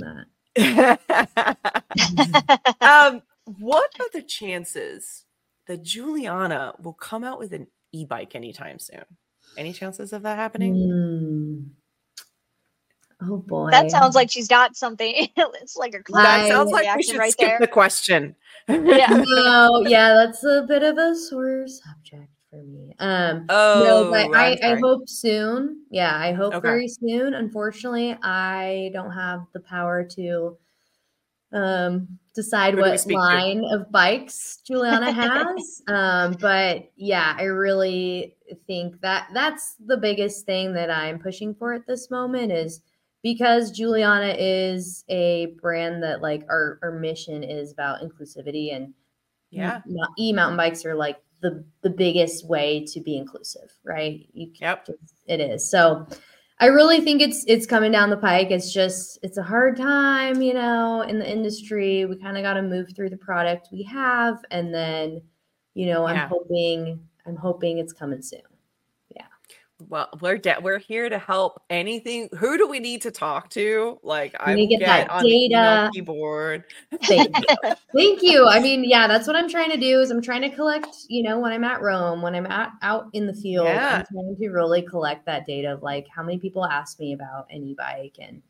that. 0.56 0.98
um, 2.82 3.22
what 3.46 3.90
are 3.98 4.08
the 4.12 4.22
chances 4.22 5.24
that 5.72 5.82
Juliana 5.82 6.74
will 6.82 6.92
come 6.92 7.24
out 7.24 7.38
with 7.38 7.54
an 7.54 7.66
e-bike 7.92 8.34
anytime 8.34 8.78
soon? 8.78 9.04
Any 9.56 9.72
chances 9.72 10.12
of 10.12 10.22
that 10.22 10.36
happening? 10.36 10.74
Hmm. 10.74 11.60
Oh 13.30 13.38
boy. 13.38 13.70
that 13.70 13.90
sounds 13.90 14.14
like 14.14 14.30
she's 14.30 14.48
got 14.48 14.76
something. 14.76 15.14
it's 15.36 15.76
like 15.76 15.94
a 15.94 16.02
That 16.12 16.48
sounds 16.48 16.72
like 16.72 16.94
we 16.94 17.02
should 17.02 17.16
right 17.18 17.32
skip 17.32 17.48
there. 17.48 17.58
the 17.58 17.68
question. 17.68 18.34
Yeah. 18.68 19.06
no, 19.26 19.84
yeah, 19.86 20.12
that's 20.14 20.44
a 20.44 20.64
bit 20.68 20.82
of 20.82 20.98
a 20.98 21.14
sore 21.14 21.66
subject 21.66 22.28
for 22.50 22.62
me. 22.64 22.94
Um 22.98 23.46
Oh, 23.48 23.82
no, 23.82 24.10
but 24.10 24.36
I'm 24.36 24.58
I, 24.62 24.72
I 24.72 24.78
hope 24.78 25.08
soon. 25.08 25.84
Yeah, 25.90 26.14
I 26.14 26.32
hope 26.32 26.54
Okay. 26.54 26.68
very 26.68 26.88
soon. 26.88 27.32
Unfortunately, 27.32 28.18
I 28.22 28.90
don't 28.92 29.12
have 29.12 29.46
the 29.54 29.60
power 29.60 30.04
to 30.16 30.58
um 31.52 32.18
decide 32.34 32.76
what 32.78 32.98
speak 32.98 33.16
to? 33.16 33.20
line 33.22 33.64
of 33.70 33.90
bikes 33.92 34.58
Juliana 34.66 35.12
has. 35.12 35.82
um, 35.88 36.32
but 36.40 36.90
yeah, 36.96 37.34
I 37.38 37.44
really 37.44 38.36
think 38.66 39.00
that 39.02 39.28
that's 39.34 39.74
the 39.84 39.96
biggest 39.98 40.46
thing 40.46 40.72
that 40.74 40.90
I'm 40.90 41.18
pushing 41.18 41.54
for 41.54 41.72
at 41.74 41.86
this 41.86 42.10
moment 42.10 42.50
is 42.52 42.80
because 43.22 43.70
Juliana 43.70 44.34
is 44.38 45.04
a 45.08 45.54
brand 45.60 46.02
that 46.02 46.22
like 46.22 46.44
our, 46.48 46.78
our 46.82 46.92
mission 46.92 47.42
is 47.44 47.70
about 47.70 48.00
inclusivity 48.00 48.74
and 48.74 48.94
Yeah. 49.50 49.80
E 50.18 50.32
mountain 50.32 50.56
bikes 50.56 50.84
are 50.86 50.94
like 50.94 51.18
the 51.42 51.64
the 51.82 51.90
biggest 51.90 52.48
way 52.48 52.84
to 52.86 53.00
be 53.00 53.16
inclusive, 53.16 53.70
right? 53.84 54.26
You 54.32 54.52
Yep. 54.58 54.86
just- 54.86 55.14
it 55.26 55.40
is. 55.40 55.68
So 55.70 56.06
I 56.62 56.66
really 56.66 57.00
think 57.00 57.20
it's 57.20 57.44
it's 57.48 57.66
coming 57.66 57.90
down 57.90 58.08
the 58.08 58.16
pike. 58.16 58.52
It's 58.52 58.72
just 58.72 59.18
it's 59.24 59.36
a 59.36 59.42
hard 59.42 59.76
time, 59.76 60.40
you 60.40 60.54
know, 60.54 61.02
in 61.02 61.18
the 61.18 61.28
industry. 61.28 62.04
We 62.04 62.14
kind 62.16 62.36
of 62.36 62.44
got 62.44 62.54
to 62.54 62.62
move 62.62 62.94
through 62.94 63.10
the 63.10 63.16
product 63.16 63.70
we 63.72 63.82
have 63.82 64.44
and 64.52 64.72
then, 64.72 65.22
you 65.74 65.86
know, 65.86 66.06
I'm 66.06 66.14
Yeah. 66.14 66.28
hoping 66.28 67.00
I'm 67.26 67.34
hoping 67.34 67.78
it's 67.78 67.92
coming 67.92 68.22
soon. 68.22 68.42
Well, 69.88 70.08
we're 70.20 70.40
we're 70.62 70.78
here 70.78 71.08
to 71.08 71.18
help. 71.18 71.62
Anything? 71.70 72.28
Who 72.38 72.56
do 72.58 72.68
we 72.68 72.80
need 72.80 73.02
to 73.02 73.10
talk 73.10 73.50
to? 73.50 73.98
Like, 74.02 74.34
I 74.40 74.54
to 74.54 74.66
get 74.66 74.80
that 74.80 75.10
on 75.10 75.22
the 75.22 75.48
data. 75.48 75.90
keyboard. 75.92 76.64
Thank 77.04 77.36
you. 77.38 77.74
Thank 77.94 78.22
you. 78.22 78.46
I 78.48 78.60
mean, 78.62 78.84
yeah, 78.84 79.06
that's 79.06 79.26
what 79.26 79.36
I'm 79.36 79.48
trying 79.48 79.70
to 79.70 79.76
do 79.76 80.00
is 80.00 80.10
I'm 80.10 80.22
trying 80.22 80.42
to 80.42 80.50
collect, 80.50 80.88
you 81.08 81.22
know, 81.22 81.38
when 81.38 81.52
I'm 81.52 81.64
at 81.64 81.82
Roam, 81.82 82.22
when 82.22 82.34
I'm 82.34 82.46
at 82.46 82.72
out 82.82 83.08
in 83.12 83.26
the 83.26 83.34
field, 83.34 83.66
Yeah. 83.66 83.98
I'm 83.98 84.06
trying 84.12 84.36
to 84.36 84.48
really 84.50 84.82
collect 84.82 85.26
that 85.26 85.46
data 85.46 85.72
of 85.72 85.82
like 85.82 86.06
how 86.08 86.22
many 86.22 86.38
people 86.38 86.64
ask 86.64 86.98
me 87.00 87.12
about 87.12 87.46
an 87.50 87.62
e-bike 87.62 88.16
and 88.20 88.42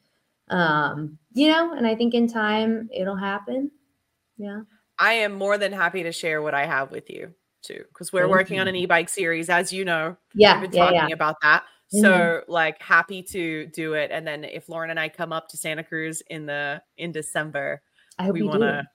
um, 0.49 1.19
you 1.33 1.49
know, 1.49 1.73
and 1.73 1.87
I 1.87 1.95
think 1.95 2.15
in 2.15 2.29
time 2.29 2.89
it'll 2.93 3.17
happen. 3.17 3.71
Yeah. 4.37 4.63
I 4.99 5.15
am 5.15 5.33
more 5.33 5.57
than 5.57 5.73
happy 5.73 6.03
to 6.03 6.13
share 6.13 6.43
what 6.43 6.55
I 6.55 6.67
have 6.67 6.91
with 6.91 7.09
you 7.09 7.35
too, 7.63 7.85
because 7.89 8.13
we're 8.13 8.23
Thank 8.23 8.33
working 8.33 8.61
on 8.61 8.69
an 8.69 8.77
e-bike 8.77 9.09
series, 9.09 9.49
as 9.49 9.73
you 9.73 9.85
know. 9.85 10.17
Yeah. 10.35 10.61
We've 10.61 10.71
been 10.71 10.79
Yeah. 10.79 10.85
talking 10.85 11.09
Yeah. 11.09 11.15
about 11.15 11.37
that. 11.43 11.65
So 11.89 12.01
mm-hmm. 12.01 12.51
like 12.51 12.81
happy 12.81 13.23
to 13.25 13.67
do 13.67 13.93
it. 13.93 14.11
And 14.11 14.27
then 14.27 14.45
if 14.45 14.69
Lauren 14.71 14.89
and 14.91 14.99
I 14.99 15.11
come 15.11 15.31
up 15.33 15.49
to 15.49 15.59
Santa 15.59 15.85
Cruz 15.85 16.23
in 16.31 16.47
the 16.47 16.83
in 16.97 17.13
December, 17.13 17.83
I 18.19 18.25
hope 18.25 18.35
we 18.35 18.43
want 18.43 18.61
to 18.61 18.87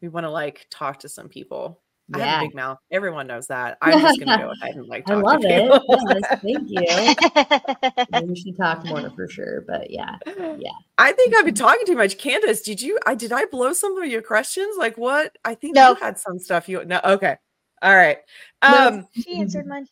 we 0.00 0.08
want 0.08 0.24
to 0.24 0.30
like 0.30 0.66
talk 0.70 1.00
to 1.00 1.08
some 1.10 1.28
people. 1.28 1.82
I 2.14 2.18
have 2.18 2.26
Yeah. 2.26 2.38
a 2.38 2.44
big 2.44 2.54
mouth. 2.54 2.78
Everyone 2.90 3.26
knows 3.26 3.48
that. 3.48 3.76
I'm 3.82 4.00
just 4.00 4.20
gonna 4.20 4.38
go 4.44 4.52
ahead 4.62 4.76
and 4.76 4.86
like 4.86 5.08
I 5.10 5.14
talk 5.14 5.24
love 5.24 5.40
to 5.42 5.48
it. 5.48 5.82
Yes, 5.88 6.40
thank 6.40 6.70
you. 6.70 8.26
We 8.28 8.36
should 8.36 8.56
talk 8.56 8.84
more 8.86 9.10
for 9.10 9.28
sure. 9.28 9.64
But 9.66 9.90
yeah. 9.90 10.16
Yeah. 10.26 10.70
I 10.96 11.12
think 11.12 11.36
I've 11.36 11.44
been 11.44 11.52
mm-hmm. 11.54 11.64
talking 11.64 11.86
too 11.86 11.96
much. 11.96 12.16
Candace, 12.16 12.62
did 12.62 12.80
you 12.80 12.98
I 13.04 13.14
did 13.14 13.32
I 13.32 13.44
blow 13.46 13.74
some 13.74 14.00
of 14.00 14.08
your 14.08 14.22
questions? 14.22 14.76
Like 14.78 14.96
what? 14.96 15.36
I 15.44 15.54
think 15.54 15.74
No. 15.74 15.90
you 15.90 15.94
had 15.96 16.18
some 16.18 16.38
stuff 16.38 16.66
you 16.66 16.82
no 16.86 17.00
okay. 17.04 17.36
All 17.82 17.94
right. 17.94 18.18
Um 18.62 19.06
she 19.12 19.38
answered 19.38 19.66
mine. 19.66 19.86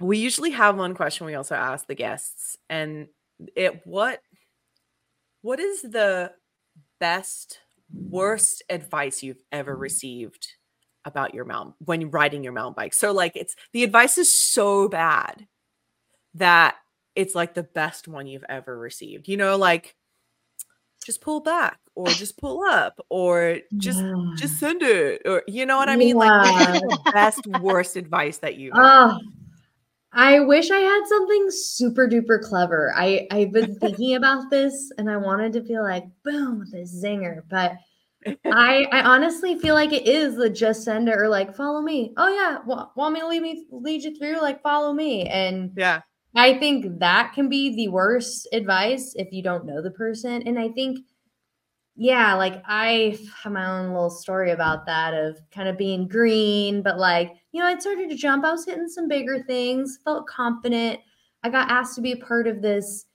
we 0.00 0.18
usually 0.18 0.50
have 0.50 0.76
one 0.76 0.94
question 0.94 1.26
we 1.26 1.34
also 1.34 1.54
ask 1.54 1.86
the 1.86 1.94
guests 1.94 2.56
and 2.68 3.08
it 3.56 3.80
what 3.86 4.20
what 5.42 5.60
is 5.60 5.82
the 5.82 6.32
best 7.00 7.60
worst 8.10 8.62
advice 8.68 9.22
you've 9.22 9.42
ever 9.52 9.76
received 9.76 10.46
about 11.04 11.34
your 11.34 11.44
mountain 11.44 11.74
when 11.84 12.10
riding 12.10 12.42
your 12.44 12.52
mountain 12.52 12.74
bike 12.76 12.92
so 12.92 13.12
like 13.12 13.32
it's 13.36 13.54
the 13.72 13.84
advice 13.84 14.18
is 14.18 14.38
so 14.40 14.88
bad 14.88 15.46
that 16.34 16.76
it's 17.14 17.34
like 17.34 17.54
the 17.54 17.62
best 17.62 18.08
one 18.08 18.26
you've 18.26 18.44
ever 18.48 18.76
received 18.78 19.26
you 19.28 19.36
know 19.36 19.56
like 19.56 19.94
just 21.08 21.22
pull 21.22 21.40
back 21.40 21.78
or 21.94 22.12
just 22.22 22.36
pull 22.36 22.62
up 22.62 23.00
or 23.08 23.58
just 23.78 23.98
Yeah. 24.04 24.14
just 24.36 24.58
send 24.58 24.82
it 24.82 25.22
or 25.24 25.42
you 25.48 25.64
know 25.64 25.78
what 25.78 25.88
i 25.88 25.96
mean 25.96 26.16
like 26.16 26.30
Yeah. 26.30 26.78
the 26.82 26.98
best 27.14 27.46
worst 27.46 27.96
advice 27.96 28.36
that 28.44 28.56
you 28.56 28.70
Oh, 28.74 29.18
I 30.12 30.40
wish 30.40 30.70
I 30.70 30.80
had 30.80 31.02
something 31.06 31.46
super 31.50 32.08
duper 32.08 32.40
clever. 32.42 32.92
I 32.94 33.26
I've 33.30 33.52
been 33.52 33.74
thinking 33.78 34.16
about 34.16 34.50
this 34.50 34.92
and 34.98 35.10
I 35.10 35.16
wanted 35.16 35.52
to 35.54 35.64
feel 35.64 35.82
like 35.82 36.04
boom 36.24 36.58
with 36.60 36.72
this 36.72 36.94
zinger, 37.02 37.42
but 37.48 37.72
I 38.46 38.86
I 38.92 39.02
honestly 39.02 39.58
feel 39.58 39.74
like 39.74 39.92
it 39.92 40.06
is 40.06 40.36
the 40.36 40.50
just 40.50 40.84
send 40.84 41.08
it 41.08 41.16
or 41.16 41.28
like 41.28 41.56
follow 41.56 41.80
me. 41.80 42.12
Oh 42.16 42.28
yeah, 42.28 42.58
wa- 42.66 42.88
want 42.96 43.14
me 43.14 43.20
to 43.20 43.28
lead 43.28 43.42
me 43.42 43.66
lead 43.70 44.02
you 44.02 44.16
through? 44.16 44.40
Like 44.40 44.62
follow 44.62 44.92
me. 44.92 45.26
And 45.26 45.72
yeah 45.76 46.00
I 46.34 46.58
think 46.58 46.98
that 47.00 47.32
can 47.34 47.48
be 47.48 47.74
the 47.74 47.88
worst 47.88 48.48
advice 48.52 49.14
if 49.16 49.32
you 49.32 49.42
don't 49.42 49.66
know 49.66 49.82
the 49.82 49.90
person. 49.90 50.42
And 50.46 50.58
I 50.58 50.68
think, 50.68 50.98
yeah, 51.96 52.34
like 52.34 52.62
I 52.66 53.18
have 53.42 53.52
my 53.52 53.66
own 53.66 53.88
little 53.92 54.10
story 54.10 54.52
about 54.52 54.86
that 54.86 55.14
of 55.14 55.38
kind 55.50 55.68
of 55.68 55.76
being 55.76 56.06
green, 56.06 56.82
but 56.82 56.98
like, 56.98 57.32
you 57.52 57.60
know, 57.60 57.66
I 57.66 57.78
started 57.78 58.08
to 58.10 58.16
jump. 58.16 58.44
I 58.44 58.52
was 58.52 58.64
hitting 58.64 58.88
some 58.88 59.08
bigger 59.08 59.42
things, 59.42 59.98
felt 60.04 60.26
confident. 60.28 61.00
I 61.42 61.50
got 61.50 61.70
asked 61.70 61.96
to 61.96 62.00
be 62.00 62.12
a 62.12 62.16
part 62.16 62.46
of 62.46 62.62
this 62.62 63.06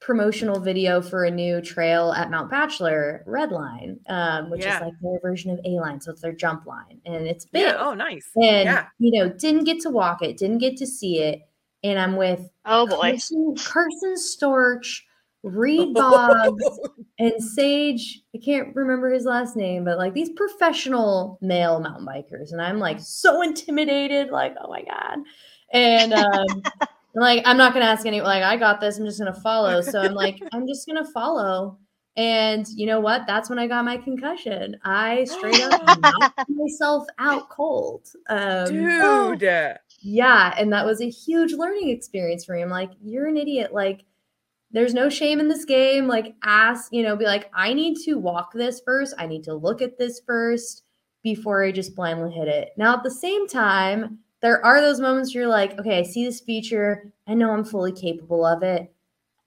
promotional 0.00 0.60
video 0.60 1.00
for 1.02 1.24
a 1.24 1.30
new 1.30 1.60
trail 1.60 2.12
at 2.12 2.30
Mount 2.30 2.50
Bachelor, 2.50 3.22
Redline, 3.26 3.98
um, 4.10 4.50
which 4.50 4.62
Yeah. 4.62 4.76
is 4.76 4.80
like 4.80 4.94
their 5.02 5.20
version 5.20 5.50
of 5.50 5.60
A 5.64 5.78
line. 5.78 6.00
So 6.00 6.10
it's 6.10 6.22
their 6.22 6.32
jump 6.32 6.66
line. 6.66 7.00
And 7.06 7.26
it's 7.26 7.44
big. 7.46 7.62
yeah 7.62 7.76
oh 7.78 7.94
nice 7.94 8.30
And 8.36 8.64
yeah 8.64 8.86
you 8.98 9.18
know, 9.22 9.30
didn't 9.30 9.64
get 9.64 9.80
to 9.80 9.90
walk 9.90 10.22
it, 10.22 10.36
didn't 10.38 10.58
get 10.58 10.76
to 10.78 10.86
see 10.86 11.20
it. 11.20 11.40
And 11.82 11.98
I'm 11.98 12.16
with 12.16 12.50
Oh 12.64 12.86
boy. 12.86 13.10
Carson, 13.10 13.56
Carson 13.56 14.14
Storch, 14.14 15.00
Reed 15.42 15.94
Boggs, 15.94 16.62
and 17.18 17.42
Sage. 17.42 18.22
I 18.34 18.38
can't 18.38 18.74
remember 18.76 19.10
his 19.10 19.24
last 19.24 19.56
name, 19.56 19.84
but 19.84 19.98
like 19.98 20.14
these 20.14 20.30
professional 20.30 21.38
male 21.40 21.80
mountain 21.80 22.06
bikers, 22.06 22.52
and 22.52 22.60
I'm 22.60 22.78
like 22.78 23.00
so 23.00 23.42
intimidated, 23.42 24.30
like 24.30 24.54
oh 24.62 24.68
my 24.68 24.82
god, 24.82 25.18
and 25.72 26.12
um, 26.12 26.62
like 27.14 27.42
I'm 27.44 27.56
not 27.56 27.72
gonna 27.72 27.86
ask 27.86 28.06
any. 28.06 28.20
Like 28.20 28.42
I 28.42 28.56
got 28.56 28.80
this. 28.80 28.98
I'm 28.98 29.06
just 29.06 29.18
gonna 29.18 29.34
follow. 29.40 29.80
So 29.80 30.00
I'm 30.00 30.14
like 30.14 30.40
I'm 30.52 30.66
just 30.66 30.86
gonna 30.86 31.10
follow. 31.12 31.78
And 32.16 32.66
you 32.68 32.86
know 32.86 33.00
what? 33.00 33.22
That's 33.26 33.48
when 33.48 33.58
I 33.58 33.66
got 33.66 33.84
my 33.84 33.96
concussion. 33.96 34.76
I 34.84 35.24
straight 35.24 35.60
up 35.60 36.00
knocked 36.00 36.50
myself 36.50 37.06
out 37.18 37.48
cold. 37.48 38.08
Um, 38.28 38.66
dude 38.66 39.78
yeah 40.00 40.54
and 40.58 40.72
that 40.72 40.86
was 40.86 41.00
a 41.00 41.08
huge 41.10 41.52
learning 41.52 41.88
experience 41.90 42.44
for 42.44 42.54
me. 42.54 42.62
I'm 42.62 42.70
like 42.70 42.90
you're 43.02 43.26
an 43.28 43.36
idiot. 43.36 43.72
Like 43.72 44.04
there's 44.72 44.94
no 44.94 45.08
shame 45.08 45.40
in 45.40 45.48
this 45.48 45.64
game. 45.64 46.06
Like 46.08 46.34
ask 46.44 46.92
you 46.92 47.02
know 47.02 47.16
be 47.16 47.24
like 47.26 47.50
i 47.54 47.72
need 47.74 47.96
to 48.04 48.14
walk 48.14 48.52
this 48.52 48.80
first. 48.84 49.14
I 49.18 49.26
need 49.26 49.44
to 49.44 49.54
look 49.54 49.82
at 49.82 49.98
this 49.98 50.20
first 50.26 50.84
before 51.22 51.62
i 51.62 51.70
just 51.70 51.94
blindly 51.94 52.30
hit 52.32 52.48
it 52.48 52.70
now 52.78 52.94
at 52.96 53.02
the 53.02 53.10
same 53.10 53.46
time 53.46 54.18
there 54.40 54.64
are 54.64 54.80
those 54.80 55.00
moments 55.00 55.34
where 55.34 55.42
you're 55.42 55.50
like 55.50 55.78
okay 55.78 55.98
i 55.98 56.02
see 56.02 56.24
this 56.24 56.40
feature. 56.40 57.12
I 57.26 57.34
know 57.34 57.50
i'm 57.50 57.62
fully 57.64 57.92
capable 57.92 58.46
of 58.46 58.62
it 58.62 58.90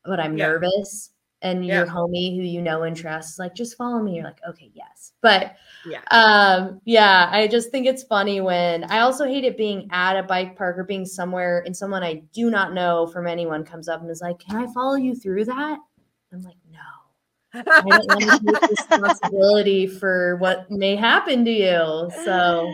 but 0.06 0.20
i'm 0.20 0.38
Yeah. 0.38 0.50
nervous 0.50 1.13
and 1.44 1.66
your 1.66 1.86
homie 1.86 2.36
who 2.36 2.42
you 2.42 2.62
know 2.62 2.84
and 2.84 2.96
trust 2.98 3.34
is 3.34 3.40
like 3.40 3.54
just 3.54 3.78
follow 3.78 4.02
me. 4.02 4.16
You're 4.16 4.24
like 4.24 4.40
okay 4.50 4.72
yes. 4.74 5.14
But 5.22 5.56
yeah. 5.86 6.00
um 6.12 6.82
yeah 6.86 7.30
i 7.32 7.46
just 7.48 7.70
think 7.70 7.86
it's 7.86 8.04
funny 8.04 8.40
when 8.40 8.86
i 8.86 9.00
also 9.00 9.26
hate 9.26 9.44
it 9.44 9.58
being 9.58 9.90
at 9.92 10.18
a 10.18 10.24
bike 10.24 10.56
park 10.58 10.78
or 10.78 10.86
being 10.86 11.06
somewhere 11.06 11.62
and 11.66 11.76
someone 11.76 12.02
i 12.04 12.24
do 12.32 12.50
not 12.50 12.74
know 12.74 13.06
from 13.08 13.28
anyone 13.28 13.66
comes 13.66 13.90
up 13.90 14.00
and 14.02 14.10
is 14.10 14.22
like 14.22 14.40
can 14.40 14.56
i 14.56 14.74
follow 14.74 14.96
you 14.96 15.14
through 15.14 15.44
that? 15.46 15.78
I'm 16.32 16.42
like 16.42 16.56
no. 16.72 16.80
I 17.54 17.62
don't 17.62 17.86
want 17.86 18.10
to 18.10 18.60
take 18.62 18.70
responsibility 18.70 19.88
for 19.88 20.38
what 20.38 20.72
may 20.72 20.96
happen 20.96 21.46
to 21.46 21.52
you. 21.52 22.10
So 22.26 22.72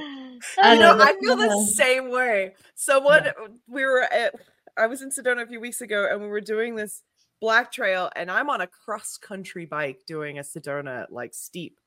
I 0.61 0.73
you 0.73 0.79
know, 0.79 0.95
know, 0.95 1.03
I 1.03 1.15
feel 1.19 1.35
the 1.35 1.47
kinda- 1.47 1.65
same 1.65 2.09
way. 2.11 2.53
So 2.75 2.99
what 2.99 3.35
we 3.67 3.83
were 3.83 4.03
at 4.03 4.35
I 4.77 4.87
was 4.87 5.01
in 5.01 5.09
Sedona 5.09 5.41
a 5.43 5.47
few 5.47 5.59
weeks 5.59 5.81
ago 5.81 6.07
and 6.09 6.21
we 6.21 6.27
were 6.27 6.39
doing 6.39 6.75
this 6.75 7.03
black 7.41 7.71
trail 7.71 8.09
and 8.15 8.29
I'm 8.29 8.49
on 8.49 8.61
a 8.61 8.67
cross 8.67 9.17
country 9.17 9.65
bike 9.65 10.01
doing 10.05 10.39
a 10.39 10.41
Sedona 10.43 11.05
like 11.09 11.33
steep. 11.33 11.79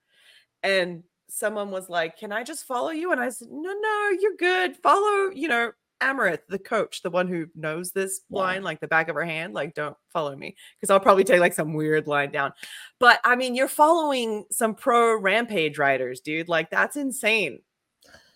And 0.63 1.03
someone 1.29 1.71
was 1.71 1.89
like, 1.89 2.19
"Can 2.19 2.33
I 2.33 2.43
just 2.45 2.65
follow 2.67 2.91
you?" 2.91 3.13
And 3.13 3.21
I 3.21 3.29
said, 3.31 3.49
"No, 3.51 3.73
no, 3.73 4.11
you're 4.21 4.37
good. 4.39 4.77
Follow, 4.79 5.31
you 5.31 5.49
know, 5.49 5.73
Amaret, 6.01 6.39
the 6.49 6.59
coach, 6.59 7.03
the 7.03 7.11
one 7.11 7.29
who 7.29 7.47
knows 7.55 7.93
this 7.93 8.23
Yeah. 8.29 8.39
line 8.41 8.63
like 8.63 8.81
the 8.81 8.89
back 8.89 9.09
of 9.09 9.15
her 9.15 9.25
hand, 9.25 9.55
like 9.55 9.75
don't 9.75 9.97
follow 10.13 10.35
me 10.37 10.57
because 10.81 10.91
I'll 10.91 11.01
probably 11.01 11.25
take 11.25 11.41
like 11.41 11.53
some 11.55 11.75
weird 11.75 12.07
line 12.09 12.33
down. 12.33 12.53
But 12.99 13.21
I 13.25 13.37
mean, 13.37 13.55
you're 13.55 13.69
following 13.69 14.45
some 14.51 14.75
pro 14.75 15.17
rampage 15.17 15.79
riders, 15.79 16.21
dude. 16.21 16.49
Like 16.49 16.71
that's 16.71 16.97
insane. 16.97 17.61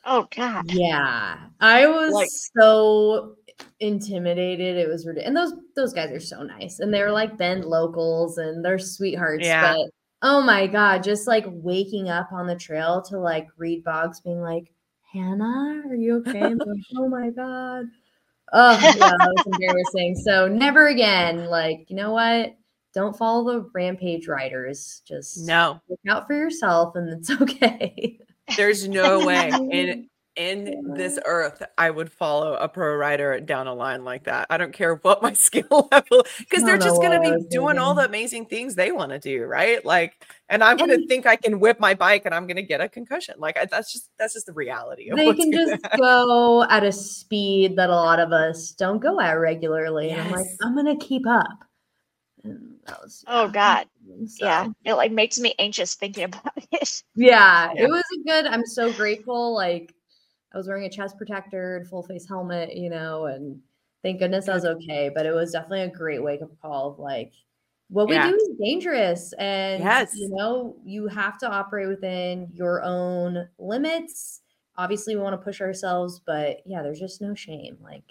Oh 0.08 0.28
god. 0.36 0.70
yeah 0.70 1.36
i 1.60 1.84
was 1.88 2.12
Like- 2.12 2.28
so 2.30 3.34
intimidated 3.80 4.76
it 4.76 4.88
was 4.88 5.06
ridiculous 5.06 5.28
and 5.28 5.36
those 5.36 5.52
those 5.74 5.92
guys 5.92 6.10
are 6.10 6.20
so 6.20 6.42
nice 6.42 6.80
and 6.80 6.92
they're 6.92 7.10
like 7.12 7.36
bend 7.36 7.64
locals 7.64 8.38
and 8.38 8.64
they're 8.64 8.78
sweethearts 8.78 9.44
Yeah. 9.46 9.74
but 9.74 9.90
oh 10.22 10.40
my 10.42 10.66
god 10.66 11.02
just 11.02 11.26
like 11.26 11.44
waking 11.48 12.08
up 12.08 12.32
on 12.32 12.46
the 12.46 12.56
trail 12.56 13.02
to 13.02 13.18
like 13.18 13.46
Reed 13.58 13.84
Boggs 13.84 14.20
being 14.20 14.40
like 14.40 14.72
hannah 15.12 15.82
are 15.88 15.94
you 15.94 16.16
okay? 16.16 16.54
Like, 16.54 16.78
oh 16.96 17.08
my 17.08 17.30
god. 17.30 17.86
Oh 18.52 18.72
yeah 18.72 18.92
that 18.92 19.32
was 19.36 19.46
embarrassing. 19.46 20.16
So 20.16 20.48
never 20.48 20.88
again 20.88 21.46
like 21.46 21.86
you 21.88 21.96
know 21.96 22.12
what? 22.12 22.54
Don't 22.94 23.16
follow 23.16 23.44
the 23.52 23.70
rampage 23.74 24.26
riders. 24.28 25.02
Just 25.06 25.46
No, 25.46 25.80
look 25.88 26.00
out 26.08 26.26
for 26.26 26.34
yourself 26.34 26.96
and 26.96 27.08
it's 27.10 27.30
okay. 27.42 28.18
There's 28.56 28.88
no 28.88 29.26
way. 29.26 29.50
And 29.50 30.06
in 30.36 30.92
this 30.94 31.18
earth 31.24 31.62
I 31.78 31.90
would 31.90 32.12
follow 32.12 32.54
a 32.54 32.68
pro 32.68 32.94
rider 32.94 33.40
down 33.40 33.66
a 33.66 33.74
line 33.74 34.04
like 34.04 34.24
that. 34.24 34.46
I 34.50 34.56
don't 34.56 34.72
care 34.72 34.96
what 34.96 35.22
my 35.22 35.32
skill 35.34 35.88
level 35.90 36.24
because 36.38 36.64
they're 36.64 36.78
just 36.78 37.00
going 37.00 37.20
to 37.20 37.38
be 37.38 37.44
doing 37.48 37.78
all 37.78 37.94
the 37.94 38.04
amazing 38.04 38.46
things 38.46 38.74
they 38.74 38.92
want 38.92 39.12
to 39.12 39.18
do, 39.18 39.44
right? 39.44 39.84
Like 39.84 40.26
and 40.48 40.62
I'm 40.62 40.76
going 40.76 40.90
to 40.90 41.06
think 41.06 41.26
I 41.26 41.36
can 41.36 41.58
whip 41.58 41.80
my 41.80 41.94
bike 41.94 42.22
and 42.24 42.34
I'm 42.34 42.46
going 42.46 42.56
to 42.56 42.62
get 42.62 42.80
a 42.80 42.88
concussion. 42.88 43.36
Like 43.38 43.56
I, 43.58 43.64
that's 43.64 43.92
just 43.92 44.10
that's 44.18 44.34
just 44.34 44.46
the 44.46 44.52
reality. 44.52 45.10
they 45.14 45.32
can 45.34 45.50
just 45.50 45.82
happen. 45.82 46.00
go 46.00 46.64
at 46.64 46.84
a 46.84 46.92
speed 46.92 47.76
that 47.76 47.90
a 47.90 47.94
lot 47.94 48.20
of 48.20 48.32
us 48.32 48.72
don't 48.72 49.00
go 49.00 49.20
at 49.20 49.32
regularly. 49.32 50.08
Yes. 50.08 50.18
And 50.18 50.28
I'm 50.28 50.32
like, 50.32 50.46
I'm 50.62 50.74
going 50.74 50.98
to 50.98 51.04
keep 51.04 51.26
up. 51.26 51.64
That 52.86 53.02
was 53.02 53.24
oh 53.26 53.48
god, 53.48 53.88
so. 54.26 54.46
yeah, 54.46 54.68
it 54.84 54.94
like 54.94 55.10
makes 55.10 55.40
me 55.40 55.54
anxious 55.58 55.94
thinking 55.94 56.24
about 56.24 56.52
it. 56.72 57.02
Yeah, 57.16 57.72
yeah, 57.74 57.84
it 57.84 57.88
was 57.88 58.04
a 58.14 58.28
good. 58.28 58.46
I'm 58.46 58.64
so 58.64 58.92
grateful. 58.92 59.54
Like 59.54 59.92
I 60.56 60.58
was 60.58 60.68
wearing 60.68 60.84
a 60.84 60.90
chest 60.90 61.18
protector 61.18 61.76
and 61.76 61.86
full 61.86 62.02
face 62.02 62.26
helmet, 62.26 62.74
you 62.74 62.88
know, 62.88 63.26
and 63.26 63.60
thank 64.02 64.20
goodness 64.20 64.48
I 64.48 64.54
was 64.54 64.64
okay. 64.64 65.10
But 65.14 65.26
it 65.26 65.32
was 65.32 65.52
definitely 65.52 65.82
a 65.82 65.90
great 65.90 66.22
wake 66.22 66.40
up 66.40 66.48
call 66.62 66.92
of 66.92 66.98
like 66.98 67.32
what 67.88 68.08
yeah. 68.08 68.26
we 68.26 68.32
do 68.32 68.36
is 68.36 68.48
dangerous 68.58 69.32
and 69.34 69.82
yes. 69.82 70.12
you 70.16 70.28
know 70.30 70.76
you 70.84 71.06
have 71.06 71.38
to 71.38 71.48
operate 71.48 71.86
within 71.86 72.48
your 72.52 72.82
own 72.82 73.48
limits 73.58 74.40
obviously 74.76 75.14
we 75.14 75.22
want 75.22 75.34
to 75.34 75.44
push 75.44 75.60
ourselves 75.60 76.20
but 76.26 76.62
yeah 76.66 76.82
there's 76.82 76.98
just 76.98 77.20
no 77.20 77.32
shame 77.32 77.76
like 77.80 78.02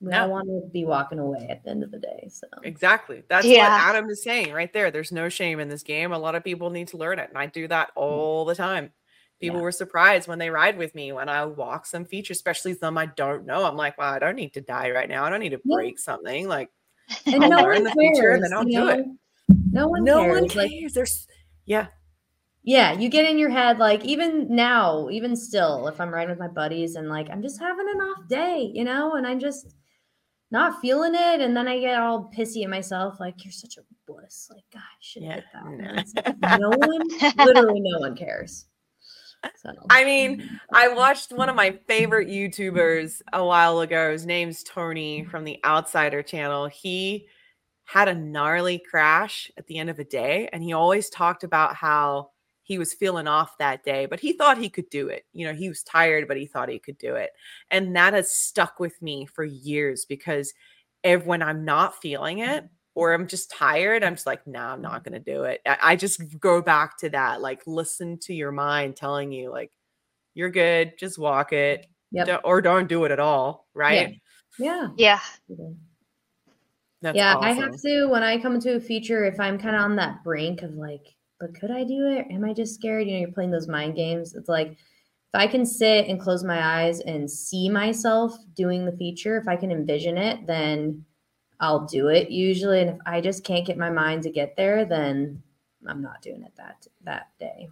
we 0.00 0.10
no. 0.10 0.22
all 0.22 0.30
want 0.30 0.46
to 0.46 0.62
be 0.72 0.86
walking 0.86 1.18
away 1.18 1.46
at 1.50 1.62
the 1.62 1.70
end 1.70 1.82
of 1.82 1.90
the 1.90 1.98
day 1.98 2.26
so 2.30 2.46
exactly 2.62 3.22
that's 3.28 3.44
yeah. 3.44 3.68
what 3.68 3.96
adam 3.96 4.08
is 4.08 4.22
saying 4.22 4.50
right 4.50 4.72
there 4.72 4.90
there's 4.90 5.12
no 5.12 5.28
shame 5.28 5.60
in 5.60 5.68
this 5.68 5.82
game 5.82 6.12
a 6.12 6.18
lot 6.18 6.34
of 6.34 6.42
people 6.42 6.70
need 6.70 6.88
to 6.88 6.96
learn 6.96 7.18
it 7.18 7.28
and 7.28 7.36
i 7.36 7.44
do 7.44 7.68
that 7.68 7.88
mm. 7.88 7.92
all 7.96 8.46
the 8.46 8.54
time 8.54 8.90
people 9.40 9.58
yeah. 9.58 9.62
were 9.62 9.72
surprised 9.72 10.28
when 10.28 10.38
they 10.38 10.50
ride 10.50 10.78
with 10.78 10.94
me 10.94 11.12
when 11.12 11.28
i 11.28 11.44
walk 11.44 11.86
some 11.86 12.04
features 12.04 12.36
especially 12.36 12.74
some 12.74 12.96
i 12.96 13.06
don't 13.06 13.46
know 13.46 13.64
i'm 13.64 13.76
like 13.76 13.96
well 13.98 14.12
i 14.12 14.18
don't 14.18 14.36
need 14.36 14.52
to 14.54 14.60
die 14.60 14.90
right 14.90 15.08
now 15.08 15.24
i 15.24 15.30
don't 15.30 15.40
need 15.40 15.50
to 15.50 15.60
break 15.64 15.94
yeah. 15.94 16.02
something 16.02 16.48
like 16.48 16.70
and 17.26 17.42
I'll 17.44 17.50
no 17.50 17.62
learn 17.62 17.84
the 17.84 17.90
cares, 17.90 18.16
feature 18.16 18.30
and 18.30 18.42
then 18.42 18.52
I'll 18.52 18.64
do 18.64 18.72
know? 18.72 18.88
it. 18.88 19.06
No 19.70 19.88
one 19.88 20.04
no 20.04 20.22
cares. 20.22 20.40
one 20.40 20.48
cares. 20.48 20.56
Like, 20.56 20.92
There's 20.92 21.26
yeah. 21.64 21.86
Yeah, 22.62 22.92
you 22.92 23.08
get 23.08 23.30
in 23.30 23.38
your 23.38 23.50
head 23.50 23.78
like 23.78 24.04
even 24.04 24.54
now, 24.54 25.08
even 25.10 25.36
still, 25.36 25.86
if 25.86 26.00
I'm 26.00 26.12
riding 26.12 26.30
with 26.30 26.40
my 26.40 26.48
buddies 26.48 26.96
and 26.96 27.08
like 27.08 27.30
I'm 27.30 27.42
just 27.42 27.60
having 27.60 27.86
an 27.88 28.00
off 28.00 28.28
day, 28.28 28.70
you 28.74 28.82
know, 28.82 29.14
and 29.14 29.26
I'm 29.26 29.38
just 29.38 29.74
not 30.50 30.80
feeling 30.80 31.14
it, 31.14 31.40
and 31.40 31.56
then 31.56 31.68
I 31.68 31.78
get 31.78 32.00
all 32.00 32.30
pissy 32.36 32.64
at 32.64 32.70
myself, 32.70 33.20
like 33.20 33.44
you're 33.44 33.52
such 33.52 33.76
a 33.76 33.82
bliss. 34.06 34.48
Like, 34.50 34.64
God, 34.72 34.80
I 34.80 35.00
should 35.00 35.22
yeah. 35.22 35.40
that. 35.52 36.06
Like, 36.42 36.60
no 36.60 36.70
one, 36.70 37.02
literally, 37.46 37.80
no 37.80 38.00
one 38.00 38.16
cares. 38.16 38.66
So. 39.56 39.72
I 39.90 40.04
mean, 40.04 40.48
I 40.72 40.88
watched 40.88 41.32
one 41.32 41.48
of 41.48 41.56
my 41.56 41.78
favorite 41.86 42.28
YouTubers 42.28 43.22
a 43.32 43.44
while 43.44 43.80
ago. 43.80 44.12
His 44.12 44.26
name's 44.26 44.62
Tony 44.62 45.24
from 45.24 45.44
the 45.44 45.58
Outsider 45.64 46.22
channel. 46.22 46.66
He 46.66 47.26
had 47.84 48.08
a 48.08 48.14
gnarly 48.14 48.78
crash 48.78 49.50
at 49.56 49.66
the 49.66 49.78
end 49.78 49.90
of 49.90 49.98
a 49.98 50.04
day, 50.04 50.48
and 50.52 50.62
he 50.62 50.72
always 50.72 51.08
talked 51.08 51.44
about 51.44 51.74
how 51.74 52.30
he 52.66 52.78
was 52.78 52.92
feeling 52.92 53.28
off 53.28 53.56
that 53.58 53.84
day, 53.84 54.06
but 54.06 54.18
he 54.18 54.32
thought 54.32 54.58
he 54.58 54.68
could 54.68 54.90
do 54.90 55.06
it. 55.06 55.24
You 55.32 55.46
know, 55.46 55.54
he 55.54 55.68
was 55.68 55.84
tired, 55.84 56.26
but 56.26 56.36
he 56.36 56.46
thought 56.46 56.68
he 56.68 56.80
could 56.80 56.98
do 56.98 57.14
it. 57.14 57.30
And 57.70 57.94
that 57.94 58.12
has 58.12 58.32
stuck 58.32 58.80
with 58.80 59.00
me 59.00 59.24
for 59.26 59.44
years 59.44 60.04
because 60.04 60.52
if 61.04 61.24
when 61.24 61.42
I'm 61.42 61.64
not 61.64 62.02
feeling 62.02 62.40
it, 62.40 62.68
or 62.96 63.12
I'm 63.12 63.26
just 63.26 63.50
tired, 63.50 64.02
I'm 64.02 64.14
just 64.14 64.26
like, 64.26 64.46
no, 64.46 64.58
nah, 64.58 64.72
I'm 64.72 64.80
not 64.80 65.04
going 65.04 65.12
to 65.12 65.32
do 65.32 65.44
it. 65.44 65.60
I, 65.66 65.76
I, 65.82 65.96
just 65.96 66.40
go 66.40 66.62
back 66.62 66.96
to 67.00 67.10
that. 67.10 67.42
Like, 67.42 67.60
listen 67.66 68.16
to 68.20 68.32
your 68.32 68.52
mind 68.52 68.96
telling 68.96 69.30
you, 69.30 69.50
like, 69.50 69.70
you're 70.32 70.50
good, 70.50 70.94
just 70.98 71.18
walk 71.18 71.52
it, 71.52 71.86
yep. 72.10 72.26
don't, 72.26 72.40
or 72.42 72.62
don't 72.62 72.88
do 72.88 73.04
it 73.04 73.10
at 73.10 73.20
all. 73.20 73.68
Right. 73.74 74.18
Yeah. 74.58 74.88
Yeah. 74.96 75.20
yeah. 77.02 77.12
yeah 77.12 77.34
awesome. 77.34 77.44
I 77.44 77.52
have 77.52 77.80
to, 77.82 78.06
when 78.06 78.22
I 78.22 78.38
come 78.38 78.58
to 78.60 78.76
a 78.76 78.80
feature, 78.80 79.26
if 79.26 79.38
I'm 79.38 79.58
kind 79.58 79.76
of 79.76 79.82
on 79.82 79.96
that 79.96 80.24
brink 80.24 80.62
of 80.62 80.72
like, 80.72 81.14
but 81.38 81.54
could 81.54 81.70
I 81.70 81.84
do 81.84 82.06
it? 82.06 82.26
Am 82.30 82.46
I 82.46 82.54
just 82.54 82.74
scared? 82.74 83.06
You 83.06 83.12
know, 83.12 83.20
you're 83.20 83.32
playing 83.32 83.50
those 83.50 83.68
mind 83.68 83.94
games. 83.94 84.34
It's 84.34 84.48
like, 84.48 84.68
if 84.70 85.34
I 85.34 85.46
can 85.46 85.66
sit 85.66 86.08
and 86.08 86.18
close 86.18 86.42
my 86.42 86.84
eyes 86.84 87.00
and 87.00 87.30
see 87.30 87.68
myself 87.68 88.34
doing 88.54 88.86
the 88.86 88.96
feature, 88.96 89.36
if 89.36 89.46
I 89.46 89.56
can 89.56 89.70
envision 89.70 90.16
it, 90.16 90.46
then 90.46 91.04
I'll 91.60 91.86
do 91.86 92.08
it 92.08 92.30
usually. 92.30 92.80
And 92.80 92.90
if 92.90 92.98
I 93.06 93.20
just 93.20 93.44
can't 93.44 93.66
get 93.66 93.78
my 93.78 93.90
mind 93.90 94.22
to 94.24 94.30
get 94.30 94.56
there, 94.56 94.84
then 94.84 95.42
I'm 95.86 96.02
not 96.02 96.22
doing 96.22 96.42
it 96.42 96.52
that 96.56 96.86
that 97.04 97.30
day. 97.38 97.68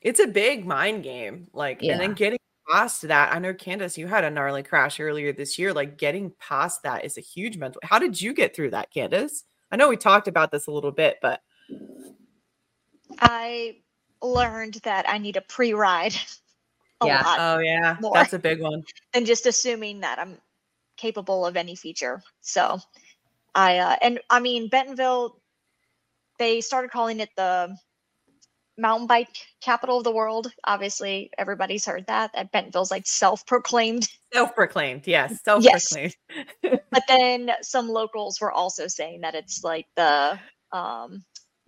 It's 0.00 0.20
a 0.20 0.26
big 0.26 0.66
mind 0.66 1.02
game. 1.02 1.48
Like, 1.52 1.80
yeah. 1.80 1.92
and 1.92 2.00
then 2.00 2.12
getting 2.12 2.38
past 2.70 3.02
that. 3.02 3.34
I 3.34 3.38
know 3.38 3.54
Candace, 3.54 3.96
you 3.96 4.06
had 4.06 4.24
a 4.24 4.30
gnarly 4.30 4.62
crash 4.62 5.00
earlier 5.00 5.32
this 5.32 5.58
year. 5.58 5.72
Like 5.72 5.98
getting 5.98 6.32
past 6.38 6.82
that 6.82 7.04
is 7.04 7.16
a 7.16 7.22
huge 7.22 7.56
mental. 7.56 7.80
How 7.84 7.98
did 7.98 8.20
you 8.20 8.34
get 8.34 8.54
through 8.54 8.70
that, 8.70 8.90
Candace? 8.92 9.44
I 9.70 9.76
know 9.76 9.88
we 9.88 9.96
talked 9.96 10.28
about 10.28 10.50
this 10.50 10.66
a 10.66 10.70
little 10.70 10.92
bit, 10.92 11.18
but 11.22 11.42
I 13.18 13.78
learned 14.22 14.74
that 14.84 15.08
I 15.08 15.18
need 15.18 15.36
a 15.36 15.42
pre-ride. 15.42 16.14
A 17.00 17.06
yeah. 17.08 17.22
oh 17.26 17.58
yeah. 17.58 17.96
That's 18.12 18.34
a 18.34 18.38
big 18.38 18.60
one. 18.60 18.84
And 19.14 19.26
just 19.26 19.46
assuming 19.46 20.00
that 20.00 20.20
I'm 20.20 20.38
capable 20.96 21.44
of 21.44 21.56
any 21.56 21.74
feature. 21.74 22.22
So 22.40 22.78
I 23.54 23.78
uh, 23.78 23.96
and 24.02 24.20
I 24.30 24.40
mean 24.40 24.68
Bentonville, 24.68 25.40
they 26.38 26.60
started 26.60 26.90
calling 26.90 27.20
it 27.20 27.30
the 27.36 27.76
mountain 28.76 29.06
bike 29.06 29.28
capital 29.60 29.98
of 29.98 30.04
the 30.04 30.12
world. 30.12 30.50
Obviously, 30.64 31.30
everybody's 31.38 31.86
heard 31.86 32.06
that. 32.06 32.32
That 32.34 32.52
Bentonville's 32.52 32.90
like 32.90 33.06
self-proclaimed. 33.06 34.08
Self-proclaimed, 34.32 35.06
yes, 35.06 35.42
self-proclaimed. 35.44 36.16
Yes. 36.62 36.80
but 36.90 37.02
then 37.08 37.50
some 37.62 37.88
locals 37.88 38.40
were 38.40 38.52
also 38.52 38.88
saying 38.88 39.20
that 39.20 39.34
it's 39.34 39.62
like 39.62 39.86
the 39.96 40.38
um, 40.72 41.24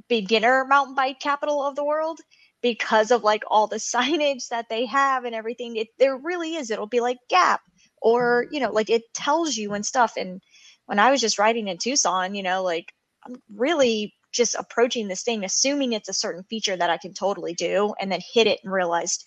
beginner 0.09 0.64
mountain 0.68 0.95
bike 0.95 1.20
capital 1.20 1.62
of 1.62 1.76
the 1.76 1.84
world 1.84 2.18
because 2.62 3.11
of 3.11 3.22
like 3.22 3.45
all 3.49 3.66
the 3.66 3.76
signage 3.95 4.49
that 4.49 4.68
they 4.68 4.87
have 4.87 5.24
and 5.24 5.34
everything. 5.34 5.76
It 5.76 5.89
there 5.99 6.16
really 6.16 6.57
is. 6.57 6.70
It'll 6.70 6.87
be 6.87 7.01
like 7.01 7.18
Gap 7.28 7.61
or 8.03 8.47
you 8.51 8.61
know, 8.61 8.72
like 8.72 8.91
it 8.91 9.03
tells 9.14 9.57
you 9.57 9.74
and 9.74 9.87
stuff 9.87 10.14
and 10.16 10.41
when 10.87 10.99
I 10.99 11.11
was 11.11 11.20
just 11.20 11.39
riding 11.39 11.68
in 11.68 11.78
Tucson, 11.78 12.34
you 12.34 12.43
know, 12.43 12.62
like 12.62 12.93
I'm 13.24 13.43
really 13.55 14.14
just 14.32 14.55
approaching 14.55 15.09
this 15.09 15.22
thing, 15.22 15.45
assuming 15.45 15.93
it's 15.93 16.09
a 16.09 16.14
certain 16.14 16.45
feature 16.45 16.76
that 16.76 16.91
I 16.91 16.97
can 16.97 17.12
totally 17.12 17.55
do, 17.55 17.95
and 18.01 18.11
then 18.11 18.20
hit 18.32 18.47
it 18.47 18.61
and 18.62 18.72
realized, 18.72 19.24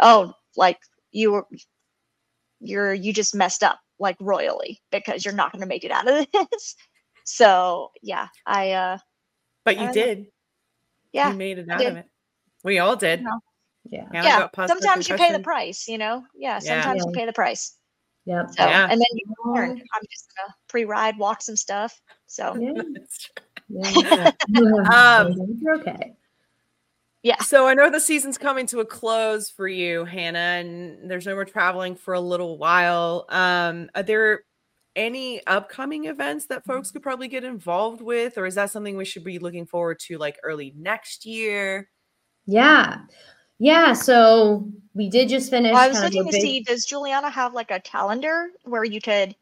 oh, 0.00 0.32
like 0.56 0.78
you 1.10 1.32
were, 1.32 1.46
you're, 2.60 2.94
you 2.94 3.12
just 3.12 3.34
messed 3.34 3.62
up 3.62 3.78
like 3.98 4.16
royally 4.20 4.80
because 4.90 5.24
you're 5.24 5.34
not 5.34 5.52
going 5.52 5.60
to 5.60 5.68
make 5.68 5.84
it 5.84 5.90
out 5.90 6.08
of 6.08 6.26
this. 6.32 6.76
so 7.24 7.90
yeah, 8.02 8.28
I, 8.46 8.72
uh, 8.72 8.98
but 9.64 9.78
you 9.78 9.86
I 9.86 9.92
did. 9.92 10.26
Yeah. 11.12 11.30
You 11.30 11.36
made 11.36 11.58
it 11.58 11.68
out 11.68 11.84
of 11.84 11.96
it. 11.96 12.06
We 12.64 12.78
all 12.78 12.96
did. 12.96 13.20
You 13.20 13.26
know, 13.26 13.40
yeah. 13.90 14.08
yeah. 14.12 14.66
Sometimes 14.66 15.08
you 15.08 15.16
pay 15.16 15.32
the 15.32 15.40
price, 15.40 15.88
you 15.88 15.98
know? 15.98 16.24
Yeah. 16.34 16.58
Sometimes 16.58 17.02
yeah. 17.04 17.10
you 17.10 17.12
pay 17.14 17.26
the 17.26 17.32
price. 17.32 17.76
Yep. 18.26 18.50
So, 18.56 18.64
yeah. 18.64 18.84
and 18.84 18.92
then 18.92 19.06
you 19.12 19.34
learn. 19.44 19.70
I'm 19.70 20.02
just 20.10 20.32
gonna 20.36 20.54
pre-ride, 20.68 21.18
walk 21.18 21.42
some 21.42 21.56
stuff. 21.56 22.00
So 22.26 22.56
yeah. 22.56 22.82
yeah. 23.68 24.30
um, 24.92 25.58
you're 25.60 25.78
okay. 25.80 26.14
Yeah. 27.22 27.38
So 27.38 27.66
I 27.66 27.74
know 27.74 27.90
the 27.90 28.00
season's 28.00 28.38
coming 28.38 28.66
to 28.66 28.80
a 28.80 28.84
close 28.84 29.50
for 29.50 29.66
you, 29.66 30.04
Hannah, 30.04 30.38
and 30.38 31.10
there's 31.10 31.26
no 31.26 31.34
more 31.34 31.44
traveling 31.44 31.96
for 31.96 32.14
a 32.14 32.20
little 32.20 32.58
while. 32.58 33.26
Um, 33.30 33.88
are 33.94 34.02
there 34.02 34.44
any 34.96 35.44
upcoming 35.46 36.04
events 36.04 36.46
that 36.46 36.64
folks 36.64 36.90
could 36.90 37.02
probably 37.02 37.28
get 37.28 37.44
involved 37.44 38.00
with, 38.00 38.38
or 38.38 38.46
is 38.46 38.54
that 38.56 38.70
something 38.70 38.96
we 38.96 39.04
should 39.04 39.24
be 39.24 39.38
looking 39.38 39.66
forward 39.66 39.98
to 40.00 40.18
like 40.18 40.38
early 40.42 40.74
next 40.76 41.26
year? 41.26 41.90
Yeah. 42.46 42.98
Yeah, 43.58 43.92
so 43.92 44.68
we 44.94 45.08
did 45.08 45.28
just 45.28 45.50
finish. 45.50 45.72
Well, 45.72 45.82
I 45.82 45.88
was 45.88 46.00
looking 46.00 46.24
to 46.24 46.32
big... 46.32 46.40
see 46.40 46.60
does 46.60 46.84
Juliana 46.84 47.30
have 47.30 47.54
like 47.54 47.70
a 47.70 47.80
calendar 47.80 48.48
where 48.64 48.84
you 48.84 49.00
could 49.00 49.34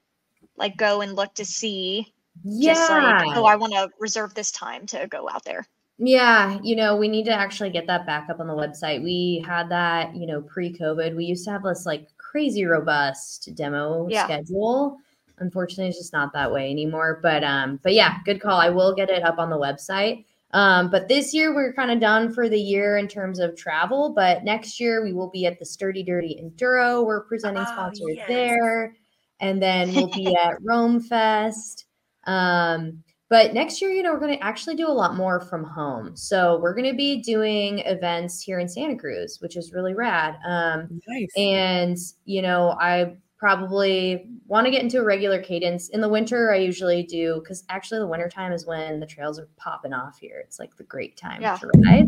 like 0.57 0.77
go 0.77 1.01
and 1.01 1.15
look 1.15 1.35
to 1.35 1.45
see? 1.45 2.13
Yeah. 2.45 3.23
Like, 3.25 3.37
oh, 3.37 3.45
I 3.45 3.57
want 3.57 3.73
to 3.73 3.91
reserve 3.99 4.35
this 4.35 4.51
time 4.51 4.87
to 4.87 5.07
go 5.09 5.29
out 5.29 5.45
there. 5.45 5.67
Yeah, 5.99 6.59
you 6.63 6.75
know, 6.75 6.97
we 6.97 7.07
need 7.07 7.27
to 7.27 7.33
actually 7.33 7.71
get 7.71 7.87
that 7.87 8.07
back 8.07 8.29
up 8.29 8.41
on 8.41 8.49
the 8.49 8.55
website. 8.55 9.03
We 9.05 9.45
had 9.47 9.69
that, 9.69 10.17
you 10.17 10.27
know, 10.27 10.41
pre-COVID. 10.43 11.15
We 11.15 11.27
used 11.27 11.45
to 11.45 11.53
have 11.53 11.63
this 11.63 11.87
like 11.87 12.09
crazy 12.19 12.65
robust 12.65 13.55
demo 13.55 14.09
yeah. 14.09 14.25
schedule. 14.25 14.99
Unfortunately, 15.39 15.89
it's 15.89 15.99
just 15.99 16.13
not 16.13 16.33
that 16.33 16.51
way 16.51 16.71
anymore. 16.71 17.21
But 17.23 17.45
um, 17.45 17.79
but 17.83 17.95
yeah, 17.95 18.19
good 18.25 18.41
call. 18.41 18.59
I 18.59 18.71
will 18.71 18.95
get 18.95 19.11
it 19.11 19.23
up 19.23 19.39
on 19.39 19.51
the 19.51 19.59
website. 19.59 20.25
Um, 20.53 20.91
but 20.91 21.09
this 21.09 21.33
year 21.33 21.55
we're 21.55 21.73
kind 21.73 21.91
of 21.91 22.01
done 22.01 22.33
for 22.33 22.49
the 22.49 22.61
year 22.61 22.99
in 22.99 23.09
terms 23.09 23.39
of 23.39 23.57
travel. 23.57 24.13
But 24.15 24.45
next 24.45 24.79
year 24.79 25.03
we 25.03 25.13
will 25.13 25.31
be 25.31 25.47
at 25.47 25.59
the 25.59 25.65
Sturdy 25.65 26.03
Dirty 26.03 26.41
Enduro. 26.43 27.05
We're 27.05 27.25
presenting 27.25 27.63
oh, 27.63 27.73
sponsors 27.73 28.17
yes. 28.17 28.29
there. 28.29 28.95
And 29.41 29.63
then 29.63 29.95
we'll 29.95 30.09
be 30.09 30.37
at 30.45 30.59
Roam 30.63 31.01
Fest. 31.01 31.87
Um, 32.25 33.03
but 33.33 33.55
next 33.55 33.81
year, 33.81 33.91
you 33.91 34.03
know, 34.03 34.13
we're 34.13 34.21
going 34.21 34.37
to 34.37 34.45
actually 34.45 34.77
do 34.77 34.87
a 34.87 34.93
lot 34.93 35.17
more 35.17 35.41
from 35.41 35.65
home. 35.65 36.15
So 36.15 36.59
we're 36.61 36.75
going 36.75 36.91
to 36.91 36.97
be 36.97 37.23
doing 37.23 37.79
events 37.79 38.43
here 38.43 38.59
in 38.59 38.69
Santa 38.69 38.95
Cruz, 38.95 39.39
which 39.41 39.57
is 39.57 39.73
really 39.73 39.95
rad. 39.95 40.37
Um, 40.47 41.01
Nice. 41.09 41.31
and 41.35 41.97
you 42.27 42.43
know, 42.43 42.77
I 42.79 43.17
probably 43.43 44.25
want 44.47 44.65
to 44.65 44.71
get 44.71 44.83
into 44.83 45.01
a 45.01 45.03
regular 45.05 45.43
cadence 45.43 45.89
in 45.89 46.01
the 46.01 46.09
winter. 46.09 46.53
I 46.53 46.59
usually 46.59 47.03
do 47.03 47.41
because 47.43 47.65
actually 47.69 47.99
the 47.99 48.07
winter 48.07 48.29
time 48.29 48.53
is 48.53 48.67
when 48.67 49.01
the 49.01 49.07
trails 49.07 49.37
are 49.37 49.49
popping 49.57 49.93
off 49.93 50.17
here. 50.17 50.41
It's 50.45 50.61
like 50.61 50.77
the 50.77 50.85
great 50.85 51.17
time 51.17 51.43
Yeah. 51.43 51.57
to 51.57 51.67
ride. 51.85 52.07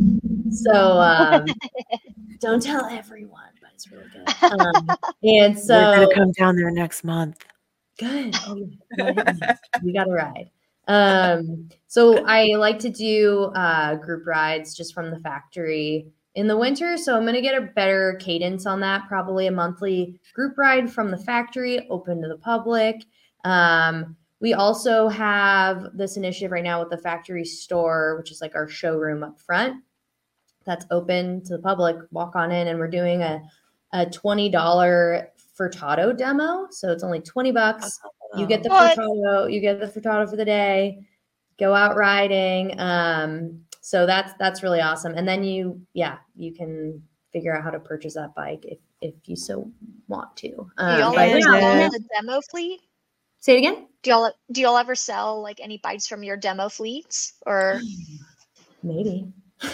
So 0.53 0.73
um, 0.73 1.47
don't 2.41 2.63
tell 2.63 2.85
everyone, 2.85 3.51
but 3.61 3.71
it's 3.75 3.91
really 3.91 4.05
good. 4.13 4.29
Um, 4.45 4.87
and 5.25 5.59
so 5.59 5.75
We're 5.77 6.05
gonna 6.05 6.15
come 6.15 6.31
down 6.39 6.55
there 6.55 6.71
next 6.71 7.03
month. 7.03 7.45
Good. 7.99 8.37
Oh. 8.47 8.55
You 8.55 8.79
gotta 8.97 9.59
we 9.83 9.93
got 9.93 10.05
to 10.05 10.13
ride. 10.13 10.51
Um, 10.87 11.69
so 11.89 12.25
I 12.27 12.55
like 12.57 12.79
to 12.81 12.91
do 12.91 13.51
uh, 13.57 13.97
group 13.97 14.25
rides 14.25 14.77
just 14.77 14.95
from 14.95 15.11
the 15.11 15.19
factory 15.19 16.07
in 16.35 16.49
the 16.49 16.57
winter. 16.57 16.97
So 16.97 17.17
I'm 17.17 17.23
going 17.23 17.35
to 17.35 17.41
get 17.41 17.57
a 17.57 17.67
better 17.67 18.19
cadence 18.21 18.67
on 18.67 18.81
that. 18.81 19.07
Probably 19.09 19.47
a 19.47 19.53
monthly 19.53 20.21
group 20.35 20.59
ride 20.59 20.93
from 20.93 21.11
the 21.11 21.19
factory, 21.19 21.87
open 21.89 22.21
to 22.23 22.29
the 22.29 22.39
public. 22.39 23.05
Um, 23.45 24.17
we 24.41 24.53
also 24.53 25.09
have 25.09 25.89
this 25.95 26.17
initiative 26.17 26.51
right 26.51 26.65
now 26.65 26.81
with 26.81 26.91
the 26.91 26.99
factory 26.99 27.45
store, 27.45 28.17
which 28.19 28.31
is 28.31 28.41
like 28.41 28.55
our 28.55 28.69
showroom 28.69 29.23
up 29.23 29.41
front. 29.41 29.83
That's 30.67 30.87
open 30.91 31.43
to 31.45 31.57
the 31.57 31.63
public. 31.63 31.97
Walk 32.11 32.37
on 32.37 32.51
in, 32.51 32.69
and 32.69 32.79
we're 32.79 32.89
doing 32.89 33.23
a 33.23 33.43
a 33.93 34.07
twenty 34.07 34.49
dollar 34.51 35.31
Furtado 35.59 36.17
demo. 36.17 36.67
So 36.71 36.91
it's 36.91 37.05
only 37.05 37.21
twenty 37.21 37.53
bucks. 37.53 38.01
You 38.37 38.47
get 38.47 38.63
the 38.63 38.71
What? 38.71 38.99
Furtado. 38.99 39.53
You 39.53 39.61
get 39.61 39.79
the 39.79 39.87
Furtado 39.87 40.29
for 40.29 40.37
the 40.37 40.45
day. 40.45 41.07
Go 41.59 41.75
out 41.75 41.97
riding. 41.97 42.79
Um, 42.81 43.61
so 43.87 44.07
that's 44.07 44.33
that's 44.39 44.63
really 44.63 44.81
awesome. 44.81 45.13
And 45.15 45.29
then 45.29 45.45
you, 45.45 45.79
yeah, 45.93 46.17
you 46.35 46.55
can 46.55 47.03
figure 47.35 47.55
out 47.55 47.63
how 47.63 47.71
to 47.71 47.79
purchase 47.81 48.15
that 48.15 48.35
bike 48.35 48.65
if 48.65 48.79
if 49.03 49.15
you 49.27 49.37
so 49.37 49.71
want 50.09 50.35
to. 50.39 50.49
Do 50.49 50.71
Um, 50.79 50.99
y'all 51.01 51.13
but 51.15 51.29
ever 51.29 51.39
yeah. 51.39 51.61
sell 51.61 51.91
the 51.91 52.05
demo 52.17 52.41
fleet? 52.51 52.81
Say 53.41 53.57
it 53.57 53.59
again. 53.59 53.87
Do 54.03 54.11
y'all 54.11 54.33
do 54.53 54.63
y'all 54.63 54.79
ever 54.79 54.95
sell 54.95 55.43
like 55.43 55.61
any 55.61 55.79
bikes 55.83 56.07
from 56.07 56.23
your 56.23 56.39
demo 56.39 56.71
fleets 56.71 57.35
or 57.45 57.81
Maybe. 58.83 59.27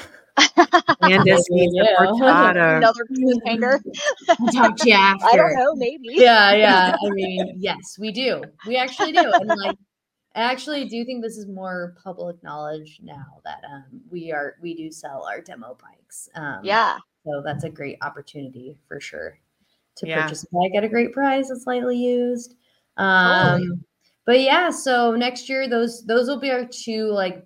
Candace 1.06 1.46
Maybe 1.50 1.68
needs 1.68 1.76
a 1.78 2.00
I 2.00 2.06
do. 2.06 2.12
Furtado. 2.22 2.76
another 2.78 3.06
hanger? 3.46 3.80
I'll 4.28 4.46
talk 4.52 4.76
to 4.78 4.88
you 4.88 4.94
after. 4.94 5.26
I 5.32 5.36
don't 5.36 5.54
know, 5.56 5.74
maybe. 5.76 6.08
yeah, 6.12 6.52
yeah. 6.54 6.96
I 7.04 7.10
mean, 7.10 7.54
yes, 7.58 7.96
we 7.98 8.10
do. 8.12 8.42
We 8.66 8.76
actually 8.76 9.12
do. 9.12 9.30
And 9.32 9.48
like 9.48 9.76
I 10.34 10.42
actually 10.42 10.84
do 10.86 11.04
think 11.04 11.22
this 11.22 11.36
is 11.36 11.46
more 11.48 11.96
public 12.02 12.42
knowledge 12.42 13.00
now 13.02 13.40
that 13.44 13.62
um 13.70 14.00
we 14.10 14.30
are 14.32 14.56
we 14.62 14.74
do 14.74 14.90
sell 14.90 15.24
our 15.24 15.40
demo 15.40 15.76
bikes. 15.80 16.28
Um 16.34 16.60
Yeah. 16.64 16.98
so 17.24 17.42
that's 17.44 17.64
a 17.64 17.70
great 17.70 17.98
opportunity 18.02 18.78
for 18.86 19.00
sure 19.00 19.38
to 19.96 20.06
Yeah. 20.06 20.22
purchase 20.22 20.44
a 20.44 20.46
bike 20.52 20.72
at 20.76 20.84
a 20.84 20.88
great 20.88 21.12
price 21.12 21.50
and 21.50 21.60
slightly 21.60 21.96
used. 21.96 22.54
Um 22.96 23.82
but 24.26 24.40
yeah, 24.40 24.70
so 24.70 25.16
next 25.16 25.48
year 25.48 25.68
those 25.68 26.04
those 26.06 26.28
will 26.28 26.38
be 26.40 26.50
our 26.52 26.64
two 26.66 27.08
like 27.08 27.44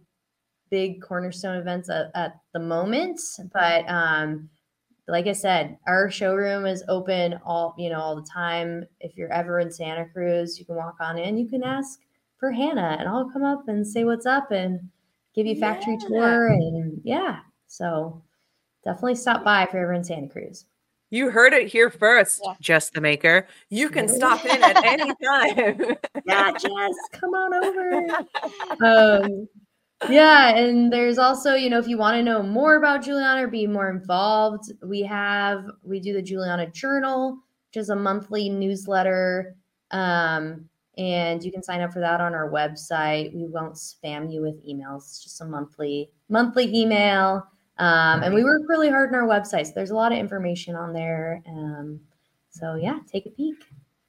big 0.70 1.01
cornerstone 1.03 1.57
events 1.57 1.89
at, 1.89 2.11
at 2.14 2.37
the 2.53 2.61
moment. 2.61 3.20
But 3.53 3.89
um 3.89 4.51
like 5.07 5.26
I 5.26 5.32
said, 5.32 5.78
our 5.87 6.11
showroom 6.11 6.64
is 6.66 6.82
open 6.89 7.39
all 7.45 7.74
you 7.78 7.89
know 7.91 8.01
all 8.01 8.16
the 8.16 8.28
time. 8.30 8.85
If 9.01 9.16
you're 9.16 9.32
ever 9.32 9.61
in 9.61 9.70
Santa 9.70 10.07
Cruz, 10.07 10.59
you 10.59 10.66
can 10.66 10.76
walk 10.76 10.97
on 11.01 11.18
in. 11.18 11.39
You 11.39 11.49
can 11.49 11.62
ask 11.62 12.01
for 12.45 12.53
Hannah, 12.53 12.99
and 13.01 13.09
I'll 13.09 13.30
come 13.30 13.42
up 13.42 13.68
and 13.68 13.86
say 13.86 14.05
what's 14.05 14.26
up 14.26 14.51
and 14.51 14.78
give 15.34 15.47
you 15.47 15.59
factory 15.59 15.97
Yeah. 16.03 16.09
tour. 16.09 16.49
And 16.49 17.01
yeah, 17.03 17.38
so 17.68 18.22
definitely 18.84 19.14
stop 19.14 19.42
by 19.42 19.62
if 19.62 19.72
you're 19.72 19.84
ever 19.84 19.95
in 19.95 20.05
Santa 20.05 20.28
Cruz. 20.28 20.66
You 21.09 21.30
heard 21.30 21.55
it 21.55 21.68
here 21.68 21.88
first, 21.88 22.42
Yeah. 22.45 22.53
Jess 22.61 22.90
the 22.90 23.01
Maker. 23.01 23.47
You 23.70 23.88
can 23.88 24.09
stop 24.09 24.45
in 24.45 24.62
at 24.62 24.84
any 24.84 25.11
time. 25.24 25.97
Yeah, 26.26 26.51
Jess, 26.51 26.95
come 27.12 27.30
on 27.30 27.55
over. 27.55 28.09
um, 28.84 29.49
yeah, 30.11 30.55
and 30.55 30.92
there's 30.92 31.16
also, 31.16 31.55
you 31.55 31.70
know, 31.70 31.78
if 31.78 31.88
you 31.88 31.97
want 31.97 32.16
to 32.16 32.22
know 32.22 32.42
more 32.42 32.76
about 32.76 33.03
Juliana 33.03 33.45
or 33.45 33.49
be 33.49 33.66
more 33.66 33.88
involved, 33.88 34.70
we 34.82 35.01
have 35.01 35.64
we 35.82 35.99
do 35.99 36.12
the 36.12 36.20
Juliana 36.20 36.70
Journal, 36.70 37.38
which 37.70 37.80
is 37.80 37.88
a 37.88 37.97
monthly 37.97 38.51
newsletter. 38.51 39.57
Um, 39.92 40.68
and 40.97 41.42
you 41.42 41.51
can 41.51 41.62
sign 41.62 41.80
up 41.80 41.92
for 41.92 42.01
that 42.01 42.20
on 42.20 42.34
our 42.34 42.51
website. 42.51 43.34
We 43.34 43.47
won't 43.47 43.74
spam 43.74 44.32
you 44.32 44.42
with 44.42 44.64
emails. 44.66 44.99
It's 44.99 45.22
just 45.22 45.40
a 45.40 45.45
monthly 45.45 46.11
monthly 46.28 46.74
email. 46.74 47.47
Um, 47.78 48.22
and 48.22 48.32
we 48.32 48.45
work 48.45 48.62
really 48.68 48.88
hard 48.88 49.09
on 49.09 49.16
our 49.16 49.26
website. 49.26 49.66
So 49.66 49.72
there's 49.74 49.90
a 49.90 49.97
lot 49.97 50.12
of 50.12 50.18
information 50.18 50.76
on 50.76 50.92
there. 50.92 51.42
Um, 51.49 52.01
so 52.51 52.76
yeah, 52.76 53.01
take 53.11 53.26
a 53.26 53.30
peek. 53.30 53.57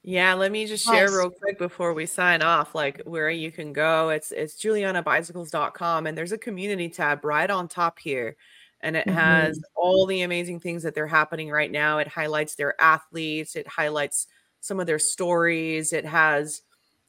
Yeah, 0.04 0.34
let 0.34 0.52
me 0.52 0.66
just 0.66 0.86
share 0.86 1.10
real 1.10 1.30
quick 1.30 1.58
before 1.58 1.92
we 1.92 2.06
sign 2.06 2.40
off, 2.40 2.76
like 2.76 3.02
where 3.02 3.28
you 3.28 3.50
can 3.50 3.72
go. 3.72 4.10
It's 4.10 4.30
it's 4.30 4.62
julianabicycles.com 4.62 6.06
and 6.06 6.16
there's 6.16 6.30
a 6.30 6.38
community 6.38 6.88
tab 6.88 7.24
right 7.24 7.50
on 7.50 7.66
top 7.66 7.98
here. 7.98 8.36
And 8.82 8.94
it 8.94 9.08
has 9.08 9.60
all 9.74 10.06
the 10.06 10.22
amazing 10.22 10.60
things 10.60 10.84
that 10.84 10.94
they're 10.94 11.08
happening 11.08 11.50
right 11.50 11.72
now. 11.72 11.98
It 11.98 12.06
highlights 12.06 12.54
their 12.54 12.80
athletes, 12.80 13.56
it 13.56 13.66
highlights 13.66 14.28
some 14.60 14.78
of 14.78 14.86
their 14.86 15.00
stories. 15.00 15.92
It 15.92 16.04
has 16.04 16.62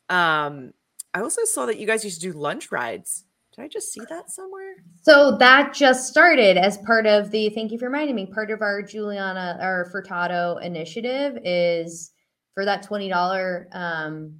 um 0.10 0.74
I 1.14 1.22
also 1.22 1.43
saw 1.45 1.66
that 1.66 1.80
you 1.80 1.88
guys 1.88 2.03
used 2.03 2.22
to 2.22 2.32
do 2.32 2.38
lunch 2.38 2.72
rides. 2.72 3.24
Did 3.55 3.64
I 3.64 3.68
just 3.68 3.91
see 3.91 4.01
that 4.10 4.30
somewhere? 4.30 4.76
So 5.01 5.36
that 5.38 5.74
just 5.74 6.08
started 6.08 6.58
as 6.58 6.78
part 6.80 7.08
of 7.08 7.32
the 7.32 7.49
thank 7.49 7.72
you 7.72 7.80
for 7.80 7.86
reminding 7.86 8.16
me. 8.16 8.28
Part 8.28 8.51
of 8.51 8.62
our 8.62 8.84
Juliana 8.84 9.58
or 9.60 9.89
Furtado 9.91 10.62
initiative 10.64 11.39
is 11.43 12.12
for 12.53 12.66
that 12.66 12.84
twenty 12.84 13.10
dollar 13.10 13.68
um, 13.72 14.39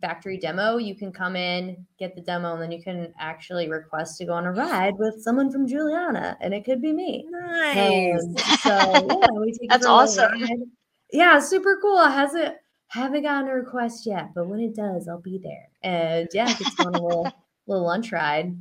factory 0.00 0.38
demo. 0.38 0.78
You 0.78 0.94
can 0.94 1.12
come 1.12 1.36
in, 1.36 1.84
get 1.98 2.14
the 2.14 2.22
demo, 2.22 2.54
and 2.54 2.62
then 2.62 2.72
you 2.72 2.82
can 2.82 3.12
actually 3.18 3.68
request 3.68 4.16
to 4.18 4.24
go 4.24 4.32
on 4.32 4.46
a 4.46 4.52
ride 4.52 4.94
with 4.96 5.20
someone 5.22 5.50
from 5.50 5.66
Juliana, 5.66 6.38
and 6.40 6.54
it 6.54 6.64
could 6.64 6.80
be 6.80 6.92
me. 6.92 7.26
Nice. 7.28 8.22
Um, 8.24 8.36
so 8.60 9.18
yeah, 9.20 9.40
we 9.40 9.52
take 9.52 9.68
That's 9.68 9.84
for 9.84 9.92
a 9.92 9.96
little 9.96 10.00
awesome. 10.00 10.40
ride. 10.40 10.50
Yeah, 11.10 11.38
super 11.38 11.78
cool. 11.80 11.98
It 12.02 12.10
hasn't 12.10 12.54
haven't 12.88 13.22
gotten 13.22 13.48
a 13.48 13.54
request 13.54 14.06
yet, 14.06 14.30
but 14.34 14.46
when 14.48 14.60
it 14.60 14.74
does, 14.74 15.08
I'll 15.08 15.20
be 15.20 15.38
there. 15.38 15.68
And 15.82 16.28
yeah, 16.32 16.46
get 16.46 16.58
to 16.58 16.76
go 16.76 16.84
on 16.84 16.94
a 16.94 17.02
little 17.02 17.32
little 17.66 17.84
lunch 17.84 18.12
ride. 18.12 18.56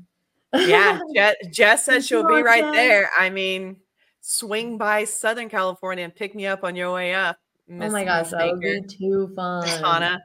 yeah, 0.54 1.00
Jess, 1.16 1.36
Jess 1.52 1.86
says 1.86 2.06
she'll 2.08 2.28
be 2.28 2.42
right 2.42 2.74
there. 2.74 3.10
I 3.18 3.30
mean, 3.30 3.78
swing 4.22 4.78
by 4.78 5.04
Southern 5.06 5.50
California 5.50 6.04
and 6.04 6.16
pick 6.16 6.36
me 6.36 6.46
up 6.46 6.64
on 6.64 6.76
your 6.76 6.92
way 6.94 7.14
up. 7.14 7.38
oh 7.70 7.90
my 7.90 8.04
gosh, 8.06 8.26
Miss 8.26 8.32
that 8.32 8.52
would 8.52 8.62
be 8.62 8.82
too 8.88 9.32
fun. 9.36 9.64
Miss 9.66 9.78
Hannah. 9.82 10.22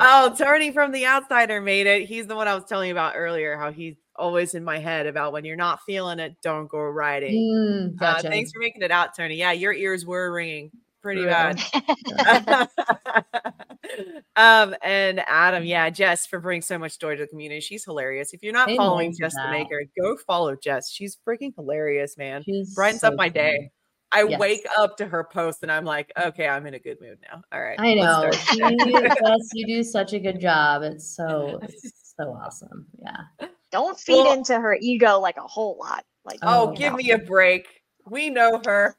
oh, 0.00 0.34
Tony 0.38 0.70
from 0.72 0.92
The 0.92 1.06
Outsider 1.06 1.60
made 1.60 1.86
it. 1.86 2.06
He's 2.08 2.26
the 2.26 2.36
one 2.36 2.48
I 2.48 2.54
was 2.54 2.64
telling 2.64 2.88
you 2.88 2.94
about 2.94 3.14
earlier, 3.16 3.56
how 3.56 3.72
he's 3.72 3.96
always 4.16 4.54
in 4.54 4.64
my 4.64 4.78
head 4.78 5.06
about 5.06 5.32
when 5.32 5.44
you're 5.44 5.56
not 5.56 5.80
feeling 5.84 6.18
it, 6.18 6.36
don't 6.42 6.68
go 6.68 6.78
riding. 6.80 7.34
Mm, 7.34 7.94
Uh, 7.94 7.96
gotcha. 8.14 8.28
thanks 8.28 8.50
for 8.52 8.60
making 8.60 8.82
it 8.82 8.90
out, 8.90 9.14
Tony. 9.14 9.34
Yeah, 9.36 9.52
your 9.52 9.72
ears 9.74 10.06
were 10.06 10.32
ringing 10.32 10.70
pretty 11.06 11.24
bad. 11.24 11.60
um 14.36 14.74
and 14.82 15.20
Adam, 15.26 15.64
yeah, 15.64 15.88
Jess 15.90 16.26
for 16.26 16.40
bringing 16.40 16.62
so 16.62 16.78
much 16.78 16.98
joy 16.98 17.14
to 17.16 17.22
the 17.22 17.26
community. 17.28 17.60
She's 17.60 17.84
hilarious. 17.84 18.32
If 18.34 18.42
you're 18.42 18.52
not 18.52 18.68
Amen 18.68 18.76
following 18.78 19.12
to 19.12 19.18
Jess 19.18 19.34
the. 19.34 19.48
Maker, 19.50 19.82
go 20.00 20.16
follow 20.26 20.56
Jess. 20.56 20.90
She's 20.90 21.16
freaking 21.26 21.54
hilarious, 21.54 22.16
man. 22.16 22.42
She's 22.44 22.74
Brightens 22.74 23.00
so 23.02 23.08
up 23.08 23.14
my 23.14 23.24
funny. 23.28 23.32
day. 23.34 23.70
I 24.12 24.22
Yes. 24.22 24.38
wake 24.40 24.66
up 24.78 24.96
to 24.98 25.06
her 25.06 25.24
post 25.24 25.62
and 25.62 25.70
I'm 25.70 25.84
like, 25.84 26.12
okay, 26.18 26.46
I'm 26.48 26.66
in 26.66 26.74
a 26.74 26.78
good 26.78 26.98
mood 27.00 27.18
now. 27.30 27.42
All 27.52 27.60
right. 27.62 27.78
I 27.78 27.94
know. 27.94 28.30
You, 28.54 29.00
Jess, 29.08 29.50
you 29.52 29.66
do 29.66 29.82
such 29.82 30.12
a 30.12 30.18
good 30.18 30.40
job. 30.40 30.82
It's 30.82 31.14
so 31.16 31.58
it's 31.62 32.14
so 32.16 32.24
awesome. 32.32 32.86
Yeah. 33.02 33.48
Don't 33.72 33.98
feed 33.98 34.22
Well- 34.22 34.32
into 34.32 34.58
her 34.58 34.76
ego 34.80 35.18
like 35.20 35.36
a 35.36 35.42
whole 35.46 35.76
lot. 35.78 36.04
Like 36.24 36.38
Oh, 36.42 36.68
Oh, 36.70 36.72
give 36.72 36.92
no. 36.92 36.96
me 36.98 37.10
a 37.12 37.18
break. 37.18 37.66
We 38.08 38.30
know 38.30 38.60
her. 38.66 38.96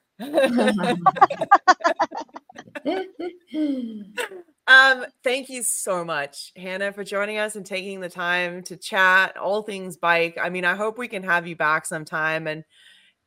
Um, 4.68 5.06
thank 5.24 5.48
you 5.48 5.64
so 5.64 6.04
much, 6.04 6.52
Hannah, 6.58 6.92
for 6.92 7.06
joining 7.06 7.38
us 7.38 7.56
and 7.56 7.66
taking 7.66 8.02
the 8.02 8.10
time 8.10 8.64
to 8.64 8.76
chat 8.76 9.38
all 9.38 9.62
things 9.62 9.96
bike. 9.96 10.38
I 10.42 10.50
mean, 10.50 10.66
I 10.66 10.76
hope 10.76 10.98
we 10.98 11.08
can 11.08 11.24
have 11.24 11.48
you 11.48 11.56
back 11.56 11.86
sometime. 11.86 12.48
And 12.48 12.66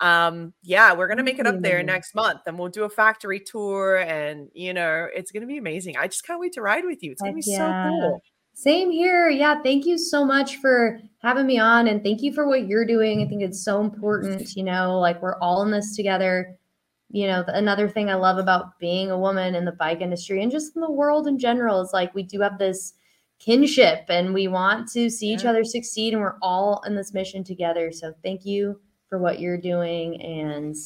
um, 0.01 0.53
yeah, 0.63 0.95
we're 0.95 1.09
gonna 1.09 1.23
make 1.23 1.39
it 1.39 1.47
up 1.47 1.61
there 1.63 1.83
next 1.83 2.15
month 2.15 2.41
and 2.47 2.59
we'll 2.59 2.69
do 2.69 2.85
a 2.85 2.91
factory 2.91 3.41
tour 3.41 3.99
and 3.99 4.51
you 4.53 4.75
know, 4.75 5.09
it's 5.15 5.31
gonna 5.31 5.47
be 5.47 5.57
amazing. 5.57 5.97
I 5.97 6.09
just 6.09 6.27
can't 6.27 6.41
wait 6.41 6.53
to 6.55 6.63
ride 6.63 6.85
with 6.85 7.03
you. 7.03 7.13
It's 7.13 7.23
gonna 7.23 7.33
Heck 7.33 7.45
be 7.45 7.51
yeah. 7.51 7.85
so 7.85 7.91
cool. 7.91 8.23
Same 8.53 8.91
here. 8.91 9.31
Yeah. 9.31 9.63
Thank 9.63 9.87
you 9.87 9.97
so 9.97 10.25
much 10.25 10.57
for 10.57 11.01
having 11.23 11.47
me 11.47 11.59
on 11.59 11.89
and 11.89 12.03
thank 12.03 12.21
you 12.21 12.35
for 12.35 12.47
what 12.47 12.67
you're 12.67 12.85
doing. 12.85 13.23
I 13.23 13.27
think 13.27 13.41
it's 13.41 13.65
so 13.65 13.81
important. 13.81 14.55
You 14.57 14.65
know, 14.65 14.99
like 14.99 15.23
we're 15.23 15.39
all 15.39 15.63
in 15.63 15.71
this 15.71 15.97
together. 15.97 16.59
You 17.13 17.27
know, 17.27 17.43
th- 17.45 17.57
another 17.57 17.89
thing 17.89 18.09
I 18.09 18.15
love 18.15 18.39
about 18.39 18.79
being 18.79 19.11
a 19.11 19.19
woman 19.19 19.55
in 19.55 19.65
the 19.65 19.73
bike 19.73 20.01
industry 20.01 20.43
and 20.43 20.51
just 20.53 20.77
in 20.77 20.81
the 20.83 20.91
world 20.91 21.27
in 21.27 21.39
general 21.39 21.81
is 21.81 21.91
like 21.93 22.15
we 22.15 22.23
do 22.23 22.41
have 22.41 22.59
this 22.59 22.95
kinship 23.41 24.05
and 24.09 24.33
we 24.33 24.47
want 24.49 24.89
to 24.93 25.11
see 25.11 25.33
each 25.33 25.45
other 25.45 25.65
succeed 25.65 26.13
and 26.13 26.23
we're 26.23 26.37
all 26.43 26.83
in 26.87 26.95
this 26.95 27.13
mission 27.13 27.43
together. 27.43 27.91
So 27.91 28.13
thank 28.23 28.45
you 28.45 28.81
for 29.09 29.19
what 29.19 29.41
you're 29.41 29.59
doing 29.59 30.21
and 30.23 30.77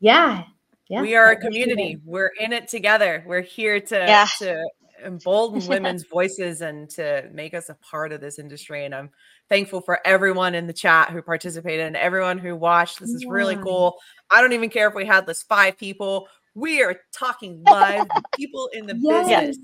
yeah. 0.00 0.44
Yeah. 0.88 1.02
we 1.02 1.14
are 1.14 1.32
a 1.32 1.34
that's 1.34 1.44
what 1.44 1.52
you 1.54 1.64
community. 1.66 2.00
We're 2.04 2.32
in 2.40 2.52
it 2.52 2.68
together. 2.68 3.22
We're 3.26 3.42
here 3.42 3.78
to 3.78 3.94
Yeah. 3.96 4.26
to 4.38 4.64
embolden 5.04 5.66
women's 5.66 6.04
voices 6.04 6.60
and 6.60 6.88
to 6.90 7.28
make 7.32 7.54
us 7.54 7.68
a 7.68 7.74
part 7.76 8.12
of 8.12 8.20
this 8.20 8.38
industry. 8.38 8.84
And 8.84 8.94
I'm 8.94 9.10
thankful 9.48 9.80
for 9.80 10.00
everyone 10.06 10.54
in 10.54 10.66
the 10.66 10.72
chat 10.72 11.10
who 11.10 11.22
participated 11.22 11.86
and 11.86 11.96
everyone 11.96 12.38
who 12.38 12.54
watched. 12.56 13.00
This 13.00 13.10
is 13.10 13.24
really 13.26 13.56
cool. 13.56 13.96
I 14.30 14.40
don't 14.40 14.52
even 14.52 14.70
care 14.70 14.88
if 14.88 14.94
we 14.94 15.04
had 15.06 15.26
this 15.26 15.42
five 15.42 15.76
people. 15.78 16.28
We 16.54 16.82
are 16.82 16.96
talking 17.12 17.62
live 17.64 18.06
people 18.36 18.68
in 18.72 18.86
the 18.86 18.96
Yes. 18.98 19.26
business. 19.46 19.58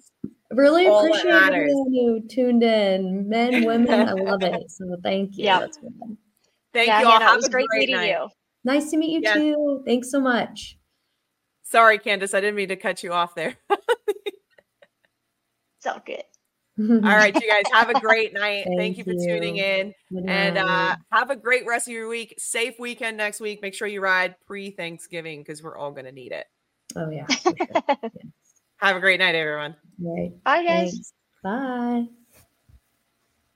Really 0.53 0.87
all 0.87 1.01
appreciate 1.05 1.31
matters. 1.31 1.63
everyone 1.71 1.93
who 1.93 2.29
tuned 2.29 2.63
in. 2.63 3.29
Men, 3.29 3.65
women, 3.65 4.09
I 4.09 4.13
love 4.13 4.43
it. 4.43 4.63
So 4.71 4.97
thank 5.03 5.37
you. 5.37 5.45
Yeah. 5.45 5.61
That's. 5.61 5.79
Thank 6.73 6.89
yeah, 6.89 7.01
you 7.01 7.07
all. 7.07 7.13
Hannah, 7.15 7.25
Have 7.25 7.35
it 7.35 7.37
was 7.39 7.47
a 7.47 7.51
great, 7.51 7.69
great 7.69 7.81
meeting 7.81 7.97
night. 7.97 8.11
you. 8.11 8.29
Nice 8.65 8.91
to 8.91 8.97
meet 8.97 9.11
you 9.11 9.21
Yes. 9.23 9.37
too. 9.37 9.83
Thanks 9.87 10.11
so 10.11 10.21
much. 10.21 10.79
Sorry, 11.63 11.99
Candace. 11.99 12.33
I 12.35 12.41
didn't 12.41 12.55
mean 12.55 12.69
to 12.69 12.77
cut 12.77 13.03
you 13.03 13.13
off 13.13 13.35
there. 13.35 13.57
It's 15.87 15.95
all 15.95 16.03
good. 16.05 17.05
all 17.05 17.17
right, 17.17 17.35
you 17.35 17.49
guys 17.49 17.65
have 17.73 17.91
a 17.91 18.01
great 18.01 18.35
night. 18.35 18.65
Thank, 18.67 18.79
Thank 18.79 18.99
you 18.99 19.05
for 19.05 19.13
tuning 19.13 19.59
in. 19.59 19.95
And 20.27 20.59
uh, 20.59 20.97
have 21.13 21.31
a 21.31 21.37
great 21.37 21.65
rest 21.67 21.87
of 21.89 21.95
your 21.95 22.09
week. 22.09 22.35
Safe 22.39 22.75
weekend 22.79 23.17
next 23.17 23.41
week. 23.41 23.63
Make 23.63 23.75
sure 23.75 23.89
you 23.89 24.01
ride 24.01 24.35
pre 24.47 24.71
Thanksgiving 24.71 25.41
because 25.41 25.63
we're 25.63 25.77
all 25.77 25.93
going 25.93 26.05
to 26.05 26.13
need 26.13 26.33
it. 26.33 26.47
oh 26.97 27.11
yeah. 27.11 27.27
For 27.27 27.53
sure. 27.57 28.11
Have 28.79 28.97
a 28.97 29.01
great 29.01 29.21
night, 29.21 29.35
everyone. 29.35 29.77
Right. 29.99 30.33
Bye, 30.45 30.65
guys. 30.65 30.91
Thanks. 30.91 31.13
Bye. 31.43 32.07